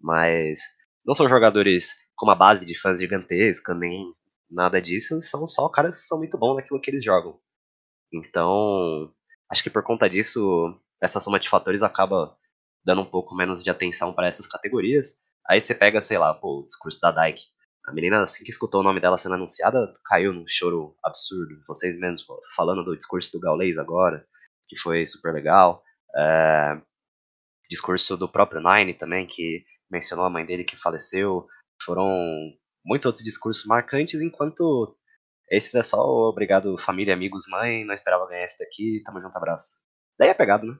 Mas 0.00 0.60
não 1.04 1.14
são 1.14 1.28
jogadores 1.28 1.94
com 2.16 2.26
uma 2.26 2.34
base 2.34 2.66
de 2.66 2.78
fãs 2.78 3.00
gigantesca, 3.00 3.74
nem 3.74 4.12
nada 4.50 4.80
disso. 4.80 5.20
São 5.22 5.46
só 5.46 5.68
caras 5.68 5.94
que 5.94 6.06
são 6.06 6.18
muito 6.18 6.38
bons 6.38 6.56
naquilo 6.56 6.80
que 6.80 6.90
eles 6.90 7.02
jogam. 7.02 7.40
Então, 8.12 9.12
acho 9.50 9.62
que 9.62 9.70
por 9.70 9.82
conta 9.82 10.08
disso, 10.08 10.78
essa 11.00 11.20
soma 11.20 11.40
de 11.40 11.48
fatores 11.48 11.82
acaba 11.82 12.36
dando 12.84 13.02
um 13.02 13.10
pouco 13.10 13.34
menos 13.34 13.62
de 13.62 13.70
atenção 13.70 14.12
para 14.12 14.26
essas 14.26 14.46
categorias. 14.46 15.20
Aí 15.48 15.60
você 15.60 15.74
pega, 15.74 16.00
sei 16.00 16.18
lá, 16.18 16.34
pô, 16.34 16.60
o 16.60 16.66
discurso 16.66 17.00
da 17.00 17.10
Dyke 17.10 17.42
a 17.84 17.92
menina, 17.92 18.22
assim 18.22 18.44
que 18.44 18.50
escutou 18.50 18.80
o 18.80 18.84
nome 18.84 19.00
dela 19.00 19.18
sendo 19.18 19.34
anunciada, 19.34 19.92
caiu 20.04 20.32
num 20.32 20.46
choro 20.46 20.96
absurdo. 21.02 21.62
Vocês 21.66 21.98
mesmos 21.98 22.24
falando 22.54 22.84
do 22.84 22.96
discurso 22.96 23.32
do 23.32 23.40
Gaules 23.40 23.76
agora, 23.76 24.24
que 24.68 24.78
foi 24.78 25.04
super 25.04 25.34
legal. 25.34 25.82
É, 26.14 26.80
discurso 27.68 28.16
do 28.16 28.28
próprio 28.28 28.62
Nine 28.62 28.94
também, 28.94 29.26
que 29.26 29.64
mencionou 29.90 30.24
a 30.24 30.30
mãe 30.30 30.46
dele 30.46 30.64
que 30.64 30.76
faleceu. 30.76 31.46
Foram 31.84 32.06
muitos 32.84 33.06
outros 33.06 33.24
discursos 33.24 33.64
marcantes, 33.66 34.20
enquanto 34.20 34.96
esses 35.50 35.74
é 35.74 35.82
só 35.82 35.98
obrigado 35.98 36.78
família, 36.78 37.14
amigos, 37.14 37.46
mãe, 37.48 37.84
não 37.84 37.94
esperava 37.94 38.28
ganhar 38.28 38.44
esse 38.44 38.58
daqui, 38.58 39.02
tamo 39.04 39.20
junto, 39.20 39.36
abraço. 39.36 39.82
Daí 40.18 40.28
é 40.28 40.34
pegado, 40.34 40.66
né? 40.66 40.78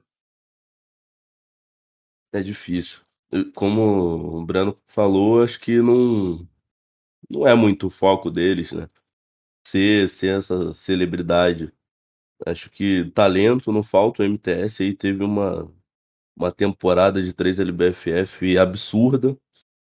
É 2.33 2.41
difícil. 2.41 3.01
Como 3.53 4.39
o 4.39 4.45
Brano 4.45 4.75
falou, 4.85 5.43
acho 5.43 5.59
que 5.59 5.81
não 5.81 6.47
não 7.33 7.47
é 7.47 7.55
muito 7.55 7.87
o 7.87 7.89
foco 7.89 8.29
deles, 8.29 8.71
né? 8.71 8.87
Ser, 9.65 10.09
ser 10.09 10.37
essa 10.37 10.73
celebridade. 10.73 11.73
Acho 12.45 12.69
que 12.69 13.09
talento 13.11 13.71
não 13.71 13.83
falta. 13.83 14.23
O 14.23 14.25
MTS 14.25 14.83
aí 14.83 14.95
teve 14.95 15.23
uma, 15.23 15.71
uma 16.35 16.51
temporada 16.51 17.21
de 17.23 17.33
3 17.33 17.59
LBFF 17.59 18.57
absurda. 18.57 19.37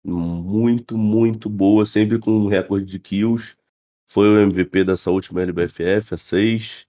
Muito, 0.04 0.98
muito 0.98 1.50
boa, 1.50 1.86
sempre 1.86 2.20
com 2.20 2.32
um 2.32 2.48
recorde 2.48 2.86
de 2.86 3.00
kills. 3.00 3.56
Foi 4.10 4.28
o 4.28 4.40
MVP 4.40 4.86
dessa 4.86 5.12
última 5.12 5.42
LBFF, 5.42 6.14
a 6.16 6.18
6. 6.18 6.88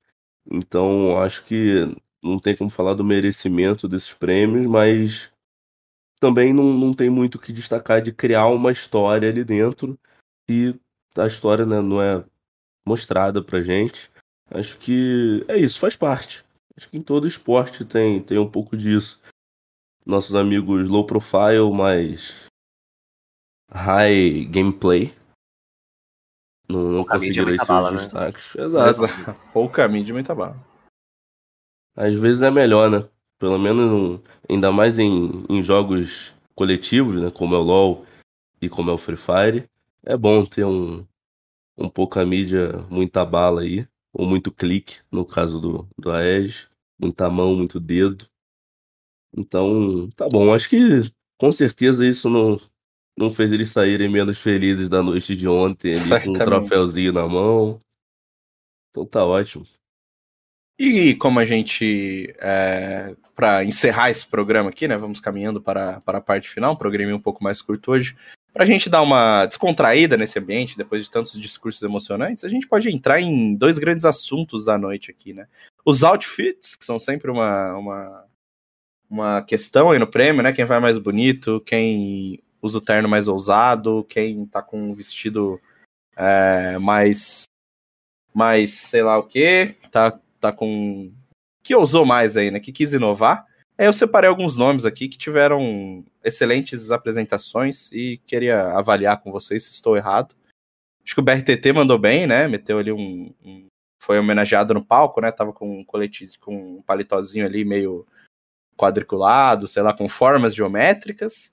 Então, 0.51 1.19
acho 1.19 1.45
que 1.45 1.95
não 2.23 2.39
tem 2.39 2.57
como 2.57 2.71
falar 2.71 2.95
do 2.95 3.05
merecimento 3.05 3.89
desses 3.89 4.15
prêmios, 4.15 4.67
mas 4.67 5.31
também 6.21 6.53
não, 6.53 6.73
não 6.73 6.93
tem 6.95 7.11
muito 7.11 7.37
o 7.37 7.39
que 7.39 7.53
destacar 7.53 8.03
de 8.03 8.13
criar 8.13 8.47
uma 8.49 8.73
história 8.73 9.29
ali 9.29 9.45
dentro 9.45 9.99
se 10.49 10.81
a 11.17 11.27
história 11.27 11.67
né, 11.67 11.81
não 11.81 12.01
é 12.01 12.25
mostrada 12.87 13.43
pra 13.43 13.63
gente. 13.63 14.11
Acho 14.51 14.79
que 14.79 15.45
é 15.47 15.57
isso, 15.57 15.79
faz 15.79 15.95
parte. 15.95 16.45
Acho 16.77 16.89
que 16.89 16.97
em 16.97 17.03
todo 17.03 17.27
esporte 17.27 17.85
tem, 17.85 18.23
tem 18.23 18.39
um 18.39 18.51
pouco 18.51 18.77
disso. 18.77 19.21
Nossos 20.07 20.35
amigos 20.35 20.89
low 20.89 21.05
profile, 21.05 21.71
mas 21.73 22.47
high 23.71 24.45
gameplay. 24.47 25.15
Não, 26.67 26.83
não 26.93 27.05
conseguiram 27.05 27.51
esses 27.51 27.67
bala, 27.67 27.93
destaques. 27.93 28.55
Né? 28.55 28.65
Exato. 28.65 29.41
Pouca 29.53 29.87
mídia, 29.89 30.15
muita 30.15 30.35
bala. 30.35 30.57
Às 31.97 32.15
vezes 32.15 32.43
é 32.43 32.51
melhor, 32.51 32.91
né? 32.91 33.07
Pelo 33.39 33.59
menos, 33.59 34.21
ainda 34.49 34.71
mais 34.71 34.99
em, 34.99 35.45
em 35.49 35.63
jogos 35.63 36.35
coletivos, 36.55 37.21
né? 37.21 37.31
Como 37.31 37.55
é 37.55 37.59
o 37.59 37.63
LoL 37.63 38.07
e 38.61 38.69
como 38.69 38.91
é 38.91 38.95
o 38.95 38.99
Free 38.99 39.17
Fire 39.17 39.69
é 40.05 40.17
bom 40.17 40.45
ter 40.45 40.65
um, 40.65 41.07
um 41.77 41.89
pouco 41.89 42.19
a 42.19 42.27
mídia, 42.27 42.73
muita 42.91 43.25
bala 43.25 43.63
aí, 43.63 43.87
ou 44.13 44.27
muito 44.27 44.51
clique, 44.51 45.01
no 45.11 45.25
caso 45.25 45.61
do, 45.61 45.89
do 45.99 46.11
Aege, 46.11 46.67
muita 46.99 47.29
mão, 47.31 47.55
muito 47.55 47.79
dedo. 47.79 48.29
Então, 49.37 50.09
tá 50.17 50.29
bom, 50.29 50.53
acho 50.53 50.69
que 50.69 51.03
com 51.39 51.53
certeza 51.53 52.07
isso 52.07 52.29
não, 52.29 52.59
não 53.17 53.31
fez 53.31 53.53
eles 53.53 53.71
saírem 53.71 54.09
menos 54.09 54.39
felizes 54.39 54.89
da 54.89 55.03
noite 55.03 55.37
de 55.37 55.47
ontem, 55.47 55.91
ali, 55.91 56.25
com 56.25 56.31
um 56.31 56.35
troféuzinho 56.35 57.13
na 57.13 57.27
mão. 57.27 57.79
Então 58.91 59.07
tá 59.07 59.25
ótimo. 59.25 59.67
E 60.79 61.17
como 61.17 61.41
a 61.41 61.45
gente, 61.45 62.33
é, 62.39 63.17
para 63.35 63.65
encerrar 63.65 64.11
esse 64.11 64.25
programa 64.27 64.71
aqui, 64.71 64.87
né, 64.87 64.97
vamos 64.97 65.19
caminhando 65.19 65.61
para, 65.61 66.01
para 66.01 66.19
a 66.19 66.21
parte 66.21 66.49
final, 66.49 66.73
um 66.73 66.77
programinha 66.77 67.17
um 67.17 67.21
pouco 67.21 67.43
mais 67.43 67.61
curto 67.61 67.91
hoje, 67.91 68.17
para 68.59 68.65
a 68.65 68.67
gente 68.67 68.91
dar 68.91 69.03
uma 69.03 69.47
descontraída 69.47 70.17
nesse 70.17 70.37
ambiente, 70.37 70.77
depois 70.77 71.05
de 71.05 71.09
tantos 71.09 71.39
discursos 71.41 71.81
emocionantes, 71.81 72.43
a 72.43 72.49
gente 72.49 72.67
pode 72.67 72.89
entrar 72.89 73.21
em 73.21 73.55
dois 73.55 73.79
grandes 73.79 74.05
assuntos 74.05 74.65
da 74.65 74.77
noite 74.77 75.13
aqui, 75.13 75.33
né? 75.33 75.47
Os 75.85 76.03
outfits, 76.03 76.75
que 76.75 76.85
são 76.85 76.99
sempre 76.99 77.31
uma, 77.31 77.77
uma, 77.77 78.25
uma 79.09 79.43
questão 79.43 79.93
aí 79.93 79.99
no 80.01 80.09
prêmio, 80.09 80.43
né? 80.43 80.53
Quem 80.53 80.65
vai 80.65 80.81
mais 80.81 80.99
bonito, 80.99 81.61
quem 81.61 82.43
usa 82.61 82.79
o 82.79 82.81
terno 82.81 83.09
mais 83.09 83.29
ousado, 83.29 84.03
quem 84.09 84.45
tá 84.47 84.61
com 84.61 84.91
um 84.91 84.93
vestido 84.93 85.61
é, 86.17 86.79
mais, 86.79 87.45
mais, 88.35 88.73
sei 88.73 89.05
lá 89.05 89.19
o 89.19 89.23
que, 89.23 89.73
tá 89.89 90.19
tá 90.41 90.53
com. 90.53 91.13
que 91.63 91.77
ousou 91.77 92.05
mais 92.05 92.37
aí, 92.37 92.51
né? 92.51 92.59
Que 92.59 92.73
quis 92.73 92.93
inovar. 92.93 93.47
Aí 93.79 93.87
eu 93.87 93.93
separei 93.93 94.29
alguns 94.29 94.57
nomes 94.57 94.85
aqui 94.85 95.09
que 95.09 95.17
tiveram 95.17 96.05
excelentes 96.25 96.91
apresentações 96.91 97.93
e 97.93 98.19
queria 98.27 98.73
avaliar 98.73 99.23
com 99.23 99.31
vocês 99.31 99.65
se 99.65 99.71
estou 99.71 99.97
errado. 99.97 100.35
Acho 101.05 101.15
que 101.15 101.21
o 101.21 101.25
BRTT 101.25 101.73
mandou 101.73 101.99
bem, 101.99 102.27
né? 102.27 102.49
Meteu 102.49 102.79
ali 102.79 102.93
um. 102.93 103.33
um- 103.45 103.67
foi 104.01 104.19
homenageado 104.19 104.73
no 104.75 104.85
palco, 104.85 105.21
né? 105.21 105.31
Tava 105.31 105.53
com 105.53 105.81
um 105.81 105.85
colete, 105.85 106.25
com 106.39 106.79
um 106.79 106.83
palitozinho 106.83 107.45
ali 107.47 107.65
meio 107.65 108.07
quadriculado, 108.77 109.67
sei 109.67 109.83
lá, 109.83 109.93
com 109.93 110.09
formas 110.09 110.55
geométricas. 110.55 111.53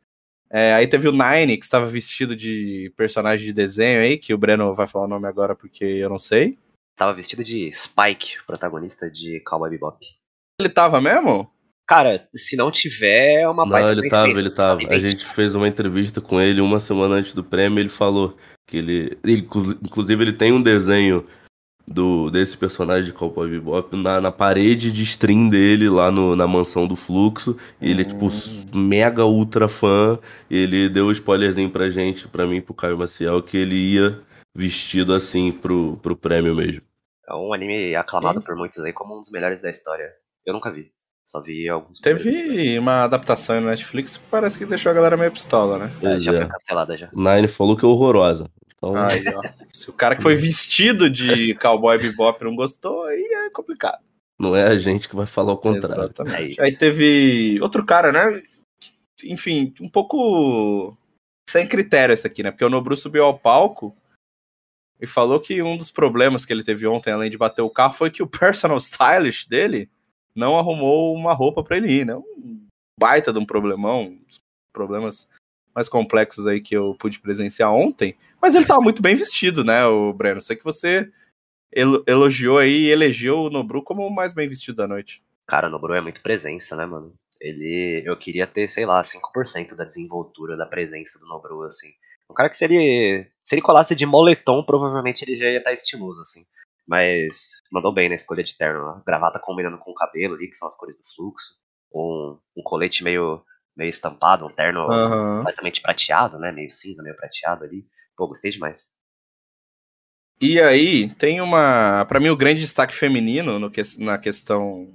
É, 0.50 0.74
aí 0.74 0.88
teve 0.88 1.08
o 1.08 1.12
Nine, 1.12 1.58
que 1.58 1.64
estava 1.66 1.86
vestido 1.88 2.36
de 2.36 2.94
personagem 2.96 3.48
de 3.48 3.54
desenho 3.54 4.00
aí, 4.02 4.18
que 4.18 4.34
o 4.34 4.38
Breno 4.38 4.74
vai 4.76 4.88
falar 4.88 5.06
o 5.06 5.10
nome 5.10 5.28
agora 5.28 5.56
porque 5.56 5.84
eu 5.84 6.10
não 6.10 6.20
sei. 6.20 6.58
Tava 6.96 7.14
vestido 7.14 7.44
de 7.44 7.72
Spike, 7.74 8.38
protagonista 8.46 9.10
de 9.10 9.40
Cowboy 9.42 9.70
Bebop. 9.70 10.06
Ele 10.60 10.70
tava 10.70 11.02
mesmo? 11.02 11.52
Cara, 11.88 12.28
se 12.34 12.56
não 12.56 12.72
tiver, 12.72 13.42
é 13.42 13.48
uma 13.48 13.66
Não, 13.66 13.92
ele 13.92 14.10
tava, 14.10 14.28
ele 14.30 14.50
tava. 14.50 14.82
A 14.90 14.98
gente 14.98 15.24
fez 15.26 15.54
uma 15.54 15.68
entrevista 15.68 16.20
com 16.20 16.42
ele 16.42 16.60
uma 16.60 16.80
semana 16.80 17.16
antes 17.16 17.34
do 17.34 17.44
prêmio. 17.44 17.80
Ele 17.80 17.90
falou 17.90 18.36
que 18.68 18.78
ele, 18.78 19.18
ele 19.24 19.42
inclu- 19.42 19.78
inclusive, 19.84 20.24
ele 20.24 20.34
tem 20.34 20.52
um 20.52 20.62
desenho 20.62 21.26
do 21.88 22.32
desse 22.32 22.58
personagem 22.58 23.06
de 23.06 23.14
Cowboy 23.14 23.48
Bebop 23.48 23.96
na, 23.96 24.20
na 24.20 24.32
parede 24.32 24.92
de 24.92 25.04
stream 25.04 25.48
dele 25.48 25.88
lá 25.88 26.10
no, 26.10 26.36
na 26.36 26.48
mansão 26.48 26.88
do 26.88 26.96
Fluxo. 26.96 27.56
E 27.80 27.92
ele 27.92 28.02
é 28.02 28.06
tipo 28.06 28.26
s- 28.26 28.66
mega 28.76 29.24
ultra 29.26 29.68
fã. 29.68 30.18
Ele 30.50 30.90
deu 30.90 31.06
um 31.08 31.12
spoilerzinho 31.12 31.70
pra 31.70 31.88
gente, 31.90 32.28
pra 32.28 32.48
mim, 32.48 32.62
pro 32.62 32.74
Caio 32.74 32.98
Maciel, 32.98 33.44
que 33.44 33.56
ele 33.58 33.76
ia 33.76 34.20
vestido 34.58 35.14
assim 35.14 35.52
pro, 35.52 35.98
pro 35.98 36.16
prêmio 36.16 36.56
mesmo. 36.56 36.82
É 37.30 37.36
um 37.36 37.54
anime 37.54 37.96
aclamado 37.96 38.40
Sim. 38.40 38.46
por 38.46 38.56
muitos 38.56 38.80
aí 38.80 38.92
como 38.94 39.16
um 39.16 39.20
dos 39.20 39.30
melhores 39.30 39.62
da 39.62 39.70
história. 39.70 40.10
Eu 40.44 40.54
nunca 40.54 40.72
vi. 40.72 40.92
Só 41.26 41.42
vi 41.42 41.68
alguns. 41.68 42.00
Teve 42.00 42.78
uma 42.78 43.04
adaptação 43.04 43.60
no 43.60 43.68
Netflix 43.68 44.18
que 44.18 44.24
parece 44.30 44.60
que 44.60 44.66
deixou 44.66 44.92
a 44.92 44.96
galera 44.96 45.18
meio 45.18 45.32
pistola, 45.32 45.80
né? 45.80 45.92
É, 46.04 46.20
já 46.20 46.32
é. 46.32 46.38
foi 46.38 46.48
cancelada 46.48 46.96
já. 46.96 47.10
Nine 47.12 47.48
falou 47.48 47.76
que 47.76 47.84
é 47.84 47.88
horrorosa. 47.88 48.50
Então, 48.78 48.96
Aí, 48.96 49.24
ó. 49.34 49.42
Se 49.74 49.90
o 49.90 49.94
cara 49.94 50.16
que 50.16 50.22
foi 50.22 50.36
vestido 50.36 51.10
de 51.10 51.56
cowboy 51.56 51.98
bebop 51.98 52.44
não 52.44 52.56
gostou, 52.56 53.06
aí 53.06 53.28
é 53.48 53.50
complicado. 53.50 54.04
não 54.40 54.56
é 54.56 54.68
a 54.68 54.78
gente 54.78 55.10
que 55.10 55.16
vai 55.16 55.26
falar 55.26 55.54
o 55.54 55.58
contrário. 55.58 56.02
É 56.02 56.06
Exatamente. 56.06 56.52
isso. 56.52 56.62
Aí 56.62 56.78
teve 56.78 57.60
outro 57.60 57.84
cara, 57.84 58.12
né? 58.12 58.44
Enfim, 59.24 59.74
um 59.82 59.90
pouco 59.90 60.96
sem 61.50 61.68
critério 61.68 62.14
esse 62.14 62.28
aqui, 62.28 62.44
né? 62.44 62.52
Porque 62.52 62.66
o 62.66 62.70
Nobru 62.70 62.96
subiu 62.96 63.24
ao 63.24 63.40
palco 63.40 63.96
e 65.02 65.08
falou 65.08 65.40
que 65.40 65.64
um 65.64 65.76
dos 65.76 65.90
problemas 65.90 66.46
que 66.46 66.54
ele 66.54 66.64
teve 66.64 66.86
ontem, 66.86 67.12
além 67.12 67.32
de 67.32 67.38
bater 67.38 67.64
o 67.64 67.70
carro, 67.70 67.94
foi 67.96 68.12
que 68.12 68.22
o 68.22 68.28
personal 68.28 68.78
stylist 68.78 69.50
dele 69.50 69.90
não 70.36 70.58
arrumou 70.58 71.14
uma 71.16 71.34
roupa 71.34 71.64
pra 71.64 71.78
ele 71.78 71.92
ir, 71.92 72.06
né? 72.06 72.16
Um 72.16 72.66
baita 73.00 73.32
de 73.32 73.40
um 73.40 73.46
problemão, 73.46 74.18
problemas 74.74 75.30
mais 75.74 75.90
complexos 75.90 76.48
aí 76.48 76.62
que 76.62 76.76
eu 76.76 76.96
pude 76.96 77.20
presenciar 77.20 77.74
ontem. 77.74 78.16
Mas 78.42 78.56
ele 78.56 78.66
tava 78.66 78.82
muito 78.82 79.02
bem 79.02 79.16
vestido, 79.16 79.64
né, 79.64 79.86
o 79.86 80.14
Breno? 80.14 80.42
Sei 80.42 80.56
que 80.56 80.64
você 80.64 81.12
elo- 81.72 82.04
elogiou 82.08 82.58
aí 82.58 82.84
e 82.86 82.90
elegeu 82.92 83.40
o 83.40 83.50
Nobru 83.50 83.82
como 83.84 84.06
o 84.06 84.14
mais 84.14 84.34
bem 84.34 84.48
vestido 84.48 84.76
da 84.76 84.88
noite. 84.88 85.22
Cara, 85.48 85.68
o 85.68 85.72
Nobru 85.72 85.94
é 85.94 86.02
muito 86.02 86.22
presença, 86.22 86.76
né, 86.76 86.86
mano? 86.86 87.14
Ele. 87.40 88.02
Eu 88.06 88.18
queria 88.18 88.48
ter, 88.48 88.68
sei 88.70 88.86
lá, 88.86 89.04
5% 89.04 89.76
da 89.76 89.84
desenvoltura 89.84 90.56
da 90.56 90.66
presença 90.66 91.20
do 91.20 91.28
Nobru, 91.28 91.64
assim. 91.64 91.90
Um 92.32 92.34
cara 92.34 92.50
que 92.50 92.58
se 92.58 92.64
ele. 92.64 93.28
Se 93.44 93.54
ele 93.56 93.62
colasse 93.62 93.94
de 93.96 94.06
moletom, 94.06 94.64
provavelmente 94.64 95.24
ele 95.24 95.36
já 95.36 95.46
ia 95.46 95.58
estar 95.60 95.74
estiloso, 95.74 96.22
assim. 96.22 96.46
Mas 96.88 97.52
mandou 97.72 97.92
bem 97.92 98.10
na 98.10 98.16
escolha 98.16 98.44
de 98.44 98.58
terno. 98.58 99.02
Gravata 99.06 99.40
combinando 99.40 99.78
com 99.78 99.92
o 99.92 99.96
cabelo 99.96 100.36
ali, 100.36 100.48
que 100.48 100.56
são 100.56 100.68
as 100.68 100.76
cores 100.76 100.98
do 100.98 101.04
fluxo. 101.16 101.56
Um, 101.94 102.38
um 102.58 102.64
colete 102.64 103.04
meio, 103.04 103.44
meio 103.76 103.90
estampado, 103.90 104.46
um 104.46 104.52
terno 104.52 104.82
Aham. 104.92 105.38
completamente 105.38 105.82
prateado, 105.82 106.38
né? 106.38 106.52
Meio 106.52 106.72
cinza, 106.72 107.02
meio 107.02 107.16
prateado 107.16 107.64
ali. 107.64 107.88
Pô, 108.16 108.28
gostei 108.28 108.52
demais. 108.52 108.94
E 110.40 110.60
aí, 110.60 111.14
tem 111.16 111.42
uma. 111.42 112.06
Pra 112.06 112.20
mim, 112.20 112.30
o 112.30 112.36
grande 112.38 112.60
destaque 112.60 112.94
feminino 112.94 113.58
no 113.58 113.72
que- 113.72 113.82
na 113.98 114.18
questão 114.18 114.94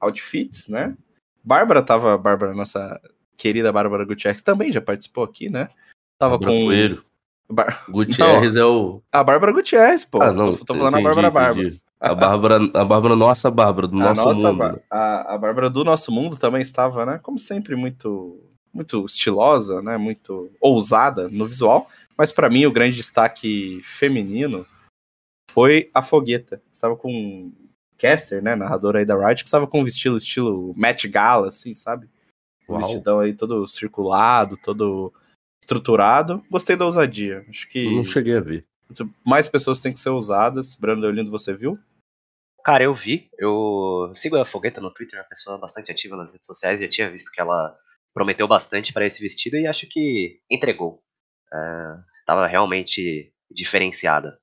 outfits, 0.00 0.68
né? 0.68 0.96
Bárbara 1.42 1.82
tava. 1.82 2.18
Bárbara, 2.18 2.52
nossa 2.54 3.00
querida 3.36 3.72
Bárbara 3.72 4.04
Gutierrez, 4.04 4.42
também 4.42 4.72
já 4.72 4.80
participou 4.80 5.24
aqui, 5.24 5.48
né? 5.48 5.68
Tava 6.18 6.36
Bárbara 6.38 6.52
com. 6.60 6.66
Coelho. 6.66 7.04
Bar- 7.50 7.84
Gutierrez 7.88 8.56
é 8.56 8.64
o. 8.64 9.02
A 9.10 9.24
Bárbara 9.24 9.52
Gutierrez, 9.52 10.04
pô. 10.04 10.22
Ah, 10.22 10.32
não. 10.32 10.52
tô, 10.52 10.64
tô 10.64 10.74
falando 10.74 10.98
entendi, 10.98 11.06
a 11.06 11.08
Bárbara 11.08 11.30
Bárbara. 11.30 11.68
A 12.00 12.14
Bárbara, 12.14 12.56
a 12.74 12.84
Bárbara, 12.84 13.16
nossa 13.16 13.50
Bárbara, 13.50 13.88
do 13.88 13.96
A 13.96 14.14
nosso 14.14 14.24
nossa, 14.24 14.52
mundo. 14.52 14.80
A, 14.90 15.34
a 15.34 15.38
Bárbara 15.38 15.68
do 15.68 15.82
nosso 15.82 16.12
mundo 16.12 16.38
também 16.38 16.60
estava, 16.62 17.04
né? 17.04 17.18
Como 17.22 17.38
sempre, 17.38 17.74
muito, 17.74 18.40
muito 18.72 19.04
estilosa, 19.06 19.82
né? 19.82 19.96
Muito 19.96 20.50
ousada 20.60 21.28
no 21.28 21.46
visual. 21.46 21.88
Mas 22.16 22.30
pra 22.30 22.48
mim, 22.50 22.66
o 22.66 22.72
grande 22.72 22.96
destaque 22.96 23.80
feminino 23.82 24.64
foi 25.50 25.90
a 25.92 26.02
Fogueta. 26.02 26.60
Estava 26.72 26.94
com 26.94 27.50
Caster, 27.96 28.42
né? 28.42 28.54
Narradora 28.54 29.00
aí 29.00 29.04
da 29.04 29.16
Riot, 29.16 29.42
que 29.42 29.48
estava 29.48 29.66
com 29.66 29.82
um 29.82 29.86
estilo, 29.86 30.16
estilo 30.18 30.74
Met 30.76 31.08
Gala, 31.08 31.48
assim, 31.48 31.74
sabe? 31.74 32.08
Um 32.68 32.74
Uau. 32.74 32.82
vestidão 32.82 33.20
aí 33.20 33.34
todo 33.34 33.66
circulado, 33.66 34.56
todo 34.56 35.12
estruturado. 35.60 36.42
Gostei 36.50 36.76
da 36.76 36.84
ousadia. 36.84 37.44
Acho 37.48 37.68
que 37.68 37.84
Não 37.94 38.04
cheguei 38.04 38.36
a 38.36 38.40
ver. 38.40 38.66
mais 39.24 39.48
pessoas 39.48 39.80
têm 39.80 39.92
que 39.92 39.98
ser 39.98 40.10
ousadas. 40.10 40.74
Brando 40.74 41.02
Deolindo, 41.02 41.30
você 41.30 41.54
viu? 41.54 41.78
Cara, 42.64 42.84
eu 42.84 42.94
vi. 42.94 43.30
Eu 43.38 44.10
sigo 44.14 44.36
a 44.36 44.44
Fogueta 44.46 44.80
no 44.80 44.92
Twitter, 44.92 45.18
é 45.18 45.22
uma 45.22 45.28
pessoa 45.28 45.58
bastante 45.58 45.90
ativa 45.90 46.16
nas 46.16 46.32
redes 46.32 46.46
sociais. 46.46 46.80
Já 46.80 46.88
tinha 46.88 47.10
visto 47.10 47.30
que 47.30 47.40
ela 47.40 47.74
prometeu 48.12 48.48
bastante 48.48 48.92
para 48.92 49.06
esse 49.06 49.20
vestido 49.20 49.56
e 49.56 49.66
acho 49.66 49.86
que 49.88 50.40
entregou. 50.50 51.02
É, 51.52 51.94
tava 52.26 52.46
realmente 52.46 53.32
diferenciada, 53.50 54.38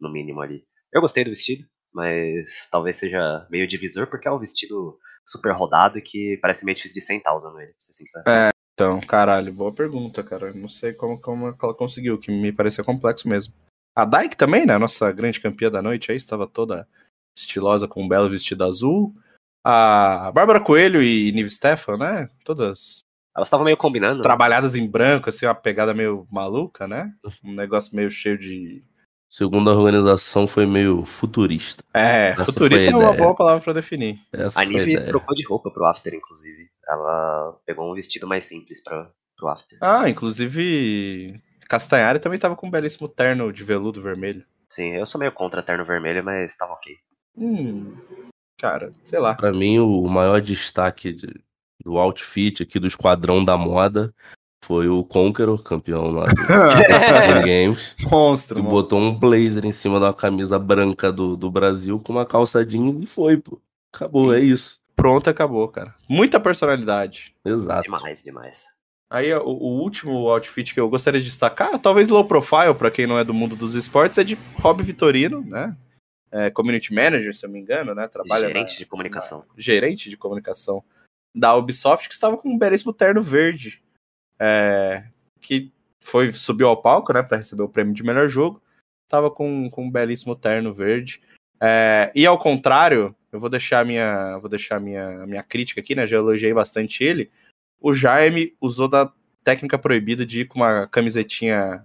no 0.00 0.12
mínimo 0.12 0.40
ali. 0.40 0.64
Eu 0.92 1.00
gostei 1.00 1.24
do 1.24 1.30
vestido, 1.30 1.64
mas 1.94 2.68
talvez 2.70 2.96
seja 2.96 3.46
meio 3.50 3.66
divisor, 3.66 4.08
porque 4.08 4.28
é 4.28 4.30
um 4.30 4.38
vestido 4.38 4.98
super 5.24 5.52
rodado 5.52 5.98
e 5.98 6.02
que 6.02 6.38
parece 6.42 6.64
meio 6.64 6.74
difícil 6.74 6.96
de 6.96 7.04
sentar 7.06 7.34
usando 7.34 7.60
ele, 7.60 7.72
pra 7.72 7.80
ser 7.80 7.92
sincero. 7.92 8.24
É. 8.28 8.50
Então, 8.80 8.98
caralho, 8.98 9.52
boa 9.52 9.70
pergunta, 9.70 10.24
cara. 10.24 10.54
Não 10.54 10.66
sei 10.66 10.94
como, 10.94 11.20
como 11.20 11.48
ela 11.48 11.74
conseguiu, 11.74 12.18
que 12.18 12.32
me 12.32 12.50
parecia 12.50 12.82
complexo 12.82 13.28
mesmo. 13.28 13.52
A 13.94 14.06
Dyke 14.06 14.34
também, 14.34 14.64
né? 14.64 14.78
Nossa 14.78 15.12
grande 15.12 15.38
campeã 15.38 15.70
da 15.70 15.82
noite 15.82 16.10
aí, 16.10 16.16
estava 16.16 16.46
toda 16.46 16.88
estilosa 17.36 17.86
com 17.86 18.02
um 18.02 18.08
belo 18.08 18.30
vestido 18.30 18.64
azul. 18.64 19.14
A 19.62 20.32
Bárbara 20.32 20.64
Coelho 20.64 21.02
e 21.02 21.30
Nive 21.30 21.50
Stefan, 21.50 21.98
né? 21.98 22.30
Todas 22.42 23.00
Elas 23.36 23.48
estavam 23.48 23.66
meio 23.66 23.76
combinando. 23.76 24.22
trabalhadas 24.22 24.74
em 24.74 24.90
branco, 24.90 25.28
assim, 25.28 25.44
uma 25.44 25.54
pegada 25.54 25.92
meio 25.92 26.26
maluca, 26.30 26.88
né? 26.88 27.14
Um 27.44 27.52
negócio 27.52 27.94
meio 27.94 28.10
cheio 28.10 28.38
de. 28.38 28.82
Segundo 29.30 29.70
a 29.70 29.74
organização, 29.74 30.44
foi 30.44 30.66
meio 30.66 31.04
futurista. 31.04 31.84
É, 31.94 32.30
Essa 32.30 32.46
futurista 32.46 32.90
é 32.90 32.96
uma 32.96 33.12
boa 33.12 33.32
palavra 33.34 33.62
pra 33.62 33.72
definir. 33.72 34.18
Essa 34.32 34.60
A 34.60 34.64
Nive 34.64 35.04
trocou 35.06 35.36
de 35.36 35.44
roupa 35.46 35.70
pro 35.70 35.84
after, 35.86 36.12
inclusive. 36.12 36.68
Ela 36.88 37.56
pegou 37.64 37.88
um 37.88 37.94
vestido 37.94 38.26
mais 38.26 38.44
simples 38.46 38.82
pra, 38.82 39.08
pro 39.36 39.46
after. 39.48 39.78
Ah, 39.80 40.08
inclusive. 40.08 41.40
Castanhari 41.68 42.18
também 42.18 42.40
tava 42.40 42.56
com 42.56 42.66
um 42.66 42.70
belíssimo 42.70 43.06
terno 43.06 43.52
de 43.52 43.62
veludo 43.62 44.02
vermelho. 44.02 44.44
Sim, 44.68 44.96
eu 44.96 45.06
sou 45.06 45.20
meio 45.20 45.30
contra 45.30 45.62
terno 45.62 45.84
vermelho, 45.84 46.24
mas 46.24 46.56
tava 46.56 46.72
ok. 46.72 46.96
Hum. 47.36 47.94
Cara, 48.60 48.92
sei 49.04 49.20
lá. 49.20 49.34
Pra 49.36 49.52
mim, 49.52 49.78
o 49.78 50.02
maior 50.08 50.40
destaque 50.40 51.12
de- 51.12 51.40
do 51.84 51.96
outfit 51.98 52.64
aqui 52.64 52.80
do 52.80 52.88
Esquadrão 52.88 53.44
da 53.44 53.56
Moda 53.56 54.12
foi 54.70 54.88
o 54.88 55.02
Conqueror, 55.02 55.60
campeão 55.64 56.12
lá 56.12 56.26
do 56.26 56.34
Game 57.42 57.42
Games. 57.42 57.96
monstro, 58.08 58.54
Que 58.54 58.62
monstro. 58.62 58.62
botou 58.62 59.00
um 59.00 59.12
blazer 59.12 59.66
em 59.66 59.72
cima 59.72 59.98
da 59.98 60.14
camisa 60.14 60.60
branca 60.60 61.10
do, 61.10 61.36
do 61.36 61.50
Brasil 61.50 61.98
com 61.98 62.12
uma 62.12 62.24
calça 62.24 62.64
jeans 62.64 63.00
e 63.02 63.06
foi, 63.06 63.36
pô. 63.36 63.60
Acabou, 63.92 64.32
é 64.32 64.38
isso. 64.38 64.80
Pronto, 64.94 65.28
acabou, 65.28 65.66
cara. 65.66 65.92
Muita 66.08 66.38
personalidade. 66.38 67.34
Exato. 67.44 67.82
Demais, 67.82 68.22
demais. 68.22 68.68
Aí 69.10 69.34
o, 69.34 69.42
o, 69.42 69.80
último 69.80 70.28
outfit 70.28 70.72
que 70.72 70.78
eu 70.78 70.88
gostaria 70.88 71.18
de 71.18 71.26
destacar, 71.26 71.76
talvez 71.80 72.08
low 72.08 72.24
profile, 72.24 72.72
para 72.78 72.92
quem 72.92 73.08
não 73.08 73.18
é 73.18 73.24
do 73.24 73.34
mundo 73.34 73.56
dos 73.56 73.74
esportes, 73.74 74.18
é 74.18 74.22
de 74.22 74.38
Rob 74.54 74.84
Vitorino, 74.84 75.44
né? 75.44 75.76
É, 76.30 76.48
community 76.48 76.94
manager, 76.94 77.34
se 77.34 77.44
eu 77.44 77.48
não 77.48 77.54
me 77.54 77.60
engano, 77.60 77.92
né? 77.92 78.06
Trabalha 78.06 78.46
gerente 78.46 78.74
na, 78.74 78.78
de 78.78 78.86
comunicação. 78.86 79.38
Na, 79.38 79.44
gerente 79.60 80.08
de 80.08 80.16
comunicação 80.16 80.84
da 81.34 81.56
Ubisoft, 81.56 82.06
que 82.06 82.14
estava 82.14 82.36
com 82.36 82.50
um 82.50 82.56
belíssimo 82.56 82.92
terno 82.92 83.20
verde, 83.20 83.82
é, 84.40 85.04
que 85.40 85.72
foi 86.00 86.32
subiu 86.32 86.68
ao 86.68 86.80
palco, 86.80 87.12
né, 87.12 87.22
para 87.22 87.38
receber 87.38 87.62
o 87.62 87.68
prêmio 87.68 87.94
de 87.94 88.02
melhor 88.02 88.26
jogo. 88.28 88.62
Estava 89.04 89.30
com, 89.30 89.68
com 89.70 89.84
um 89.84 89.90
belíssimo 89.90 90.34
terno 90.34 90.72
verde. 90.72 91.20
É, 91.60 92.10
e 92.14 92.24
ao 92.26 92.38
contrário, 92.38 93.14
eu 93.30 93.38
vou 93.38 93.50
deixar 93.50 93.84
minha, 93.84 94.38
vou 94.38 94.48
deixar 94.48 94.80
minha, 94.80 95.26
minha 95.26 95.42
crítica 95.42 95.80
aqui, 95.80 95.94
né? 95.94 96.06
Já 96.06 96.16
elogiei 96.16 96.54
bastante 96.54 97.04
ele 97.04 97.30
o 97.80 97.94
Jaime 97.94 98.54
usou 98.60 98.86
da 98.86 99.10
técnica 99.42 99.78
proibida 99.78 100.26
de 100.26 100.42
ir 100.42 100.44
com 100.46 100.58
uma 100.58 100.86
camisetinha 100.86 101.84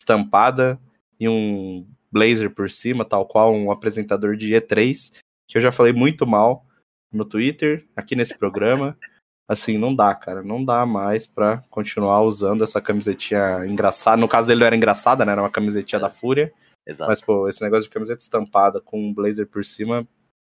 estampada 0.00 0.80
e 1.18 1.28
um 1.28 1.86
blazer 2.10 2.50
por 2.50 2.70
cima, 2.70 3.04
tal 3.04 3.26
qual 3.26 3.54
um 3.54 3.70
apresentador 3.70 4.34
de 4.34 4.52
E3, 4.52 5.12
que 5.46 5.58
eu 5.58 5.62
já 5.62 5.70
falei 5.70 5.92
muito 5.92 6.26
mal 6.26 6.66
no 7.12 7.24
Twitter, 7.24 7.86
aqui 7.94 8.16
nesse 8.16 8.36
programa. 8.36 8.96
Assim, 9.50 9.76
não 9.78 9.94
dá, 9.94 10.14
cara. 10.14 10.42
Não 10.42 10.64
dá 10.64 10.86
mais 10.86 11.26
pra 11.26 11.64
continuar 11.70 12.22
usando 12.22 12.62
essa 12.62 12.80
camisetinha 12.80 13.66
engraçada. 13.66 14.16
No 14.16 14.28
caso 14.28 14.46
dele 14.46 14.60
não 14.60 14.66
era 14.66 14.76
engraçada, 14.76 15.24
né? 15.24 15.32
Era 15.32 15.42
uma 15.42 15.50
camisetinha 15.50 15.98
é. 15.98 16.02
da 16.02 16.10
Fúria. 16.10 16.52
Exato. 16.86 17.08
Mas, 17.08 17.20
pô, 17.20 17.48
esse 17.48 17.62
negócio 17.62 17.84
de 17.84 17.90
camiseta 17.90 18.22
estampada 18.22 18.80
com 18.80 19.00
um 19.00 19.14
blazer 19.14 19.46
por 19.46 19.64
cima, 19.64 20.06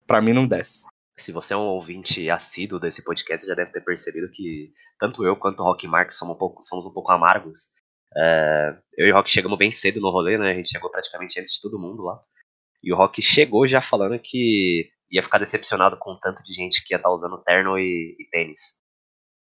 pra 0.06 0.22
mim 0.22 0.34
não 0.34 0.48
desce 0.48 0.86
se 1.22 1.32
você 1.32 1.54
é 1.54 1.58
um 1.58 1.68
ouvinte 1.68 2.30
assíduo 2.30 2.80
desse 2.80 3.04
podcast, 3.04 3.48
já 3.48 3.54
deve 3.54 3.72
ter 3.72 3.82
percebido 3.82 4.30
que 4.30 4.74
tanto 5.00 5.24
eu 5.26 5.36
quanto 5.36 5.62
o 5.62 5.64
Rock 5.64 5.88
Mark 5.88 6.12
somos 6.12 6.36
um 6.36 6.38
pouco, 6.38 6.62
somos 6.64 6.86
um 6.86 6.94
pouco 6.94 7.12
amargos. 7.12 7.72
É, 8.18 8.76
eu 8.98 9.08
e 9.08 9.12
o 9.12 9.16
Rock 9.16 9.30
chegamos 9.30 9.58
bem 9.58 9.72
cedo 9.72 10.02
no 10.02 10.12
rolê, 10.12 10.38
né? 10.38 10.52
A 10.52 10.56
gente 10.56 10.70
chegou 10.70 10.89
praticamente 10.89 11.39
antes 11.39 11.54
de 11.54 11.62
todo 11.62 11.80
mundo 11.80 12.04
lá. 12.04 12.20
E 12.84 12.92
o 12.92 12.98
Rock 12.98 13.22
chegou 13.22 13.68
já 13.68 13.80
falando 13.80 14.20
que 14.20 14.89
ia 15.10 15.24
ficar 15.24 15.38
decepcionado 15.38 15.98
com 15.98 16.12
o 16.12 16.20
tanto 16.20 16.44
de 16.44 16.54
gente 16.54 16.84
que 16.84 16.94
ia 16.94 16.98
estar 16.98 17.10
tá 17.10 17.14
usando 17.14 17.42
terno 17.44 17.78
e, 17.78 18.16
e 18.20 18.28
tênis. 18.32 18.80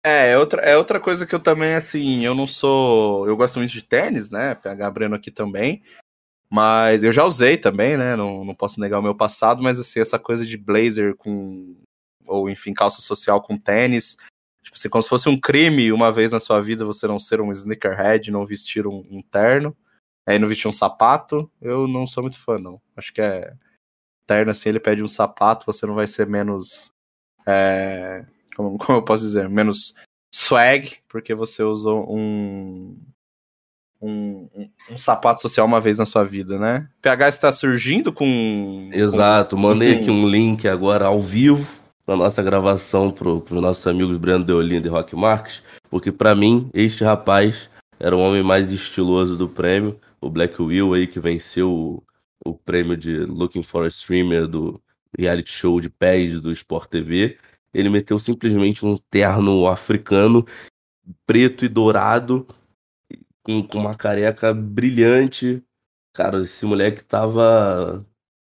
É, 0.06 0.30
é 0.30 0.38
outra, 0.38 0.62
é 0.62 0.76
outra 0.76 1.00
coisa 1.00 1.26
que 1.26 1.34
eu 1.34 1.40
também, 1.40 1.74
assim, 1.74 2.24
eu 2.24 2.32
não 2.32 2.46
sou. 2.46 3.26
Eu 3.26 3.36
gosto 3.36 3.58
muito 3.58 3.72
de 3.72 3.84
tênis, 3.84 4.30
né? 4.30 4.54
PH 4.54 4.88
Breno 4.92 5.16
aqui 5.16 5.32
também. 5.32 5.82
Mas 6.48 7.02
eu 7.02 7.10
já 7.10 7.24
usei 7.24 7.56
também, 7.58 7.96
né? 7.96 8.14
Não, 8.14 8.44
não 8.44 8.54
posso 8.54 8.78
negar 8.80 9.00
o 9.00 9.02
meu 9.02 9.16
passado, 9.16 9.64
mas 9.64 9.80
assim, 9.80 9.98
essa 9.98 10.16
coisa 10.16 10.46
de 10.46 10.56
blazer 10.56 11.16
com. 11.16 11.76
Ou 12.24 12.48
enfim, 12.48 12.72
calça 12.72 13.02
social 13.02 13.42
com 13.42 13.58
tênis. 13.58 14.16
Tipo 14.62 14.76
assim, 14.76 14.88
como 14.88 15.02
se 15.02 15.08
fosse 15.08 15.28
um 15.28 15.40
crime 15.40 15.92
uma 15.92 16.12
vez 16.12 16.30
na 16.30 16.38
sua 16.38 16.60
vida 16.60 16.84
você 16.84 17.08
não 17.08 17.18
ser 17.18 17.40
um 17.40 17.50
sneakerhead, 17.50 18.30
não 18.30 18.46
vestir 18.46 18.86
um, 18.86 19.04
um 19.10 19.20
terno, 19.20 19.76
aí 20.24 20.38
não 20.38 20.46
vestir 20.46 20.68
um 20.68 20.72
sapato. 20.72 21.50
Eu 21.60 21.88
não 21.88 22.06
sou 22.06 22.22
muito 22.22 22.38
fã, 22.38 22.60
não. 22.60 22.80
Acho 22.96 23.12
que 23.12 23.20
é. 23.20 23.52
Terno, 24.24 24.52
assim, 24.52 24.68
ele 24.68 24.78
pede 24.80 25.02
um 25.02 25.08
sapato, 25.08 25.66
você 25.66 25.84
não 25.84 25.96
vai 25.96 26.06
ser 26.06 26.28
menos. 26.28 26.92
É, 27.44 28.24
como, 28.56 28.78
como 28.78 28.98
eu 28.98 29.02
posso 29.02 29.22
dizer? 29.24 29.48
Menos 29.48 29.94
swag, 30.32 30.96
porque 31.08 31.34
você 31.34 31.62
usou 31.62 32.06
um, 32.10 32.96
um, 34.00 34.48
um, 34.54 34.70
um, 34.90 34.98
sapato 34.98 35.42
social 35.42 35.66
uma 35.66 35.80
vez 35.80 35.98
na 35.98 36.06
sua 36.06 36.24
vida, 36.24 36.58
né? 36.58 36.88
PH 37.02 37.28
está 37.28 37.52
surgindo 37.52 38.12
com. 38.12 38.88
Exato, 38.92 39.56
com, 39.56 39.62
mandei 39.62 39.94
com... 39.94 40.00
aqui 40.00 40.10
um 40.10 40.26
link 40.26 40.66
agora 40.66 41.06
ao 41.06 41.20
vivo 41.20 41.84
na 42.06 42.16
nossa 42.16 42.42
gravação 42.42 43.10
para 43.10 43.28
os 43.28 43.50
nossos 43.50 43.86
amigos 43.86 44.16
Breno 44.16 44.44
Deolindo 44.44 44.86
e 44.86 44.90
Rock 44.90 45.16
Marques, 45.16 45.62
porque 45.90 46.12
para 46.12 46.34
mim 46.34 46.70
este 46.72 47.02
rapaz 47.02 47.68
era 47.98 48.16
o 48.16 48.20
homem 48.20 48.42
mais 48.42 48.70
estiloso 48.70 49.36
do 49.36 49.48
prêmio, 49.48 49.98
o 50.20 50.30
Black 50.30 50.60
Will 50.62 50.94
aí 50.94 51.06
que 51.06 51.18
venceu 51.18 51.72
o, 51.72 52.02
o 52.44 52.54
prêmio 52.54 52.96
de 52.96 53.16
Looking 53.24 53.62
for 53.62 53.84
a 53.84 53.88
Streamer 53.88 54.46
do 54.46 54.80
reality 55.18 55.50
show 55.50 55.80
de 55.80 55.88
pés 55.88 56.40
do 56.40 56.52
Sport 56.52 56.88
TV. 56.90 57.38
Ele 57.76 57.90
meteu 57.90 58.18
simplesmente 58.18 58.84
um 58.86 58.96
terno 59.10 59.68
africano 59.68 60.44
preto 61.26 61.64
e 61.64 61.68
dourado 61.68 62.46
com, 63.42 63.62
com 63.66 63.78
uma 63.78 63.94
careca 63.94 64.54
brilhante. 64.54 65.62
Cara, 66.14 66.42
esse 66.42 66.64
moleque 66.66 67.04
tava, 67.04 68.04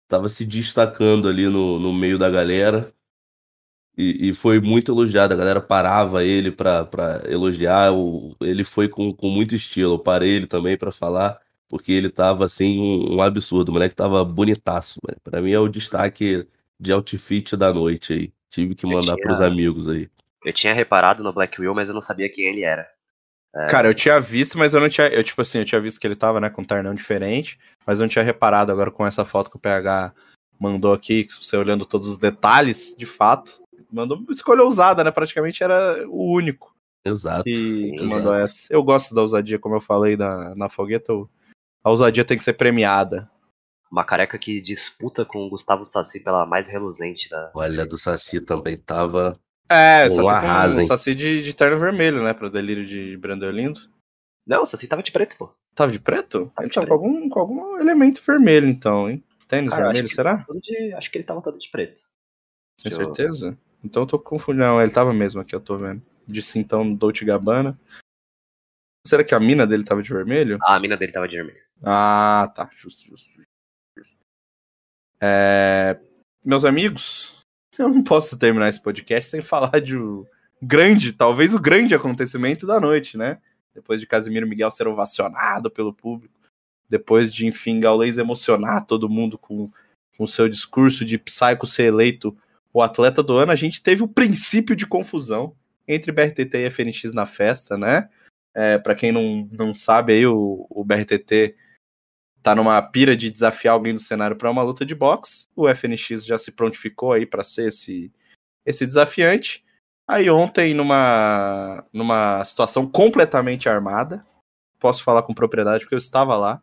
tava 0.08 0.28
se 0.28 0.44
destacando 0.46 1.28
ali 1.28 1.46
no, 1.46 1.78
no 1.78 1.92
meio 1.92 2.18
da 2.18 2.30
galera. 2.30 2.92
E, 3.96 4.30
e 4.30 4.32
foi 4.32 4.60
muito 4.60 4.92
elogiado. 4.92 5.34
A 5.34 5.36
galera 5.36 5.60
parava 5.60 6.24
ele 6.24 6.50
pra, 6.50 6.84
pra 6.86 7.22
elogiar. 7.28 7.92
O, 7.92 8.36
ele 8.40 8.64
foi 8.64 8.88
com, 8.88 9.12
com 9.12 9.28
muito 9.28 9.54
estilo. 9.54 9.94
Eu 9.94 9.98
parei 9.98 10.30
ele 10.30 10.46
também 10.46 10.78
para 10.78 10.92
falar, 10.92 11.40
porque 11.68 11.92
ele 11.92 12.10
tava 12.10 12.44
assim, 12.44 12.78
um, 12.80 13.16
um 13.16 13.22
absurdo. 13.22 13.70
O 13.70 13.72
moleque 13.72 13.94
tava 13.94 14.24
bonitaço. 14.24 15.00
Pra 15.22 15.42
mim 15.42 15.52
é 15.52 15.58
o 15.58 15.68
destaque 15.68 16.46
de 16.80 16.92
outfit 16.92 17.56
da 17.56 17.72
noite 17.72 18.12
aí. 18.14 18.37
Tive 18.50 18.74
que 18.74 18.86
mandar 18.86 19.14
tinha... 19.14 19.26
pros 19.26 19.40
amigos 19.40 19.88
aí. 19.88 20.08
Eu 20.44 20.52
tinha 20.52 20.72
reparado 20.72 21.22
no 21.22 21.32
Black 21.32 21.60
Will, 21.60 21.74
mas 21.74 21.88
eu 21.88 21.94
não 21.94 22.00
sabia 22.00 22.28
quem 22.30 22.46
ele 22.46 22.62
era. 22.62 22.88
É. 23.54 23.66
Cara, 23.66 23.88
eu 23.88 23.94
tinha 23.94 24.20
visto, 24.20 24.58
mas 24.58 24.74
eu 24.74 24.80
não 24.80 24.88
tinha. 24.88 25.08
Eu, 25.08 25.24
tipo 25.24 25.40
assim, 25.40 25.58
eu 25.58 25.64
tinha 25.64 25.80
visto 25.80 25.98
que 25.98 26.06
ele 26.06 26.14
tava, 26.14 26.40
né, 26.40 26.50
com 26.50 26.62
um 26.62 26.64
ternão 26.64 26.94
diferente, 26.94 27.58
mas 27.86 27.98
eu 27.98 28.04
não 28.04 28.08
tinha 28.08 28.24
reparado 28.24 28.70
agora 28.70 28.90
com 28.90 29.06
essa 29.06 29.24
foto 29.24 29.50
que 29.50 29.56
o 29.56 29.60
PH 29.60 30.12
mandou 30.60 30.92
aqui, 30.92 31.24
que 31.24 31.32
você 31.32 31.56
olhando 31.56 31.86
todos 31.86 32.08
os 32.08 32.18
detalhes, 32.18 32.94
de 32.96 33.06
fato. 33.06 33.62
Mandou 33.90 34.22
escolha 34.30 34.62
ousada, 34.62 35.02
né? 35.02 35.10
Praticamente 35.10 35.62
era 35.62 36.06
o 36.08 36.32
único. 36.34 36.74
Exato. 37.04 37.44
Que, 37.44 37.92
que 37.92 38.04
mandou 38.04 38.34
essa. 38.34 38.72
Eu 38.72 38.82
gosto 38.82 39.14
da 39.14 39.22
ousadia, 39.22 39.58
como 39.58 39.76
eu 39.76 39.80
falei 39.80 40.16
na, 40.16 40.54
na 40.54 40.68
fogueta. 40.68 41.12
A 41.82 41.90
ousadia 41.90 42.24
tem 42.24 42.36
que 42.36 42.44
ser 42.44 42.52
premiada. 42.52 43.30
Uma 43.90 44.04
careca 44.04 44.38
que 44.38 44.60
disputa 44.60 45.24
com 45.24 45.46
o 45.46 45.50
Gustavo 45.50 45.84
Saci 45.84 46.20
pela 46.20 46.44
mais 46.44 46.68
reluzente 46.68 47.28
da. 47.28 47.50
Olha, 47.54 47.86
do 47.86 47.96
Saci 47.96 48.40
também 48.40 48.76
tava 48.76 49.38
é, 49.68 50.06
o 50.06 50.10
Saci, 50.10 50.28
arrasa, 50.28 50.76
com, 50.76 50.80
o 50.80 50.84
Saci 50.84 51.14
de, 51.14 51.42
de 51.42 51.54
terno 51.54 51.78
vermelho, 51.78 52.22
né? 52.22 52.32
Pra 52.32 52.48
delírio 52.48 52.86
de 52.86 53.16
Brandon 53.18 53.50
Lindo. 53.50 53.80
Não, 54.46 54.62
o 54.62 54.66
Saci 54.66 54.88
tava 54.88 55.02
de 55.02 55.12
preto, 55.12 55.36
pô. 55.36 55.50
Tava 55.74 55.92
de 55.92 56.00
preto? 56.00 56.50
Tava 56.54 56.66
ele 56.66 56.74
tava 56.74 56.86
com 56.86 56.92
algum, 56.94 57.28
com 57.28 57.40
algum 57.40 57.78
elemento 57.78 58.22
vermelho, 58.26 58.66
então, 58.66 59.10
hein? 59.10 59.22
Tênis 59.46 59.70
Cara, 59.70 59.84
vermelho, 59.84 60.08
será? 60.08 60.46
De, 60.62 60.94
acho 60.94 61.10
que 61.10 61.18
ele 61.18 61.24
tava 61.24 61.42
todo 61.42 61.58
de 61.58 61.70
preto. 61.70 62.02
Tem 62.82 62.90
certeza? 62.90 63.48
Eu... 63.48 63.56
Então 63.84 64.02
eu 64.02 64.06
tô 64.06 64.18
confundindo. 64.18 64.64
Não, 64.64 64.80
ele 64.80 64.90
tava 64.90 65.12
mesmo 65.12 65.40
aqui, 65.40 65.54
eu 65.54 65.60
tô 65.60 65.76
vendo. 65.76 66.02
De 66.26 66.42
cintão 66.42 66.94
Dolce 66.94 67.24
Gabbana. 67.24 67.78
Será 69.06 69.22
que 69.22 69.34
a 69.34 69.40
mina 69.40 69.66
dele 69.66 69.84
tava 69.84 70.02
de 70.02 70.08
vermelho? 70.08 70.58
Ah, 70.62 70.76
a 70.76 70.80
mina 70.80 70.96
dele 70.96 71.12
tava 71.12 71.28
de 71.28 71.36
vermelho. 71.36 71.62
Ah, 71.82 72.50
tá. 72.54 72.68
Justo. 72.74 73.06
justo. 73.08 73.40
É... 75.20 75.98
Meus 76.44 76.64
amigos, 76.64 77.44
eu 77.78 77.88
não 77.88 78.02
posso 78.02 78.38
terminar 78.38 78.68
esse 78.68 78.82
podcast 78.82 79.30
sem 79.30 79.40
falar 79.40 79.80
de 79.80 79.96
um 79.96 80.24
grande, 80.60 81.12
talvez 81.12 81.54
o 81.54 81.60
grande 81.60 81.94
acontecimento 81.94 82.66
da 82.66 82.80
noite, 82.80 83.16
né? 83.16 83.38
Depois 83.74 84.00
de 84.00 84.06
Casimiro 84.06 84.46
Miguel 84.46 84.70
ser 84.70 84.88
ovacionado 84.88 85.70
pelo 85.70 85.92
público, 85.92 86.34
depois 86.88 87.32
de, 87.32 87.46
enfim, 87.46 87.78
Gaules 87.78 88.18
emocionar 88.18 88.84
todo 88.84 89.08
mundo 89.08 89.38
com 89.38 89.70
o 90.18 90.26
seu 90.26 90.48
discurso 90.48 91.04
de 91.04 91.16
Psycho 91.18 91.66
ser 91.66 91.84
eleito 91.84 92.36
o 92.72 92.82
atleta 92.82 93.22
do 93.22 93.36
ano, 93.36 93.52
a 93.52 93.56
gente 93.56 93.82
teve 93.82 94.02
o 94.02 94.08
princípio 94.08 94.76
de 94.76 94.86
confusão 94.86 95.54
entre 95.86 96.12
BRTT 96.12 96.58
e 96.58 96.70
FNX 96.70 97.12
na 97.12 97.24
festa, 97.24 97.78
né? 97.78 98.08
É, 98.54 98.78
para 98.78 98.94
quem 98.94 99.12
não, 99.12 99.48
não 99.52 99.74
sabe 99.74 100.12
aí, 100.12 100.26
o, 100.26 100.66
o 100.68 100.84
BRTT 100.84 101.56
tá 102.48 102.54
numa 102.54 102.80
pira 102.80 103.14
de 103.14 103.30
desafiar 103.30 103.74
alguém 103.74 103.92
do 103.92 104.00
cenário 104.00 104.34
para 104.34 104.50
uma 104.50 104.62
luta 104.62 104.82
de 104.82 104.94
boxe. 104.94 105.48
O 105.54 105.68
FNX 105.68 106.24
já 106.24 106.38
se 106.38 106.50
prontificou 106.50 107.12
aí 107.12 107.26
para 107.26 107.44
ser 107.44 107.68
esse, 107.68 108.10
esse 108.64 108.86
desafiante. 108.86 109.62
Aí 110.08 110.30
ontem, 110.30 110.72
numa, 110.72 111.84
numa 111.92 112.42
situação 112.46 112.86
completamente 112.86 113.68
armada, 113.68 114.24
posso 114.78 115.04
falar 115.04 115.22
com 115.24 115.34
propriedade 115.34 115.84
porque 115.84 115.94
eu 115.94 115.98
estava 115.98 116.38
lá. 116.38 116.62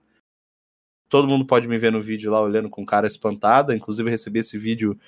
Todo 1.07 1.27
mundo 1.27 1.45
pode 1.45 1.67
me 1.67 1.77
ver 1.77 1.91
no 1.91 2.01
vídeo 2.01 2.31
lá 2.31 2.41
olhando 2.41 2.67
com 2.67 2.83
cara 2.83 3.05
espantada. 3.05 3.75
Inclusive, 3.75 4.09
recebi 4.09 4.39
esse 4.39 4.57
vídeo 4.57 4.99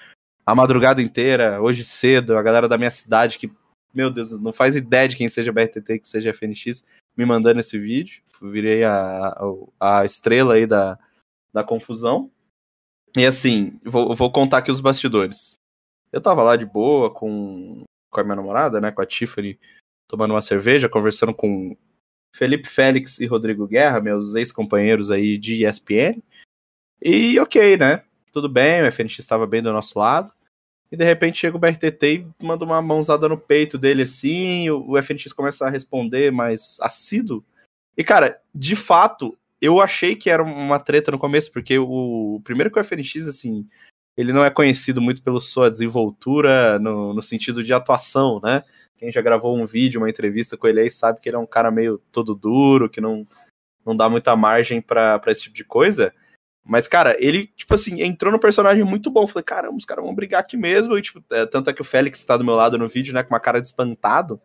a 0.46 0.54
madrugada 0.54 1.02
inteira, 1.02 1.60
hoje 1.60 1.84
cedo. 1.84 2.38
A 2.38 2.44
galera 2.44 2.70
da 2.70 2.78
minha 2.78 2.92
cidade, 2.92 3.40
que, 3.40 3.52
meu 3.92 4.12
Deus, 4.12 4.40
não 4.40 4.54
faz 4.54 4.76
ideia 4.76 5.08
de 5.08 5.18
quem 5.18 5.28
seja 5.28 5.52
BRTT, 5.52 5.98
que 5.98 6.08
seja 6.08 6.32
FNX, 6.36 6.86
me 7.18 7.26
mandando 7.26 7.59
esse 7.59 7.80
vídeo. 7.80 8.22
Virei 8.41 8.84
a, 8.84 9.36
a, 9.80 9.99
a 9.99 10.05
estrela 10.05 10.53
aí 10.53 10.68
da, 10.68 10.99
da 11.51 11.63
confusão. 11.63 12.32
E 13.15 13.26
assim, 13.26 13.80
vou, 13.84 14.15
vou 14.15 14.32
contar 14.32 14.59
aqui 14.59 14.70
os 14.70 14.80
bastidores. 14.80 15.59
Eu 16.11 16.22
tava 16.22 16.43
lá 16.43 16.55
de 16.55 16.65
boa 16.65 17.11
com, 17.11 17.84
com 18.09 18.20
a 18.20 18.24
minha 18.24 18.36
namorada, 18.36 18.80
né, 18.80 18.91
com 18.91 19.01
a 19.01 19.05
Tiffany, 19.05 19.59
tomando 20.07 20.34
uma 20.36 20.41
cerveja, 20.41 20.88
conversando 20.88 21.34
com 21.34 21.76
Felipe 22.34 22.70
Félix 22.70 23.20
e 23.20 23.26
Rodrigo 23.26 23.68
Guerra, 23.68 23.99
meus 23.99 24.36
ex-companheiros 24.36 25.09
aí 25.09 25.38
de 25.38 25.65
ESPN. 25.65 26.22
E 27.01 27.39
ok, 27.39 27.78
né? 27.78 28.03
Tudo 28.32 28.47
bem, 28.47 28.84
o 28.84 28.91
FNX 28.91 29.20
estava 29.20 29.47
bem 29.47 29.63
do 29.63 29.74
nosso 29.74 29.97
lado. 29.97 30.32
E 30.92 30.96
de 30.96 31.04
repente 31.04 31.38
chega 31.38 31.58
o 31.58 31.60
BRTT 31.60 32.04
e 32.06 32.46
manda 32.46 32.64
uma 32.64 32.82
mãozada 32.82 33.28
no 33.28 33.38
peito 33.38 33.78
dele 33.78 34.04
assim, 34.04 34.70
o, 34.70 34.98
FNX 34.98 35.34
começa 35.34 35.66
a 35.66 35.70
responder 35.70 36.32
mais 36.32 36.78
assíduo. 36.82 37.44
E 37.98 38.04
cara, 38.04 38.40
de 38.54 38.76
fato, 38.76 39.38
eu 39.62 39.82
achei 39.82 40.16
que 40.16 40.30
era 40.30 40.42
uma 40.42 40.80
treta 40.80 41.12
no 41.12 41.20
começo, 41.20 41.52
porque 41.52 41.78
o 41.78 42.40
primeiro 42.44 42.72
que 42.72 42.80
o 42.80 42.84
FNX, 42.84 43.28
assim, 43.28 43.68
ele 44.16 44.32
não 44.32 44.44
é 44.44 44.50
conhecido 44.50 45.02
muito 45.02 45.22
pela 45.22 45.40
sua 45.40 45.70
desenvoltura 45.70 46.80
no, 46.80 47.14
no 47.14 47.22
sentido 47.22 47.64
de 47.64 47.74
atuação, 47.74 48.40
né? 48.44 48.64
Quem 48.98 49.12
já 49.12 49.22
gravou 49.22 49.56
um 49.56 49.66
vídeo, 49.66 50.02
uma 50.02 50.10
entrevista 50.10 50.58
com 50.58 50.68
ele 50.68 50.80
aí, 50.80 50.90
sabe 50.90 51.20
que 51.20 51.30
ele 51.30 51.36
é 51.36 51.40
um 51.40 51.46
cara 51.46 51.70
meio 51.70 52.02
todo 52.12 52.34
duro, 52.34 52.90
que 52.90 53.00
não, 53.00 53.26
não 53.86 53.96
dá 53.96 54.10
muita 54.10 54.36
margem 54.36 54.82
para 54.82 55.22
esse 55.28 55.44
tipo 55.44 55.56
de 55.56 55.64
coisa. 55.64 56.14
Mas, 56.68 56.88
cara, 56.88 57.15
ele, 57.20 57.47
tipo 57.55 57.74
assim, 57.74 58.01
entrou 58.01 58.32
no 58.32 58.39
personagem 58.39 58.84
muito 58.84 59.09
bom. 59.09 59.26
Falei, 59.26 59.43
caramba, 59.43 59.78
os 59.78 59.86
caras 59.86 60.03
vão 60.03 60.13
brigar 60.13 60.41
aqui 60.41 60.57
mesmo. 60.57 60.97
E, 60.97 61.01
tipo, 61.01 61.24
é, 61.32 61.45
tanto 61.45 61.70
é 61.70 61.74
que 61.74 61.82
o 61.82 61.86
Félix 61.86 62.24
tá 62.24 62.36
do 62.36 62.43
meu 62.43 62.55
lado 62.55 62.78
no 62.78 62.88
vídeo, 62.88 63.13
né, 63.13 63.24
com 63.24 63.34
uma 63.34 63.39
cara 63.39 63.61
de 63.61 63.68
espantado. 63.68 64.39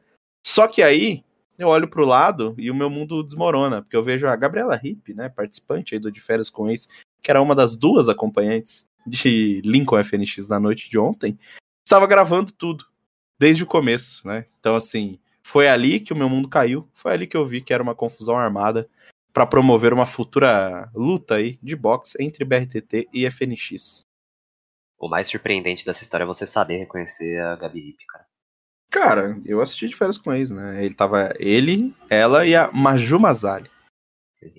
Só 0.47 0.69
que 0.69 0.83
aí, 0.83 1.25
eu 1.59 1.69
olho 1.69 1.89
pro 1.89 2.07
lado 2.07 2.55
e 2.57 2.71
o 2.71 2.75
meu 2.75 2.89
mundo 2.89 3.23
desmorona. 3.23 3.83
Porque 3.83 3.97
eu 3.97 4.05
vejo 4.05 4.27
a 4.29 4.37
Gabriela 4.37 4.79
Hip, 4.83 5.13
né, 5.15 5.29
participante 5.29 5.95
aí 5.95 6.01
do 6.01 6.13
De 6.13 6.21
Férias 6.21 6.49
com 6.49 6.71
Ex, 6.71 6.89
que 7.21 7.31
era 7.31 7.43
uma 7.43 7.55
das 7.55 7.77
duas 7.77 8.09
acompanhantes 8.09 8.87
de 9.07 9.61
Lincoln 9.65 10.03
FNX 10.05 10.47
na 10.47 10.61
noite 10.61 10.89
de 10.89 10.97
ontem, 10.99 11.37
estava 11.85 12.07
gravando 12.07 12.53
tudo. 12.53 12.87
Desde 13.39 13.65
o 13.65 13.67
começo, 13.67 14.27
né? 14.27 14.47
Então, 14.61 14.77
assim, 14.77 15.19
foi 15.43 15.67
ali 15.67 15.99
que 15.99 16.13
o 16.13 16.17
meu 16.17 16.29
mundo 16.29 16.49
caiu. 16.49 16.89
Foi 16.95 17.13
ali 17.13 17.27
que 17.27 17.37
eu 17.37 17.45
vi 17.45 17.61
que 17.61 17.75
era 17.75 17.83
uma 17.83 17.95
confusão 17.95 18.39
armada 18.39 18.89
para 19.33 19.47
promover 19.47 19.93
uma 19.93 20.07
futura 20.07 20.91
luta 20.95 21.37
aí 21.37 21.59
de 21.63 21.75
boxe 21.75 22.17
entre 22.21 22.45
BRTT 22.45 23.09
e 23.13 23.31
FNX. 23.31 24.05
O 24.99 25.09
mais 25.09 25.29
surpreendente 25.29 25.85
dessa 25.85 26.03
história 26.03 26.25
é 26.25 26.27
você 26.27 26.47
saber 26.47 26.77
reconhecer 26.77 27.41
a 27.41 27.57
Gabi 27.57 27.81
Hip, 27.89 28.07
cara. 28.07 28.27
Cara, 28.91 29.41
eu 29.47 29.61
assisti 29.61 29.89
de 29.89 29.97
férias 29.97 30.19
com 30.19 30.33
eles, 30.33 30.51
né? 30.51 30.85
Ele 30.85 30.95
tava 30.95 31.33
ele, 31.39 31.95
ela 32.11 32.47
e 32.47 32.55
a 32.55 32.71
Maju 32.71 33.19
Mazali. 33.19 33.71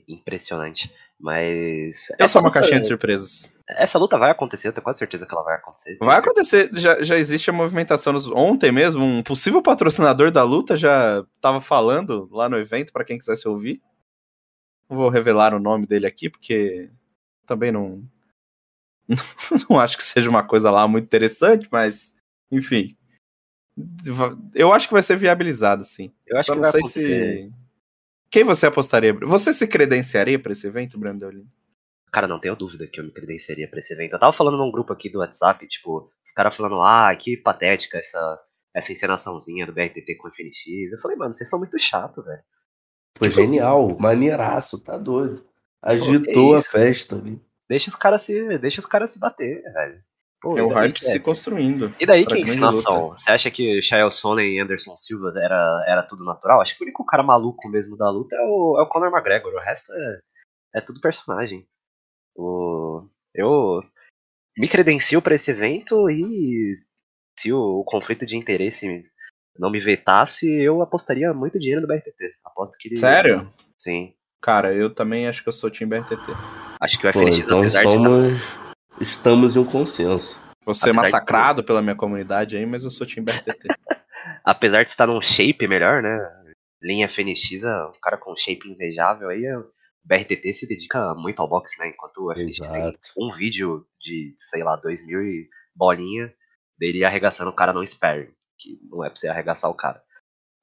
Impressionante. 0.08 0.94
Mas. 1.20 2.12
É 2.20 2.28
só 2.28 2.40
uma 2.40 2.50
luta, 2.50 2.60
caixinha 2.60 2.82
de 2.82 2.88
surpresas. 2.88 3.54
Essa 3.70 3.98
luta 3.98 4.18
vai 4.18 4.32
acontecer, 4.32 4.68
eu 4.68 4.74
tenho 4.74 4.84
quase 4.84 5.00
certeza 5.00 5.26
que 5.26 5.34
ela 5.34 5.44
vai 5.44 5.56
acontecer. 5.56 5.98
Vai 6.02 6.20
acontecer, 6.20 6.70
já, 6.74 7.02
já 7.02 7.18
existe 7.18 7.50
a 7.50 7.54
movimentação. 7.54 8.12
Nos... 8.12 8.28
Ontem 8.28 8.72
mesmo, 8.72 9.06
um 9.06 9.24
possível 9.24 9.62
patrocinador 9.62 10.32
da 10.32 10.44
luta 10.44 10.76
já 10.76 11.24
tava 11.40 11.62
falando 11.62 12.28
lá 12.32 12.50
no 12.50 12.58
evento, 12.58 12.92
para 12.92 13.06
quem 13.06 13.18
quisesse 13.18 13.48
ouvir. 13.48 13.82
Não 14.90 14.98
vou 14.98 15.10
revelar 15.10 15.54
o 15.54 15.60
nome 15.60 15.86
dele 15.86 16.06
aqui, 16.06 16.30
porque 16.30 16.90
também 17.46 17.72
não. 17.72 18.04
não 19.70 19.80
acho 19.80 19.98
que 19.98 20.04
seja 20.04 20.30
uma 20.30 20.44
coisa 20.44 20.70
lá 20.72 20.88
muito 20.88 21.06
interessante, 21.06 21.68
mas. 21.72 22.16
Enfim. 22.52 22.96
Eu 24.54 24.72
acho 24.72 24.88
que 24.88 24.94
vai 24.94 25.02
ser 25.02 25.18
viabilizado, 25.18 25.84
sim. 25.84 26.14
Eu 26.28 26.38
acho 26.38 26.48
Só 26.48 26.54
que 26.54 26.62
não 26.62 26.72
sei 26.72 26.84
se. 26.84 27.52
Quem 28.30 28.44
você 28.44 28.66
apostaria? 28.66 29.14
Você 29.14 29.54
se 29.54 29.68
credenciaria 29.68 30.40
para 30.40 30.52
esse 30.52 30.66
evento, 30.66 31.00
Brandolin? 31.00 31.48
Cara, 32.12 32.28
não 32.28 32.40
tenho 32.40 32.56
dúvida 32.56 32.88
que 32.88 33.00
eu 33.00 33.04
me 33.04 33.12
credenciaria 33.12 33.68
pra 33.68 33.80
esse 33.80 33.94
evento. 33.94 34.14
Eu 34.14 34.20
tava 34.20 34.32
falando 34.32 34.58
num 34.58 34.72
grupo 34.72 34.94
aqui 34.94 35.10
do 35.10 35.20
WhatsApp, 35.20 35.68
tipo, 35.68 36.12
os 36.24 36.32
caras 36.32 36.56
falando, 36.56 36.80
ah, 36.82 37.16
que 37.16 37.36
patética 37.38 37.98
essa, 37.98 38.40
essa 38.72 38.92
encenaçãozinha 38.92 39.66
do 39.66 39.74
BRTT 39.74 40.16
com 40.16 40.28
o 40.28 40.32
FNX. 40.32 40.92
Eu 40.92 41.00
falei, 41.00 41.18
mano, 41.18 41.34
vocês 41.34 41.50
são 41.50 41.58
muito 41.58 41.80
chato, 41.80 42.24
velho. 42.24 42.44
Foi 43.18 43.30
genial, 43.30 43.98
maneiraço, 44.00 44.84
tá 44.84 44.98
doido. 44.98 45.46
Agitou 45.82 46.56
é 46.56 46.60
a 46.60 46.62
festa 46.62 47.16
ali. 47.16 47.42
Deixa 47.70 47.90
os 47.90 47.96
caras 47.96 48.22
se, 48.24 48.58
deixa 48.58 48.80
os 48.80 48.86
caras 48.86 49.12
se 49.12 49.20
bater, 49.20 49.62
velho. 49.62 50.04
Pô, 50.42 50.58
é 50.58 50.62
o 50.62 50.68
hype 50.68 51.00
se 51.00 51.20
construindo. 51.22 51.94
E 51.98 52.06
daí 52.06 52.26
que 52.26 52.38
ensinação? 52.38 53.10
Você 53.10 53.32
acha 53.32 53.50
que 53.50 53.82
Shael 53.82 54.12
Sonnen 54.12 54.56
e 54.56 54.60
Anderson 54.60 54.98
Silva 54.98 55.34
era, 55.38 55.86
era 55.88 56.04
tudo 56.04 56.26
natural? 56.26 56.60
Acho 56.60 56.76
que 56.76 56.84
o 56.84 56.86
único 56.86 57.06
cara 57.06 57.24
maluco 57.24 57.70
mesmo 57.70 57.96
da 57.96 58.10
luta 58.10 58.36
é 58.36 58.42
o, 58.42 58.78
é 58.78 58.84
o 58.84 58.90
Conor 58.90 59.10
McGregor. 59.10 59.54
O 59.54 59.60
resto 59.60 59.94
é, 59.94 60.20
é 60.76 60.82
tudo 60.82 61.00
personagem. 61.00 61.66
O, 62.36 63.08
eu 63.34 63.82
me 64.58 64.68
credencio 64.68 65.22
para 65.22 65.36
esse 65.36 65.50
evento 65.50 66.10
e 66.10 66.76
se 67.40 67.54
o, 67.54 67.80
o 67.80 67.86
conflito 67.86 68.26
de 68.26 68.36
interesse 68.36 69.06
não 69.58 69.70
me 69.70 69.80
vetasse, 69.80 70.48
eu 70.48 70.82
apostaria 70.82 71.34
muito 71.34 71.60
dinheiro 71.60 71.82
no 71.82 71.88
BRTT. 71.88 72.36
Aposto 72.44 72.78
que 72.78 72.90
ele... 72.90 72.98
Sério? 72.98 73.52
Sim. 73.78 74.14
Cara, 74.42 74.74
eu 74.74 74.94
também 74.94 75.28
acho 75.28 75.44
que 75.44 75.50
eu 75.50 75.54
sou 75.54 75.70
time 75.70 75.90
BRTT. 75.98 76.32
Acho 76.80 77.00
que 77.00 77.08
o 77.08 77.14
FNX, 77.14 77.40
Pô, 77.40 77.46
então 77.46 77.60
apesar 77.60 77.84
somos... 77.84 78.34
de... 78.34 79.04
Estamos 79.04 79.56
em 79.56 79.60
um 79.60 79.66
consenso. 79.66 80.40
Vou 80.66 80.74
ser 80.74 80.90
apesar 80.90 81.04
massacrado 81.04 81.62
de... 81.62 81.68
pela 81.68 81.82
minha 81.82 81.96
comunidade 81.96 82.58
aí, 82.58 82.66
mas 82.66 82.84
eu 82.84 82.92
sou 82.92 83.06
time 83.06 83.26
BRTT. 83.26 83.68
apesar 84.44 84.84
de 84.84 84.90
estar 84.90 85.08
num 85.08 85.22
shape 85.22 85.68
melhor, 85.68 86.02
né? 86.02 86.20
Linha 86.82 87.08
FNX, 87.08 87.64
é 87.64 87.86
um 87.86 87.92
cara 88.02 88.18
com 88.18 88.36
shape 88.36 88.68
invejável 88.68 89.30
aí, 89.30 89.46
o 89.56 89.66
BRTT 90.04 90.54
se 90.54 90.68
dedica 90.68 91.14
muito 91.16 91.42
ao 91.42 91.48
boxe, 91.48 91.80
né? 91.80 91.88
Enquanto 91.88 92.26
o 92.26 92.34
FNX 92.34 92.60
Exato. 92.60 92.74
tem 92.74 93.00
um 93.18 93.32
vídeo 93.32 93.86
de, 94.02 94.34
sei 94.38 94.64
lá, 94.64 94.76
2 94.76 95.08
mil 95.08 95.22
e 95.22 95.48
bolinha 95.74 96.34
dele 96.78 97.06
arregaçando 97.06 97.50
o 97.50 97.56
cara 97.56 97.72
no 97.72 97.86
spare 97.86 98.34
que 98.64 98.80
não 98.84 99.04
é 99.04 99.10
pra 99.10 99.18
você 99.18 99.28
arregaçar 99.28 99.70
o 99.70 99.76
cara. 99.76 100.02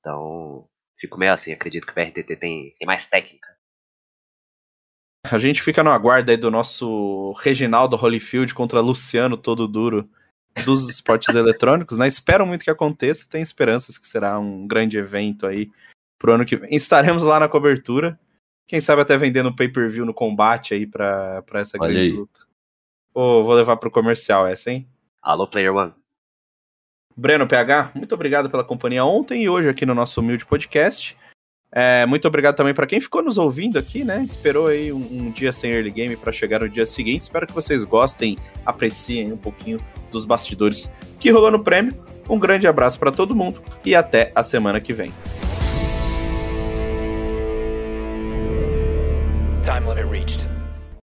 Então, 0.01 0.66
fico 0.98 1.18
meio 1.18 1.32
assim, 1.32 1.53
acredito 1.53 1.86
que 1.86 1.92
o 1.92 1.94
BRTT 1.94 2.36
tem, 2.36 2.74
tem 2.78 2.86
mais 2.86 3.07
técnica. 3.07 3.48
A 5.30 5.38
gente 5.38 5.61
fica 5.61 5.84
no 5.84 5.90
aguardo 5.90 6.30
aí 6.30 6.36
do 6.36 6.51
nosso 6.51 7.32
Reginaldo 7.32 7.94
Holyfield 7.94 8.55
contra 8.55 8.80
Luciano 8.80 9.36
todo 9.36 9.68
duro 9.68 10.09
dos 10.64 10.88
esportes 10.88 11.28
eletrônicos, 11.36 11.98
né? 11.98 12.09
Espero 12.09 12.46
muito 12.46 12.64
que 12.64 12.70
aconteça, 12.70 13.28
tenho 13.28 13.42
esperanças 13.42 13.98
que 13.98 14.07
será 14.07 14.38
um 14.38 14.66
grande 14.66 14.96
evento 14.96 15.46
aí 15.46 15.70
pro 16.18 16.32
ano 16.32 16.46
que 16.46 16.57
vem. 16.57 16.74
Estaremos 16.74 17.22
lá 17.22 17.38
na 17.38 17.48
cobertura. 17.48 18.18
Quem 18.66 18.80
sabe 18.80 19.03
até 19.03 19.18
vendendo 19.18 19.55
pay-per-view 19.55 20.07
no 20.07 20.14
combate 20.14 20.72
aí 20.72 20.86
pra, 20.86 21.42
pra 21.42 21.61
essa 21.61 21.76
Olha 21.78 21.92
grande 21.92 22.09
aí. 22.09 22.16
luta. 22.16 22.40
Oh, 23.12 23.42
vou 23.42 23.55
levar 23.55 23.76
pro 23.76 23.90
comercial 23.90 24.46
essa, 24.46 24.70
hein? 24.70 24.88
Alô, 25.20 25.46
Player 25.46 25.74
One. 25.74 25.92
Breno 27.21 27.47
PH, 27.47 27.91
muito 27.95 28.14
obrigado 28.14 28.49
pela 28.49 28.64
companhia 28.64 29.05
ontem 29.05 29.43
e 29.43 29.49
hoje 29.51 29.68
aqui 29.68 29.85
no 29.85 29.95
nosso 29.95 30.23
humilde 30.23 30.47
podcast. 30.47 31.14
É, 31.71 32.07
muito 32.07 32.27
obrigado 32.27 32.57
também 32.57 32.73
para 32.73 32.87
quem 32.87 32.99
ficou 32.99 33.23
nos 33.23 33.37
ouvindo 33.37 33.79
aqui, 33.79 34.03
né? 34.03 34.25
Esperou 34.27 34.68
aí 34.68 34.91
um, 34.91 34.97
um 34.97 35.31
dia 35.31 35.53
sem 35.53 35.71
early 35.71 35.91
game 35.91 36.16
para 36.16 36.33
chegar 36.33 36.61
no 36.61 36.68
dia 36.68 36.87
seguinte. 36.87 37.21
Espero 37.21 37.47
que 37.47 37.53
vocês 37.53 37.85
gostem, 37.85 38.39
apreciem 38.64 39.35
um 39.35 39.37
pouquinho 39.37 39.79
dos 40.11 40.25
bastidores 40.25 40.91
que 41.18 41.31
rolou 41.31 41.51
no 41.51 41.62
prêmio. 41.62 41.93
Um 42.27 42.39
grande 42.39 42.66
abraço 42.66 42.99
para 42.99 43.12
todo 43.12 43.37
mundo 43.37 43.61
e 43.85 43.95
até 43.95 44.33
a 44.35 44.43
semana 44.43 44.81
que 44.81 44.95
vem. 44.95 45.12